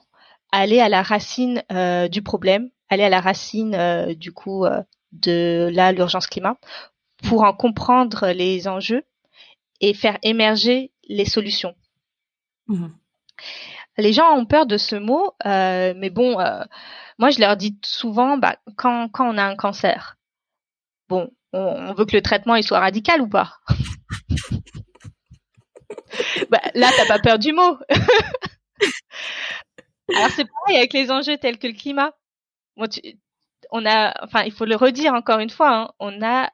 aller 0.52 0.80
à 0.80 0.88
la 0.88 1.02
racine 1.02 1.62
euh, 1.72 2.08
du 2.08 2.22
problème, 2.22 2.70
aller 2.88 3.04
à 3.04 3.08
la 3.08 3.20
racine 3.20 3.74
euh, 3.74 4.14
du 4.14 4.32
coup 4.32 4.64
euh, 4.64 4.82
de 5.12 5.70
là 5.72 5.92
l'urgence 5.92 6.26
climat 6.26 6.56
pour 7.28 7.42
en 7.42 7.52
comprendre 7.52 8.28
les 8.28 8.68
enjeux 8.68 9.04
et 9.80 9.94
faire 9.94 10.18
émerger 10.22 10.92
les 11.08 11.24
solutions. 11.24 11.74
Mmh. 12.68 12.88
Les 13.96 14.12
gens 14.12 14.36
ont 14.36 14.46
peur 14.46 14.66
de 14.66 14.76
ce 14.76 14.96
mot, 14.96 15.32
mais 15.44 16.10
bon, 16.10 16.36
moi 17.18 17.30
je 17.30 17.40
leur 17.40 17.56
dis 17.56 17.76
souvent, 17.84 18.36
bah, 18.36 18.56
quand, 18.76 19.08
quand 19.08 19.28
on 19.28 19.38
a 19.38 19.44
un 19.44 19.56
cancer, 19.56 20.16
bon, 21.08 21.30
on, 21.52 21.58
on 21.58 21.94
veut 21.94 22.04
que 22.04 22.14
le 22.14 22.22
traitement 22.22 22.54
il 22.54 22.62
soit 22.62 22.78
radical 22.78 23.20
ou 23.20 23.28
pas? 23.28 23.54
Bah, 26.50 26.60
Là, 26.74 26.90
t'as 26.96 27.06
pas 27.06 27.18
peur 27.18 27.38
du 27.38 27.52
mot. 27.52 27.78
Alors 30.14 30.30
c'est 30.30 30.46
pareil 30.46 30.78
avec 30.78 30.92
les 30.92 31.10
enjeux 31.10 31.36
tels 31.38 31.58
que 31.58 31.66
le 31.66 31.74
climat. 31.74 32.12
on 32.76 33.86
a, 33.86 34.14
enfin, 34.24 34.42
il 34.44 34.52
faut 34.52 34.64
le 34.64 34.76
redire 34.76 35.14
encore 35.14 35.40
une 35.40 35.50
fois, 35.50 35.74
hein, 35.74 35.90
on 35.98 36.22
a 36.22 36.50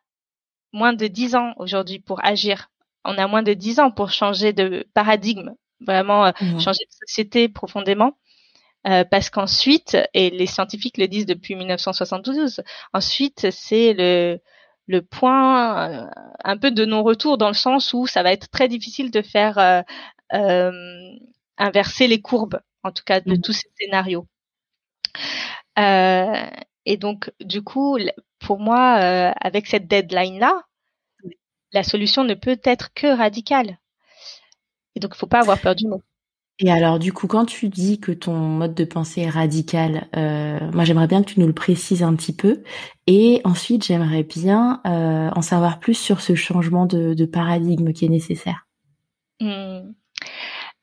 moins 0.73 0.93
de 0.93 1.07
dix 1.07 1.37
ans 1.37 1.55
aujourd'hui 1.59 2.01
pour 2.01 2.25
agir. 2.25 2.71
On 3.05 3.17
a 3.19 3.27
moins 3.27 3.43
de 3.43 3.53
dix 3.55 3.81
ans 3.81 3.91
pour 3.91 4.11
changer 4.11 4.53
de 4.53 4.87
paradigme, 4.95 5.55
vraiment 5.81 6.27
euh, 6.27 6.33
mmh. 6.41 6.61
changer 6.61 6.85
de 6.85 7.07
société 7.07 7.49
profondément. 7.49 8.19
Euh, 8.87 9.05
parce 9.05 9.31
qu'ensuite, 9.31 9.97
et 10.13 10.29
les 10.29 10.47
scientifiques 10.47 10.99
le 10.99 11.09
disent 11.09 11.25
depuis 11.25 11.55
1972, 11.55 12.63
ensuite 12.93 13.51
c'est 13.51 13.95
le 13.95 14.41
le 14.87 15.01
point 15.01 15.89
euh, 15.89 16.07
un 16.45 16.59
peu 16.59 16.71
de 16.71 16.85
non-retour 16.85 17.39
dans 17.39 17.49
le 17.49 17.55
sens 17.55 17.95
où 17.95 18.07
ça 18.07 18.23
va 18.23 18.33
être 18.33 18.51
très 18.51 18.69
difficile 18.69 19.11
de 19.11 19.23
faire 19.23 19.85
inverser 21.57 22.07
les 22.07 22.21
courbes 22.21 22.61
en 22.85 22.93
tout 22.93 23.03
cas 23.05 23.21
de 23.21 23.35
mmh. 23.35 23.41
tous 23.41 23.53
ces 23.53 23.69
scénarios. 23.79 24.27
Euh, 25.79 26.47
et 26.85 26.97
donc, 26.97 27.33
du 27.41 27.63
coup, 27.63 27.99
pour 28.39 28.61
moi, 28.61 28.99
euh, 29.01 29.33
avec 29.41 29.67
cette 29.67 29.89
deadline-là, 29.89 30.63
la 31.73 31.83
solution 31.83 32.23
ne 32.23 32.35
peut 32.35 32.61
être 32.63 32.93
que 32.95 33.07
radicale. 33.07 33.79
Et 34.95 35.01
donc, 35.01 35.13
il 35.15 35.19
faut 35.19 35.27
pas 35.27 35.41
avoir 35.41 35.61
peur 35.61 35.75
du 35.75 35.89
mot. 35.89 36.03
Et 36.61 36.71
alors, 36.71 37.01
du 37.01 37.13
coup, 37.13 37.27
quand 37.27 37.47
tu 37.47 37.69
dis 37.69 37.99
que 37.99 38.13
ton 38.13 38.37
mode 38.37 38.75
de 38.75 38.85
pensée 38.85 39.23
est 39.23 39.31
radical, 39.31 40.07
euh, 40.15 40.61
moi, 40.71 40.85
j'aimerais 40.85 41.09
bien 41.09 41.21
que 41.25 41.31
tu 41.31 41.41
nous 41.41 41.49
le 41.49 41.53
précises 41.53 42.05
un 42.05 42.15
petit 42.15 42.33
peu. 42.33 42.63
Et 43.09 43.41
ensuite, 43.43 43.85
j'aimerais 43.85 44.23
bien 44.23 44.81
en 44.85 45.43
savoir 45.43 45.81
plus 45.81 45.95
sur 45.95 46.21
ce 46.21 46.37
changement 46.37 46.87
de, 46.87 47.25
paradigme 47.25 47.93
qui 47.93 48.05
est 48.05 48.09
nécessaire. 48.09 48.69
Mmh. 49.41 49.95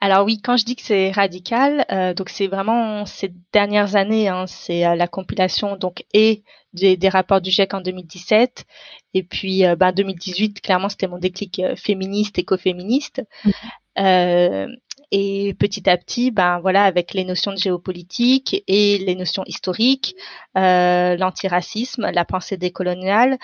Alors 0.03 0.25
oui, 0.25 0.41
quand 0.41 0.57
je 0.57 0.65
dis 0.65 0.75
que 0.75 0.81
c'est 0.81 1.11
radical, 1.11 1.85
euh, 1.91 2.15
donc 2.15 2.29
c'est 2.29 2.47
vraiment 2.47 3.05
ces 3.05 3.31
dernières 3.53 3.95
années, 3.95 4.29
hein, 4.29 4.47
c'est 4.47 4.83
euh, 4.83 4.95
la 4.95 5.07
compilation 5.07 5.75
donc 5.75 6.03
et 6.11 6.43
des, 6.73 6.97
rapports 7.07 7.39
du 7.39 7.51
GIEC 7.51 7.75
en 7.75 7.81
2017 7.81 8.65
et 9.13 9.21
puis 9.21 9.63
euh, 9.63 9.75
ben, 9.75 9.91
2018 9.91 10.61
clairement 10.61 10.89
c'était 10.89 11.07
mon 11.07 11.19
déclic 11.19 11.61
féministe 11.75 12.39
écoféministe 12.39 13.21
mmh. 13.45 14.71
et 15.11 15.53
petit 15.59 15.87
à 15.87 15.97
petit 15.97 16.31
ben 16.31 16.59
voilà 16.61 16.85
avec 16.85 17.13
les 17.13 17.25
notions 17.25 17.51
de 17.51 17.57
géopolitique 17.57 18.63
et 18.67 18.97
les 18.97 19.15
notions 19.15 19.43
historiques, 19.45 20.15
l'antiracisme, 20.55 22.09
la 22.09 22.25
pensée 22.25 22.57
décoloniale, 22.57 23.37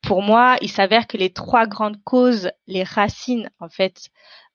pour 0.00 0.22
moi 0.22 0.56
il 0.62 0.70
s'avère 0.70 1.06
que 1.06 1.18
les 1.18 1.30
trois 1.30 1.66
grandes 1.66 2.02
causes, 2.02 2.50
les 2.66 2.84
racines 2.84 3.50
en 3.60 3.68
fait 3.68 4.08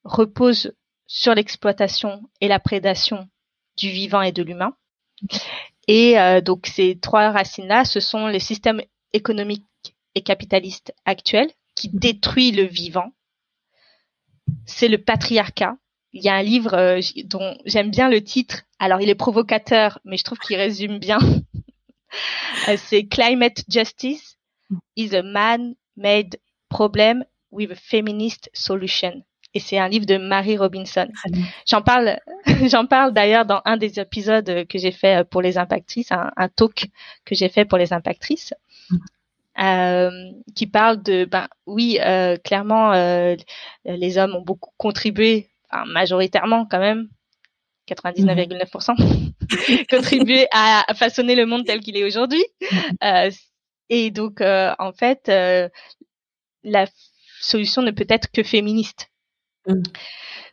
reposent 0.04 0.72
sur 1.08 1.34
l'exploitation 1.34 2.22
et 2.41 2.47
la 2.47 2.60
prédation 2.60 3.28
du 3.78 3.89
vivant 3.89 4.22
et 4.22 4.32
de 4.32 4.43
l'humain. 4.43 4.76
Et 5.88 6.20
euh, 6.20 6.41
donc 6.41 6.68
ces 6.68 6.99
trois 6.99 7.32
racines-là, 7.32 7.86
ce 7.86 7.99
sont 7.99 8.28
les 8.28 8.39
systèmes 8.39 8.82
économiques 9.14 9.64
et 10.16 10.22
capitalistes 10.22 10.93
actuels 11.05 11.51
qui 11.76 11.89
détruisent 11.89 12.58
le 12.58 12.64
vivant. 12.64 13.12
C'est 14.66 14.89
le 14.89 14.97
patriarcat. 14.97 15.78
Il 16.14 16.24
y 16.24 16.30
a 16.30 16.36
un 16.36 16.43
livre 16.43 16.74
euh, 16.74 16.99
dont 17.26 17.58
j'aime 17.66 17.91
bien 17.91 18.10
le 18.10 18.24
titre. 18.24 18.64
Alors 18.80 19.01
il 19.01 19.10
est 19.10 19.16
provocateur, 19.16 19.99
mais 20.03 20.18
je 20.18 20.24
trouve 20.24 20.39
qu'il 20.39 20.58
résume 20.58 20.99
bien. 20.99 21.20
Euh, 22.70 22.78
c'est 22.78 23.05
Climate 23.05 23.66
Justice 23.70 24.38
is 24.95 25.14
a 25.14 25.22
man-made 25.22 26.39
problem 26.70 27.26
with 27.51 27.70
a 27.70 27.76
feminist 27.76 28.49
solution 28.53 29.24
et 29.54 29.60
c'est 29.60 29.78
un 29.78 29.88
livre 29.88 30.06
de 30.06 30.18
Mary 30.18 30.58
Robinson. 30.58 31.08
J'en 31.66 31.82
parle, 31.82 32.20
j'en 32.70 32.86
parle 32.86 33.14
d'ailleurs 33.14 33.45
dans 33.45 33.62
un 33.66 33.78
des 33.78 34.00
épisodes 34.00 34.68
que 34.68 34.78
j'ai 34.78 34.91
fait 34.91 35.28
pour 35.28 35.41
les 35.41 35.58
impactrices, 35.58 36.12
un, 36.12 36.50
talk 36.50 36.88
que 37.26 37.36
j'ai 37.36 37.50
fait 37.50 37.66
pour 37.66 37.78
les 37.78 37.93
impactrices, 37.93 38.54
mm. 38.89 38.98
euh, 39.64 40.12
qui 40.56 40.68
parle 40.68 41.02
de, 41.02 41.26
ben 41.26 41.48
oui, 41.66 41.98
euh, 42.02 42.36
clairement, 42.38 42.93
euh, 42.93 43.36
les 43.86 44.18
hommes 44.18 44.36
ont 44.36 44.43
beaucoup 44.43 44.72
contribué, 44.78 45.50
enfin, 45.72 45.86
majoritairement 45.86 46.68
quand 46.70 46.80
même, 46.80 47.08
99,9%, 47.89 48.93
mm. 48.95 49.86
contribué 49.89 50.48
à, 50.52 50.84
façonner 50.93 51.36
le 51.36 51.45
monde 51.45 51.66
tel 51.66 51.80
qu'il 51.80 51.98
est 51.98 52.04
aujourd'hui. 52.04 52.43
Mm. 53.02 53.30
et 53.89 54.12
donc, 54.12 54.41
en 54.41 54.91
fait, 54.91 55.32
la 56.64 56.86
solution 57.39 57.82
ne 57.82 57.91
peut 57.91 58.06
être 58.10 58.30
que 58.32 58.43
féministe. 58.43 59.10
Mm. 59.68 59.84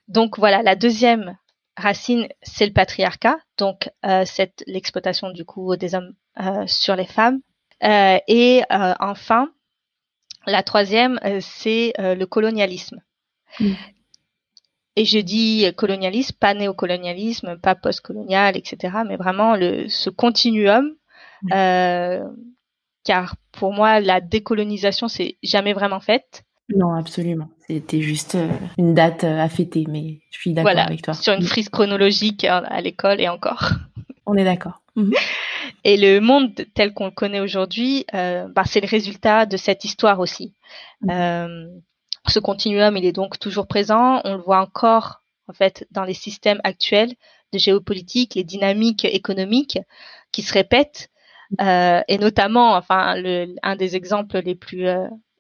Donc 0.09 0.39
voilà, 0.39 0.63
la 0.63 0.77
deuxième 0.77 1.37
racine, 1.77 2.29
c'est 2.43 2.67
le 2.67 2.73
patriarcat, 2.73 3.39
donc 3.59 3.91
euh, 4.05 4.25
c'est 4.27 4.63
l'exploitation 4.67 5.31
du 5.31 5.45
coup 5.45 5.77
des 5.77 5.95
hommes 5.95 6.15
euh, 6.41 6.67
sur 6.67 6.97
les 6.97 7.07
femmes. 7.07 7.41
Euh, 7.83 8.19
et 8.29 8.63
enfin, 8.71 9.51
la 10.47 10.63
troisième, 10.63 11.19
c'est 11.41 11.93
le 11.99 12.25
colonialisme. 12.25 13.03
Mm. 13.61 13.73
Et 14.97 15.05
je 15.05 15.19
dis 15.19 15.67
colonialisme, 15.77 16.37
pas 16.39 16.55
néocolonialisme, 16.55 17.59
pas 17.59 17.75
postcolonial, 17.75 18.57
etc., 18.57 18.99
mais 19.07 19.17
vraiment 19.17 19.57
le, 19.57 19.89
ce 19.89 20.09
continuum, 20.09 20.95
mm. 21.43 22.25
car 23.05 23.37
pour 23.53 23.73
moi, 23.73 24.01
la 24.01 24.21
décolonisation, 24.21 25.09
c'est 25.09 25.37
jamais 25.43 25.73
vraiment 25.73 26.01
faite. 26.01 26.45
Non, 26.71 26.95
absolument. 26.95 27.49
C'était 27.67 28.01
juste 28.01 28.37
euh, 28.37 28.49
une 28.79 28.95
date 28.95 29.25
euh, 29.25 29.39
à 29.39 29.49
fêter, 29.49 29.85
mais 29.89 30.21
je 30.31 30.39
suis 30.39 30.53
d'accord 30.53 30.79
avec 30.79 31.03
toi. 31.03 31.15
Sur 31.15 31.35
une 31.35 31.43
mm. 31.43 31.47
frise 31.47 31.69
chronologique 31.69 32.45
euh, 32.45 32.63
à 32.65 32.81
l'école 32.81 33.21
et 33.21 33.29
encore. 33.29 33.73
On 34.27 34.35
est 34.37 34.45
d'accord. 34.45 34.81
Mhm. 34.97 35.13
Et 35.87 35.99
le 35.99 36.21
monde 36.21 36.55
tel 36.75 36.95
qu'on 36.95 37.07
le 37.07 37.11
connaît 37.11 37.41
aujourd'hui, 37.41 38.07
bah, 38.13 38.65
c'est 38.65 38.81
le 38.81 38.87
résultat 38.87 39.45
de 39.45 39.59
cette 39.59 39.85
histoire 39.85 40.19
aussi. 40.19 40.55
Mm. 41.03 41.67
ce 42.27 42.39
continuum, 42.39 42.97
il 42.97 43.05
est 43.05 43.13
donc 43.13 43.39
toujours 43.39 43.67
présent. 43.67 44.23
On 44.25 44.37
le 44.37 44.41
voit 44.41 44.61
encore 44.61 45.23
en 45.47 45.53
fait 45.53 45.87
dans 45.91 46.05
les 46.05 46.15
systèmes 46.15 46.61
actuels 46.65 47.13
de 47.53 47.59
géopolitique, 47.59 48.35
les 48.35 48.45
dynamiques 48.45 49.05
économiques 49.05 49.79
qui 50.33 50.41
se 50.41 50.55
répètent. 50.55 51.11
Mm. 51.59 52.01
et 52.09 52.17
notamment, 52.17 52.75
enfin, 52.75 53.17
le, 53.17 53.55
un 53.63 53.77
des 53.77 53.95
exemples 53.97 54.39
les 54.39 54.55
plus 54.55 54.87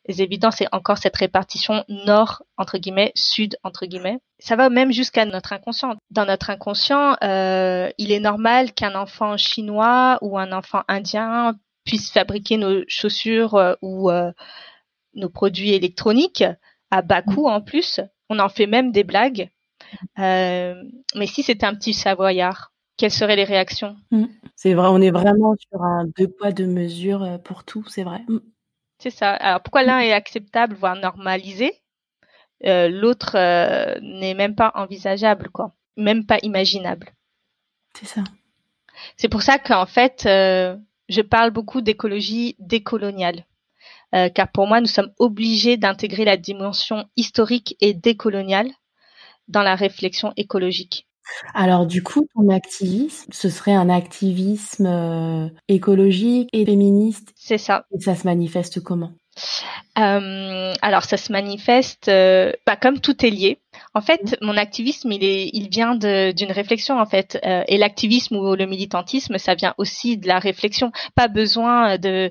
évident, 0.08 0.50
c'est 0.50 0.66
encore 0.72 0.98
cette 0.98 1.16
répartition 1.16 1.84
nord 1.88 2.42
entre 2.56 2.78
guillemets, 2.78 3.12
sud 3.14 3.56
entre 3.62 3.86
guillemets. 3.86 4.18
Ça 4.38 4.56
va 4.56 4.68
même 4.68 4.92
jusqu'à 4.92 5.24
notre 5.24 5.52
inconscient. 5.52 5.96
Dans 6.10 6.26
notre 6.26 6.50
inconscient, 6.50 7.16
euh, 7.22 7.90
il 7.98 8.12
est 8.12 8.20
normal 8.20 8.72
qu'un 8.72 8.94
enfant 8.94 9.36
chinois 9.36 10.18
ou 10.20 10.38
un 10.38 10.52
enfant 10.52 10.82
indien 10.88 11.54
puisse 11.84 12.10
fabriquer 12.10 12.56
nos 12.56 12.82
chaussures 12.88 13.54
euh, 13.54 13.74
ou 13.82 14.10
euh, 14.10 14.32
nos 15.14 15.30
produits 15.30 15.72
électroniques 15.72 16.44
à 16.90 17.02
bas 17.02 17.22
coût 17.22 17.48
en 17.48 17.60
plus. 17.60 18.00
On 18.28 18.38
en 18.38 18.48
fait 18.48 18.66
même 18.66 18.92
des 18.92 19.04
blagues. 19.04 19.50
mais 20.18 21.26
si 21.26 21.42
c'était 21.42 21.66
un 21.66 21.74
petit 21.74 21.94
savoyard, 21.94 22.72
quelles 22.96 23.10
seraient 23.10 23.36
les 23.36 23.44
réactions? 23.44 23.96
Mmh. 24.10 24.24
C'est 24.54 24.74
vrai, 24.74 24.88
on 24.88 25.00
est 25.00 25.10
vraiment 25.10 25.54
sur 25.56 25.82
un 25.82 26.04
deux 26.16 26.28
poids 26.28 26.52
deux 26.52 26.66
mesures 26.66 27.40
pour 27.42 27.64
tout, 27.64 27.84
c'est 27.88 28.04
vrai. 28.04 28.20
C'est 29.04 29.10
ça. 29.10 29.34
Alors 29.34 29.60
pourquoi 29.60 29.82
l'un 29.82 30.00
est 30.00 30.14
acceptable, 30.14 30.74
voire 30.76 30.96
normalisé, 30.96 31.74
euh, 32.64 32.88
l'autre 32.88 33.36
euh, 33.36 34.00
n'est 34.00 34.32
même 34.32 34.54
pas 34.54 34.72
envisageable, 34.76 35.50
quoi, 35.50 35.74
même 35.98 36.24
pas 36.24 36.38
imaginable. 36.42 37.12
C'est 37.92 38.06
ça. 38.06 38.24
C'est 39.18 39.28
pour 39.28 39.42
ça 39.42 39.58
qu'en 39.58 39.84
fait, 39.84 40.24
euh, 40.24 40.74
je 41.10 41.20
parle 41.20 41.50
beaucoup 41.50 41.82
d'écologie 41.82 42.56
décoloniale, 42.58 43.44
car 44.34 44.50
pour 44.50 44.66
moi, 44.66 44.80
nous 44.80 44.86
sommes 44.86 45.12
obligés 45.18 45.76
d'intégrer 45.76 46.24
la 46.24 46.38
dimension 46.38 47.06
historique 47.16 47.76
et 47.82 47.92
décoloniale 47.92 48.70
dans 49.48 49.62
la 49.62 49.74
réflexion 49.74 50.32
écologique. 50.38 51.06
Alors 51.54 51.86
du 51.86 52.02
coup, 52.02 52.26
ton 52.34 52.48
activisme, 52.48 53.30
ce 53.32 53.48
serait 53.48 53.74
un 53.74 53.88
activisme 53.88 54.86
euh, 54.86 55.48
écologique 55.68 56.48
et 56.52 56.64
féministe. 56.64 57.32
C'est 57.36 57.58
ça. 57.58 57.86
Et 57.94 58.00
ça 58.00 58.14
se 58.14 58.26
manifeste 58.26 58.82
comment? 58.82 59.12
Euh, 59.98 60.72
alors 60.80 61.02
ça 61.04 61.16
se 61.16 61.32
manifeste, 61.32 62.08
euh, 62.08 62.52
bah, 62.66 62.76
comme 62.76 63.00
tout 63.00 63.24
est 63.26 63.30
lié. 63.30 63.58
En 63.94 64.00
fait, 64.00 64.22
mmh. 64.40 64.46
mon 64.46 64.56
activisme, 64.56 65.10
il 65.10 65.24
est, 65.24 65.50
il 65.52 65.68
vient 65.68 65.94
d'une 65.94 66.52
réflexion 66.52 67.00
en 67.00 67.06
fait. 67.06 67.38
et 67.42 67.78
l'activisme 67.78 68.36
ou 68.36 68.54
le 68.54 68.66
militantisme, 68.66 69.38
ça 69.38 69.54
vient 69.54 69.74
aussi 69.78 70.16
de 70.16 70.28
la 70.28 70.38
réflexion. 70.38 70.92
Pas 71.14 71.28
besoin 71.28 71.98
de 71.98 72.30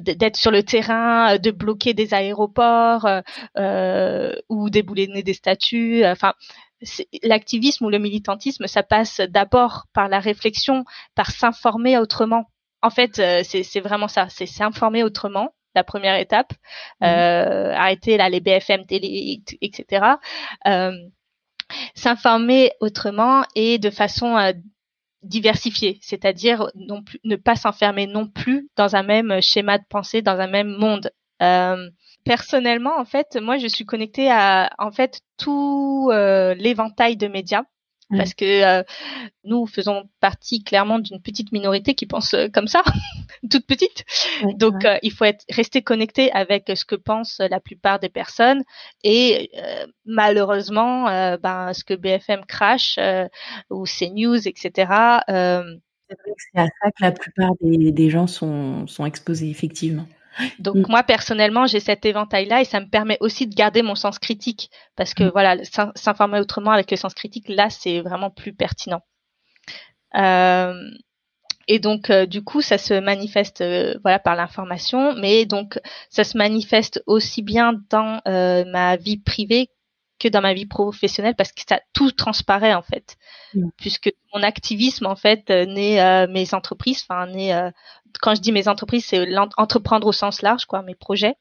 d'être 0.00 0.36
sur 0.36 0.50
le 0.50 0.62
terrain, 0.62 1.38
de 1.38 1.50
bloquer 1.50 1.94
des 1.94 2.12
aéroports 2.12 3.08
ou 4.48 4.70
déboulonner 4.70 5.22
des 5.22 5.34
statues. 5.34 6.04
Enfin, 6.04 6.34
l'activisme 7.22 7.84
ou 7.86 7.90
le 7.90 7.98
militantisme, 7.98 8.66
ça 8.66 8.82
passe 8.82 9.20
d'abord 9.20 9.86
par 9.92 10.08
la 10.08 10.18
réflexion, 10.18 10.84
par 11.14 11.30
s'informer 11.30 11.98
autrement. 11.98 12.50
En 12.82 12.90
fait, 12.90 13.18
euh, 13.18 13.42
c'est 13.44 13.80
vraiment 13.80 14.08
ça, 14.08 14.28
c'est 14.28 14.46
s'informer 14.46 15.04
autrement, 15.04 15.54
la 15.74 15.84
première 15.84 16.16
étape. 16.16 16.52
Mmh. 17.00 17.04
Euh, 17.04 17.74
arrêter 17.74 18.16
là 18.16 18.28
les 18.28 18.40
BFM 18.40 18.86
télé, 18.86 19.42
etc. 19.60 20.06
Euh, 20.66 20.92
s'informer 21.94 22.72
autrement 22.80 23.44
et 23.54 23.78
de 23.78 23.90
façon 23.90 24.36
euh, 24.36 24.52
diversifiée, 25.22 25.98
c'est-à-dire 26.02 26.68
ne 26.74 27.36
pas 27.36 27.54
s'enfermer 27.54 28.06
non 28.06 28.26
plus 28.26 28.68
dans 28.76 28.96
un 28.96 29.04
même 29.04 29.40
schéma 29.40 29.78
de 29.78 29.84
pensée, 29.88 30.20
dans 30.20 30.38
un 30.38 30.48
même 30.48 30.76
monde. 30.76 31.10
Personnellement, 32.24 32.98
en 32.98 33.04
fait, 33.04 33.36
moi, 33.40 33.58
je 33.58 33.66
suis 33.66 33.84
connectée 33.84 34.30
à 34.30 34.70
en 34.78 34.92
fait 34.92 35.20
tout 35.38 36.10
euh, 36.12 36.54
l'éventail 36.54 37.16
de 37.16 37.26
médias 37.26 37.64
parce 38.14 38.34
que 38.34 38.44
euh, 38.44 38.82
nous 39.42 39.66
faisons 39.66 40.10
partie 40.20 40.62
clairement 40.62 40.98
d'une 40.98 41.22
petite 41.22 41.50
minorité 41.50 41.94
qui 41.94 42.04
pense 42.04 42.34
euh, 42.34 42.48
comme 42.52 42.68
ça, 42.68 42.82
toute 43.50 43.66
petite. 43.66 44.04
Donc 44.56 44.84
il 45.02 45.10
faut 45.10 45.24
être 45.24 45.44
rester 45.48 45.80
connecté 45.80 46.30
avec 46.32 46.70
ce 46.74 46.84
que 46.84 46.94
pensent 46.94 47.40
la 47.40 47.58
plupart 47.58 47.98
des 48.00 48.10
personnes 48.10 48.62
et 49.02 49.50
malheureusement, 50.04 51.06
ben 51.38 51.72
ce 51.72 51.84
que 51.84 51.94
BFM 51.94 52.44
crash 52.44 52.98
ou 53.70 53.84
CNews, 53.84 54.46
etc. 54.46 54.92
c'est 55.26 56.60
à 56.60 56.66
ça 56.66 56.90
que 56.90 57.02
la 57.02 57.12
plupart 57.12 57.52
des, 57.62 57.92
des 57.92 58.10
gens 58.10 58.26
sont, 58.26 58.86
sont 58.86 59.06
exposés 59.06 59.48
effectivement. 59.48 60.06
Donc 60.58 60.76
mm. 60.76 60.86
moi 60.88 61.02
personnellement, 61.02 61.66
j'ai 61.66 61.80
cet 61.80 62.04
éventail-là 62.04 62.60
et 62.60 62.64
ça 62.64 62.80
me 62.80 62.86
permet 62.86 63.16
aussi 63.20 63.46
de 63.46 63.54
garder 63.54 63.82
mon 63.82 63.94
sens 63.94 64.18
critique 64.18 64.70
parce 64.96 65.14
que 65.14 65.24
mm. 65.24 65.30
voilà, 65.30 65.56
s'informer 65.94 66.40
autrement 66.40 66.70
avec 66.70 66.90
le 66.90 66.96
sens 66.96 67.14
critique, 67.14 67.48
là, 67.48 67.70
c'est 67.70 68.00
vraiment 68.00 68.30
plus 68.30 68.52
pertinent. 68.52 69.02
Euh, 70.14 70.74
et 71.68 71.78
donc 71.78 72.10
euh, 72.10 72.26
du 72.26 72.42
coup, 72.42 72.60
ça 72.60 72.76
se 72.78 72.94
manifeste 72.94 73.60
euh, 73.60 73.96
voilà 74.02 74.18
par 74.18 74.36
l'information, 74.36 75.14
mais 75.14 75.46
donc 75.46 75.80
ça 76.10 76.24
se 76.24 76.36
manifeste 76.36 77.02
aussi 77.06 77.42
bien 77.42 77.74
dans 77.90 78.20
ma 78.26 78.96
vie 78.96 79.18
privée 79.18 79.70
que 80.22 80.28
dans 80.28 80.40
ma 80.40 80.54
vie 80.54 80.66
professionnelle 80.66 81.34
parce 81.34 81.52
que 81.52 81.62
ça 81.68 81.80
tout 81.92 82.12
transparaît 82.12 82.74
en 82.74 82.82
fait, 82.82 83.16
mm. 83.54 83.68
puisque 83.76 84.12
mon 84.32 84.42
activisme 84.42 85.06
en 85.06 85.16
fait 85.16 85.50
euh, 85.50 85.66
naît 85.66 86.00
euh, 86.00 86.26
mes 86.28 86.54
entreprises, 86.54 87.04
enfin 87.08 87.26
naît 87.26 87.52
quand 88.20 88.34
je 88.34 88.40
dis 88.40 88.52
mes 88.52 88.68
entreprises, 88.68 89.06
c'est 89.06 89.26
entreprendre 89.56 90.06
au 90.06 90.12
sens 90.12 90.42
large 90.42 90.66
quoi, 90.66 90.82
mes 90.82 90.94
projets. 90.94 91.34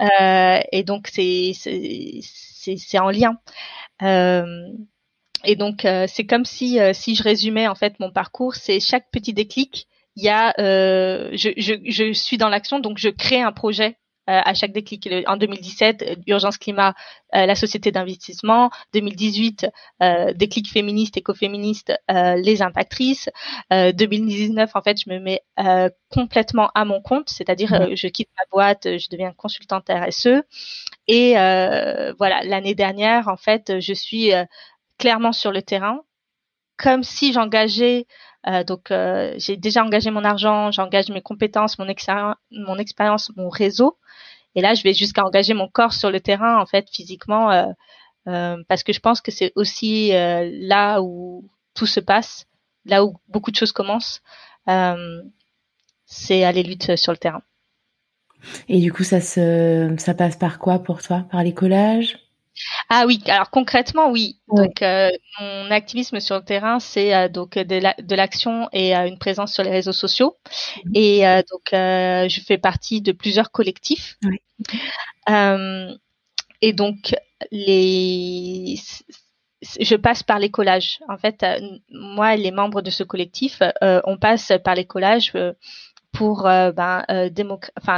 et 0.00 0.82
donc 0.84 1.08
c'est 1.08 1.52
c'est 1.54 2.98
en 2.98 3.10
lien. 3.10 3.38
et 5.44 5.56
donc 5.56 5.86
c'est 6.08 6.26
comme 6.26 6.44
si 6.44 6.78
si 6.92 7.14
je 7.14 7.22
résumais 7.22 7.68
en 7.68 7.74
fait 7.74 7.98
mon 8.00 8.10
parcours, 8.10 8.54
c'est 8.54 8.80
chaque 8.80 9.10
petit 9.10 9.32
déclic 9.32 9.88
il 10.16 10.24
y 10.24 10.28
a 10.28 10.54
je, 10.58 11.52
je, 11.56 11.74
je 11.90 12.12
suis 12.12 12.38
dans 12.38 12.48
l'action 12.48 12.78
donc 12.80 12.98
je 12.98 13.08
crée 13.08 13.42
un 13.42 13.52
projet 13.52 13.96
euh, 13.96 14.03
à 14.26 14.54
chaque 14.54 14.72
déclic. 14.72 15.08
En 15.26 15.36
2017, 15.36 16.02
euh, 16.02 16.14
Urgence 16.26 16.58
Climat, 16.58 16.94
euh, 17.34 17.46
la 17.46 17.54
société 17.54 17.92
d'investissement. 17.92 18.70
2018, 18.92 19.66
déclic 20.34 20.70
féministe, 20.70 21.16
écoféministe, 21.16 21.92
les 22.08 22.62
impactrices. 22.62 23.28
2019, 23.70 24.70
en 24.74 24.82
fait, 24.82 24.98
je 25.04 25.10
me 25.10 25.18
mets 25.18 25.42
complètement 26.10 26.70
à 26.74 26.84
mon 26.84 27.00
compte, 27.00 27.28
c'est-à-dire 27.28 27.94
je 27.94 28.06
quitte 28.08 28.28
ma 28.36 28.44
boîte, 28.52 28.84
je 28.84 29.08
deviens 29.10 29.32
consultante 29.32 29.88
RSE. 29.88 30.42
Et 31.08 31.32
voilà, 31.32 32.42
l'année 32.44 32.74
dernière, 32.74 33.28
en 33.28 33.36
fait, 33.36 33.80
je 33.80 33.92
suis 33.92 34.30
clairement 34.98 35.32
sur 35.32 35.50
le 35.50 35.62
terrain, 35.62 36.00
comme 36.76 37.02
si 37.02 37.32
j'engageais 37.32 38.06
euh, 38.46 38.62
donc 38.62 38.90
euh, 38.90 39.34
j'ai 39.38 39.56
déjà 39.56 39.82
engagé 39.82 40.10
mon 40.10 40.24
argent, 40.24 40.70
j'engage 40.70 41.08
mes 41.08 41.22
compétences, 41.22 41.78
mon, 41.78 41.86
mon 42.50 42.78
expérience, 42.78 43.32
mon 43.36 43.48
réseau. 43.48 43.98
Et 44.54 44.60
là, 44.60 44.74
je 44.74 44.82
vais 44.82 44.94
jusqu'à 44.94 45.24
engager 45.24 45.54
mon 45.54 45.68
corps 45.68 45.92
sur 45.92 46.10
le 46.10 46.20
terrain, 46.20 46.60
en 46.60 46.66
fait, 46.66 46.88
physiquement, 46.90 47.50
euh, 47.50 48.56
parce 48.68 48.82
que 48.82 48.92
je 48.92 49.00
pense 49.00 49.20
que 49.20 49.30
c'est 49.30 49.52
aussi 49.56 50.10
là 50.10 51.02
où 51.02 51.48
tout 51.74 51.86
se 51.86 52.00
passe, 52.00 52.46
là 52.84 53.04
où 53.04 53.16
beaucoup 53.28 53.50
de 53.50 53.56
choses 53.56 53.72
commencent. 53.72 54.22
c'est 56.06 56.44
aller 56.44 56.62
lutter 56.62 56.96
sur 56.96 57.12
le 57.12 57.18
terrain. 57.18 57.42
Et 58.68 58.80
du 58.80 58.92
coup, 58.92 59.04
ça 59.04 59.20
se, 59.20 59.94
ça 59.98 60.14
passe 60.14 60.36
par 60.36 60.58
quoi 60.58 60.78
pour 60.78 61.02
toi? 61.02 61.26
Par 61.30 61.42
les 61.42 61.54
collages? 61.54 62.18
Ah 62.88 63.04
oui, 63.06 63.20
alors 63.26 63.50
concrètement 63.50 64.10
oui. 64.10 64.40
Donc 64.48 64.82
euh, 64.82 65.10
mon 65.40 65.70
activisme 65.70 66.20
sur 66.20 66.36
le 66.36 66.44
terrain, 66.44 66.78
c'est 66.80 67.14
euh, 67.14 67.28
donc 67.28 67.58
de 67.58 68.14
l'action 68.14 68.68
et 68.72 68.96
euh, 68.96 69.06
une 69.06 69.18
présence 69.18 69.52
sur 69.52 69.62
les 69.62 69.70
réseaux 69.70 69.92
sociaux. 69.92 70.36
Mhm. 70.84 70.92
Et 70.94 71.20
donc 71.50 71.68
je 71.72 72.40
fais 72.46 72.58
partie 72.58 73.00
de 73.00 73.12
plusieurs 73.12 73.50
collectifs. 73.50 74.18
et 75.28 76.72
donc 76.72 77.14
les 77.50 78.76
je 79.80 79.96
passe 79.96 80.22
par 80.22 80.38
les 80.38 80.50
collages. 80.50 81.00
En 81.08 81.16
fait, 81.16 81.44
moi 81.90 82.36
les 82.36 82.50
membres 82.50 82.82
de 82.82 82.90
ce 82.90 83.02
collectif, 83.02 83.62
on 83.80 84.18
passe 84.18 84.52
par 84.62 84.74
les 84.74 84.84
collages 84.84 85.32
pour 86.12 86.42
ben, 86.42 87.04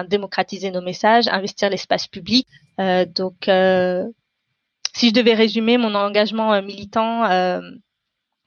démocratiser 0.08 0.70
nos 0.70 0.80
messages, 0.80 1.28
investir 1.28 1.68
l'espace 1.68 2.06
public. 2.06 2.46
donc 2.78 3.48
si 4.96 5.08
je 5.08 5.12
devais 5.12 5.34
résumer 5.34 5.76
mon 5.76 5.94
engagement 5.94 6.54
euh, 6.54 6.62
militant 6.62 7.26
euh, 7.30 7.60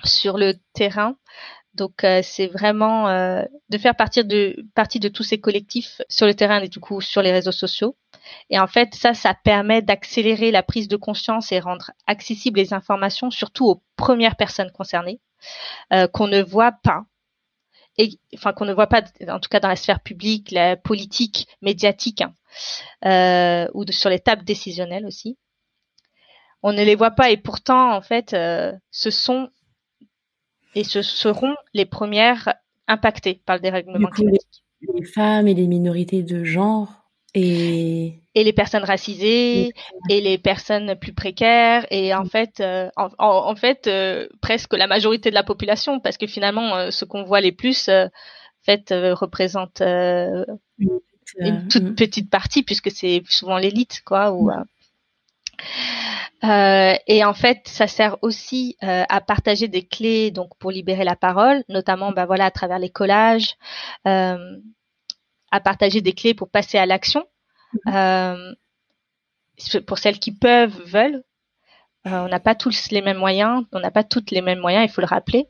sur 0.04 0.36
le 0.36 0.56
terrain, 0.74 1.16
donc 1.76 2.04
euh, 2.04 2.22
c'est 2.24 2.48
vraiment 2.48 3.08
de 3.70 3.78
faire 3.78 3.96
partie 3.96 4.26
de 4.26 4.56
partie 4.74 5.00
tous 5.00 5.24
ces 5.24 5.40
collectifs 5.40 6.02
sur 6.10 6.26
le 6.26 6.34
terrain 6.34 6.60
et 6.62 6.68
du 6.68 6.80
coup 6.80 7.02
sur 7.02 7.22
les 7.22 7.32
réseaux 7.32 7.52
sociaux. 7.52 7.96
Et 8.50 8.60
en 8.60 8.66
fait, 8.66 8.96
ça, 8.96 9.14
ça 9.14 9.36
permet 9.36 9.84
d'accélérer 9.84 10.50
la 10.50 10.64
prise 10.64 10.88
de 10.88 10.98
conscience 10.98 11.52
et 11.52 11.60
rendre 11.60 11.92
accessibles 12.08 12.60
les 12.60 12.74
informations, 12.74 13.30
surtout 13.30 13.66
aux 13.66 13.84
premières 13.96 14.36
personnes 14.36 14.72
concernées, 14.72 15.20
qu'on 16.14 16.28
ne 16.28 16.42
voit 16.42 16.74
pas, 16.84 17.04
et 17.98 18.10
enfin 18.36 18.54
qu'on 18.54 18.66
ne 18.66 18.74
voit 18.74 18.88
pas, 18.88 19.04
en 19.28 19.40
tout 19.40 19.50
cas 19.50 19.60
dans 19.60 19.68
la 19.68 19.76
sphère 19.76 20.02
publique, 20.02 20.52
la 20.52 20.76
politique, 20.76 21.48
médiatique, 21.62 22.24
hein, 22.24 23.68
ou 23.76 23.86
sur 23.92 24.10
les 24.10 24.20
tables 24.20 24.44
décisionnelles 24.44 25.06
aussi 25.06 25.38
on 26.64 26.74
ne 26.74 26.84
les 26.84 26.96
voit 26.96 27.12
pas 27.12 27.32
et 27.32 27.38
pourtant 27.38 27.96
en 27.96 28.02
fait 28.02 28.34
euh, 28.34 28.72
ce 28.92 29.10
sont 29.12 29.50
et 30.76 30.84
ce 30.84 31.02
seront 31.02 31.56
les 31.74 31.86
premières 31.86 32.54
impactées 32.88 33.42
par 33.46 33.56
le 33.56 33.62
dérèglement 33.62 34.10
climatique. 34.10 34.64
Les, 34.94 35.04
femmes 35.04 35.48
et 35.48 35.54
les 35.54 35.68
minorités 35.68 36.24
de 36.24 36.44
genre 36.44 36.94
et 37.34 38.22
et 38.36 38.44
les 38.44 38.54
personnes 38.54 38.84
racisées 38.84 39.72
et 40.10 40.22
les 40.22 40.38
personnes 40.38 40.96
plus 40.96 41.14
précaires 41.14 41.86
et 41.92 42.14
en 42.14 42.26
fait 42.26 42.60
euh, 42.60 42.90
en, 42.96 43.56
fait 43.56 43.88
euh, 43.88 44.28
presque 44.42 44.74
la 44.74 44.88
majorité 44.88 45.30
de 45.30 45.36
la 45.36 45.44
population 45.44 46.00
parce 46.00 46.18
que 46.18 46.28
finalement 46.28 46.92
ce 46.92 47.06
qu'on 47.06 47.24
voit 47.24 47.42
les 47.42 47.52
plus 47.52 47.90
en 47.90 48.10
fait 48.64 48.92
représente 48.92 49.82
une 49.82 51.68
toute 51.68 51.84
mm. 51.84 51.96
petite 51.96 52.30
partie 52.30 52.64
puisque 52.64 52.92
c'est 52.92 53.22
souvent 53.28 53.58
l'élite 53.58 54.02
quoi 54.06 54.32
ou 54.32 54.50
mm. 54.50 54.66
Euh, 56.44 56.94
et 57.08 57.26
en 57.26 57.34
fait, 57.34 57.68
ça 57.68 57.88
sert 57.88 58.18
aussi 58.22 58.78
euh, 58.84 59.04
à 59.10 59.22
partager 59.22 59.68
des 59.68 59.86
clés 59.86 60.32
donc 60.32 60.58
pour 60.58 60.72
libérer 60.72 61.04
la 61.04 61.16
parole, 61.16 61.64
notamment 61.68 62.12
bah 62.12 62.26
voilà 62.26 62.46
à 62.46 62.52
travers 62.52 62.80
les 62.80 62.90
collages, 62.90 63.56
euh, 64.08 64.58
à 65.52 65.60
partager 65.60 66.02
des 66.02 66.14
clés 66.14 66.34
pour 66.34 66.50
passer 66.50 66.78
à 66.78 66.86
l'action. 66.86 67.26
Mm-hmm. 67.86 68.56
pour 69.86 70.00
celles 70.00 70.18
qui 70.18 70.32
peuvent, 70.32 70.82
veulent. 70.86 71.24
on 72.06 72.28
n'a 72.28 72.40
pas 72.40 72.56
tous 72.56 72.90
les 72.90 73.02
mêmes 73.02 73.18
moyens, 73.18 73.66
on 73.74 73.80
n'a 73.80 73.92
pas 73.92 74.04
toutes 74.04 74.32
les 74.32 74.42
mêmes 74.42 74.60
moyens, 74.60 74.90
il 74.90 74.92
faut 74.92 75.02
le 75.02 75.08
rappeler. 75.08 75.46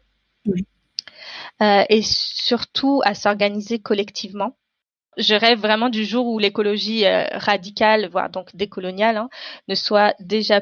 et 1.61 2.01
surtout 2.01 3.01
à 3.05 3.13
s'organiser 3.13 3.79
collectivement 3.79 4.58
je 5.19 5.35
rêve 5.35 5.59
vraiment 5.59 5.89
du 5.89 6.05
jour 6.05 6.25
où 6.27 6.39
l'écologie 6.39 7.05
radicale, 7.33 8.09
voire 8.09 8.29
donc 8.29 8.55
décoloniale, 8.55 9.17
hein, 9.17 9.29
ne 9.67 9.75
soit 9.75 10.15
déjà 10.19 10.61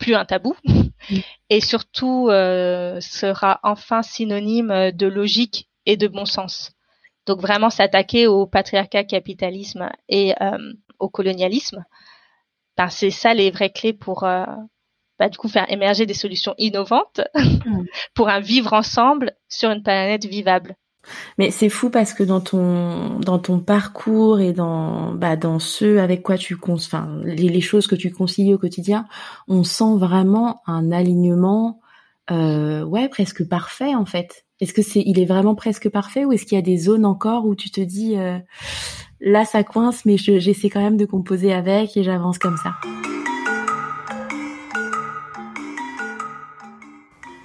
plus 0.00 0.14
un 0.14 0.24
tabou 0.24 0.56
et 1.50 1.60
surtout 1.60 2.28
euh, 2.30 3.00
sera 3.00 3.60
enfin 3.62 4.02
synonyme 4.02 4.90
de 4.92 5.06
logique 5.06 5.68
et 5.86 5.96
de 5.96 6.08
bon 6.08 6.24
sens. 6.24 6.72
Donc 7.26 7.40
vraiment 7.40 7.70
s'attaquer 7.70 8.26
au 8.26 8.46
patriarcat, 8.46 9.04
capitalisme 9.04 9.90
et 10.08 10.34
euh, 10.42 10.58
au 10.98 11.08
colonialisme, 11.08 11.84
ben, 12.76 12.88
c'est 12.88 13.10
ça 13.10 13.34
les 13.34 13.50
vraies 13.50 13.70
clés 13.70 13.92
pour 13.92 14.24
euh, 14.24 14.46
bah, 15.18 15.28
du 15.28 15.36
coup 15.36 15.48
faire 15.48 15.70
émerger 15.70 16.06
des 16.06 16.14
solutions 16.14 16.54
innovantes 16.58 17.20
mm. 17.34 17.84
pour 18.14 18.28
un 18.30 18.40
vivre 18.40 18.72
ensemble 18.72 19.36
sur 19.48 19.70
une 19.70 19.82
planète 19.82 20.24
vivable. 20.24 20.76
Mais 21.38 21.50
c'est 21.50 21.68
fou 21.68 21.90
parce 21.90 22.12
que 22.12 22.22
dans 22.22 22.40
ton 22.40 23.18
dans 23.20 23.38
ton 23.38 23.58
parcours 23.58 24.40
et 24.40 24.52
dans 24.52 25.12
bah 25.14 25.36
dans 25.36 25.58
ce 25.58 25.98
avec 25.98 26.22
quoi 26.22 26.36
tu 26.36 26.58
enfin 26.68 27.08
les, 27.24 27.48
les 27.48 27.60
choses 27.60 27.86
que 27.86 27.94
tu 27.94 28.10
concilies 28.10 28.54
au 28.54 28.58
quotidien, 28.58 29.06
on 29.48 29.64
sent 29.64 29.96
vraiment 29.96 30.60
un 30.66 30.92
alignement 30.92 31.80
euh, 32.30 32.84
ouais 32.84 33.08
presque 33.08 33.48
parfait 33.48 33.94
en 33.94 34.06
fait. 34.06 34.44
Est-ce 34.60 34.74
que 34.74 34.82
c'est 34.82 35.02
il 35.04 35.18
est 35.18 35.24
vraiment 35.24 35.54
presque 35.54 35.88
parfait 35.88 36.24
ou 36.24 36.32
est-ce 36.32 36.44
qu'il 36.44 36.56
y 36.56 36.58
a 36.58 36.62
des 36.62 36.76
zones 36.76 37.06
encore 37.06 37.46
où 37.46 37.54
tu 37.54 37.70
te 37.70 37.80
dis 37.80 38.18
euh, 38.18 38.38
là 39.20 39.44
ça 39.44 39.64
coince 39.64 40.04
mais 40.04 40.16
j'essaie 40.18 40.68
quand 40.68 40.82
même 40.82 40.98
de 40.98 41.06
composer 41.06 41.52
avec 41.52 41.96
et 41.96 42.02
j'avance 42.02 42.38
comme 42.38 42.58
ça? 42.58 42.72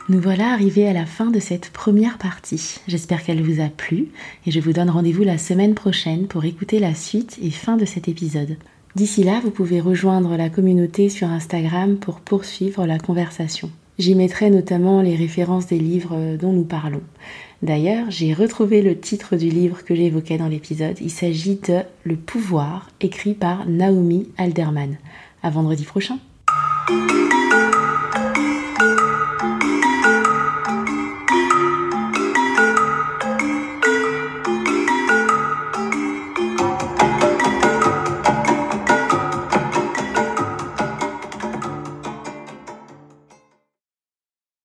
Nous 0.07 0.21
voilà 0.21 0.53
arrivés 0.53 0.87
à 0.87 0.93
la 0.93 1.07
fin 1.07 1.31
de 1.31 1.39
cette 1.39 1.71
première 1.71 2.19
partie. 2.19 2.75
J'espère 2.87 3.23
qu'elle 3.23 3.41
vous 3.41 3.59
a 3.59 3.69
plu 3.69 4.09
et 4.45 4.51
je 4.51 4.59
vous 4.59 4.71
donne 4.71 4.91
rendez-vous 4.91 5.23
la 5.23 5.39
semaine 5.39 5.73
prochaine 5.73 6.27
pour 6.27 6.45
écouter 6.45 6.77
la 6.77 6.93
suite 6.93 7.39
et 7.41 7.49
fin 7.49 7.75
de 7.75 7.85
cet 7.85 8.07
épisode. 8.07 8.55
D'ici 8.95 9.23
là, 9.23 9.41
vous 9.43 9.49
pouvez 9.49 9.81
rejoindre 9.81 10.37
la 10.37 10.49
communauté 10.49 11.09
sur 11.09 11.29
Instagram 11.29 11.97
pour 11.97 12.19
poursuivre 12.19 12.85
la 12.85 12.99
conversation. 12.99 13.71
J'y 13.97 14.13
mettrai 14.13 14.51
notamment 14.51 15.01
les 15.01 15.15
références 15.15 15.65
des 15.65 15.79
livres 15.79 16.37
dont 16.39 16.53
nous 16.53 16.65
parlons. 16.65 17.01
D'ailleurs, 17.63 18.05
j'ai 18.09 18.35
retrouvé 18.35 18.83
le 18.83 18.99
titre 18.99 19.35
du 19.35 19.49
livre 19.49 19.83
que 19.83 19.95
j'évoquais 19.95 20.37
dans 20.37 20.49
l'épisode. 20.49 20.97
Il 21.01 21.09
s'agit 21.09 21.55
de 21.55 21.79
Le 22.03 22.15
pouvoir, 22.15 22.91
écrit 23.01 23.33
par 23.33 23.67
Naomi 23.67 24.29
Alderman. 24.37 24.97
À 25.41 25.49
vendredi 25.49 25.83
prochain. 25.83 26.19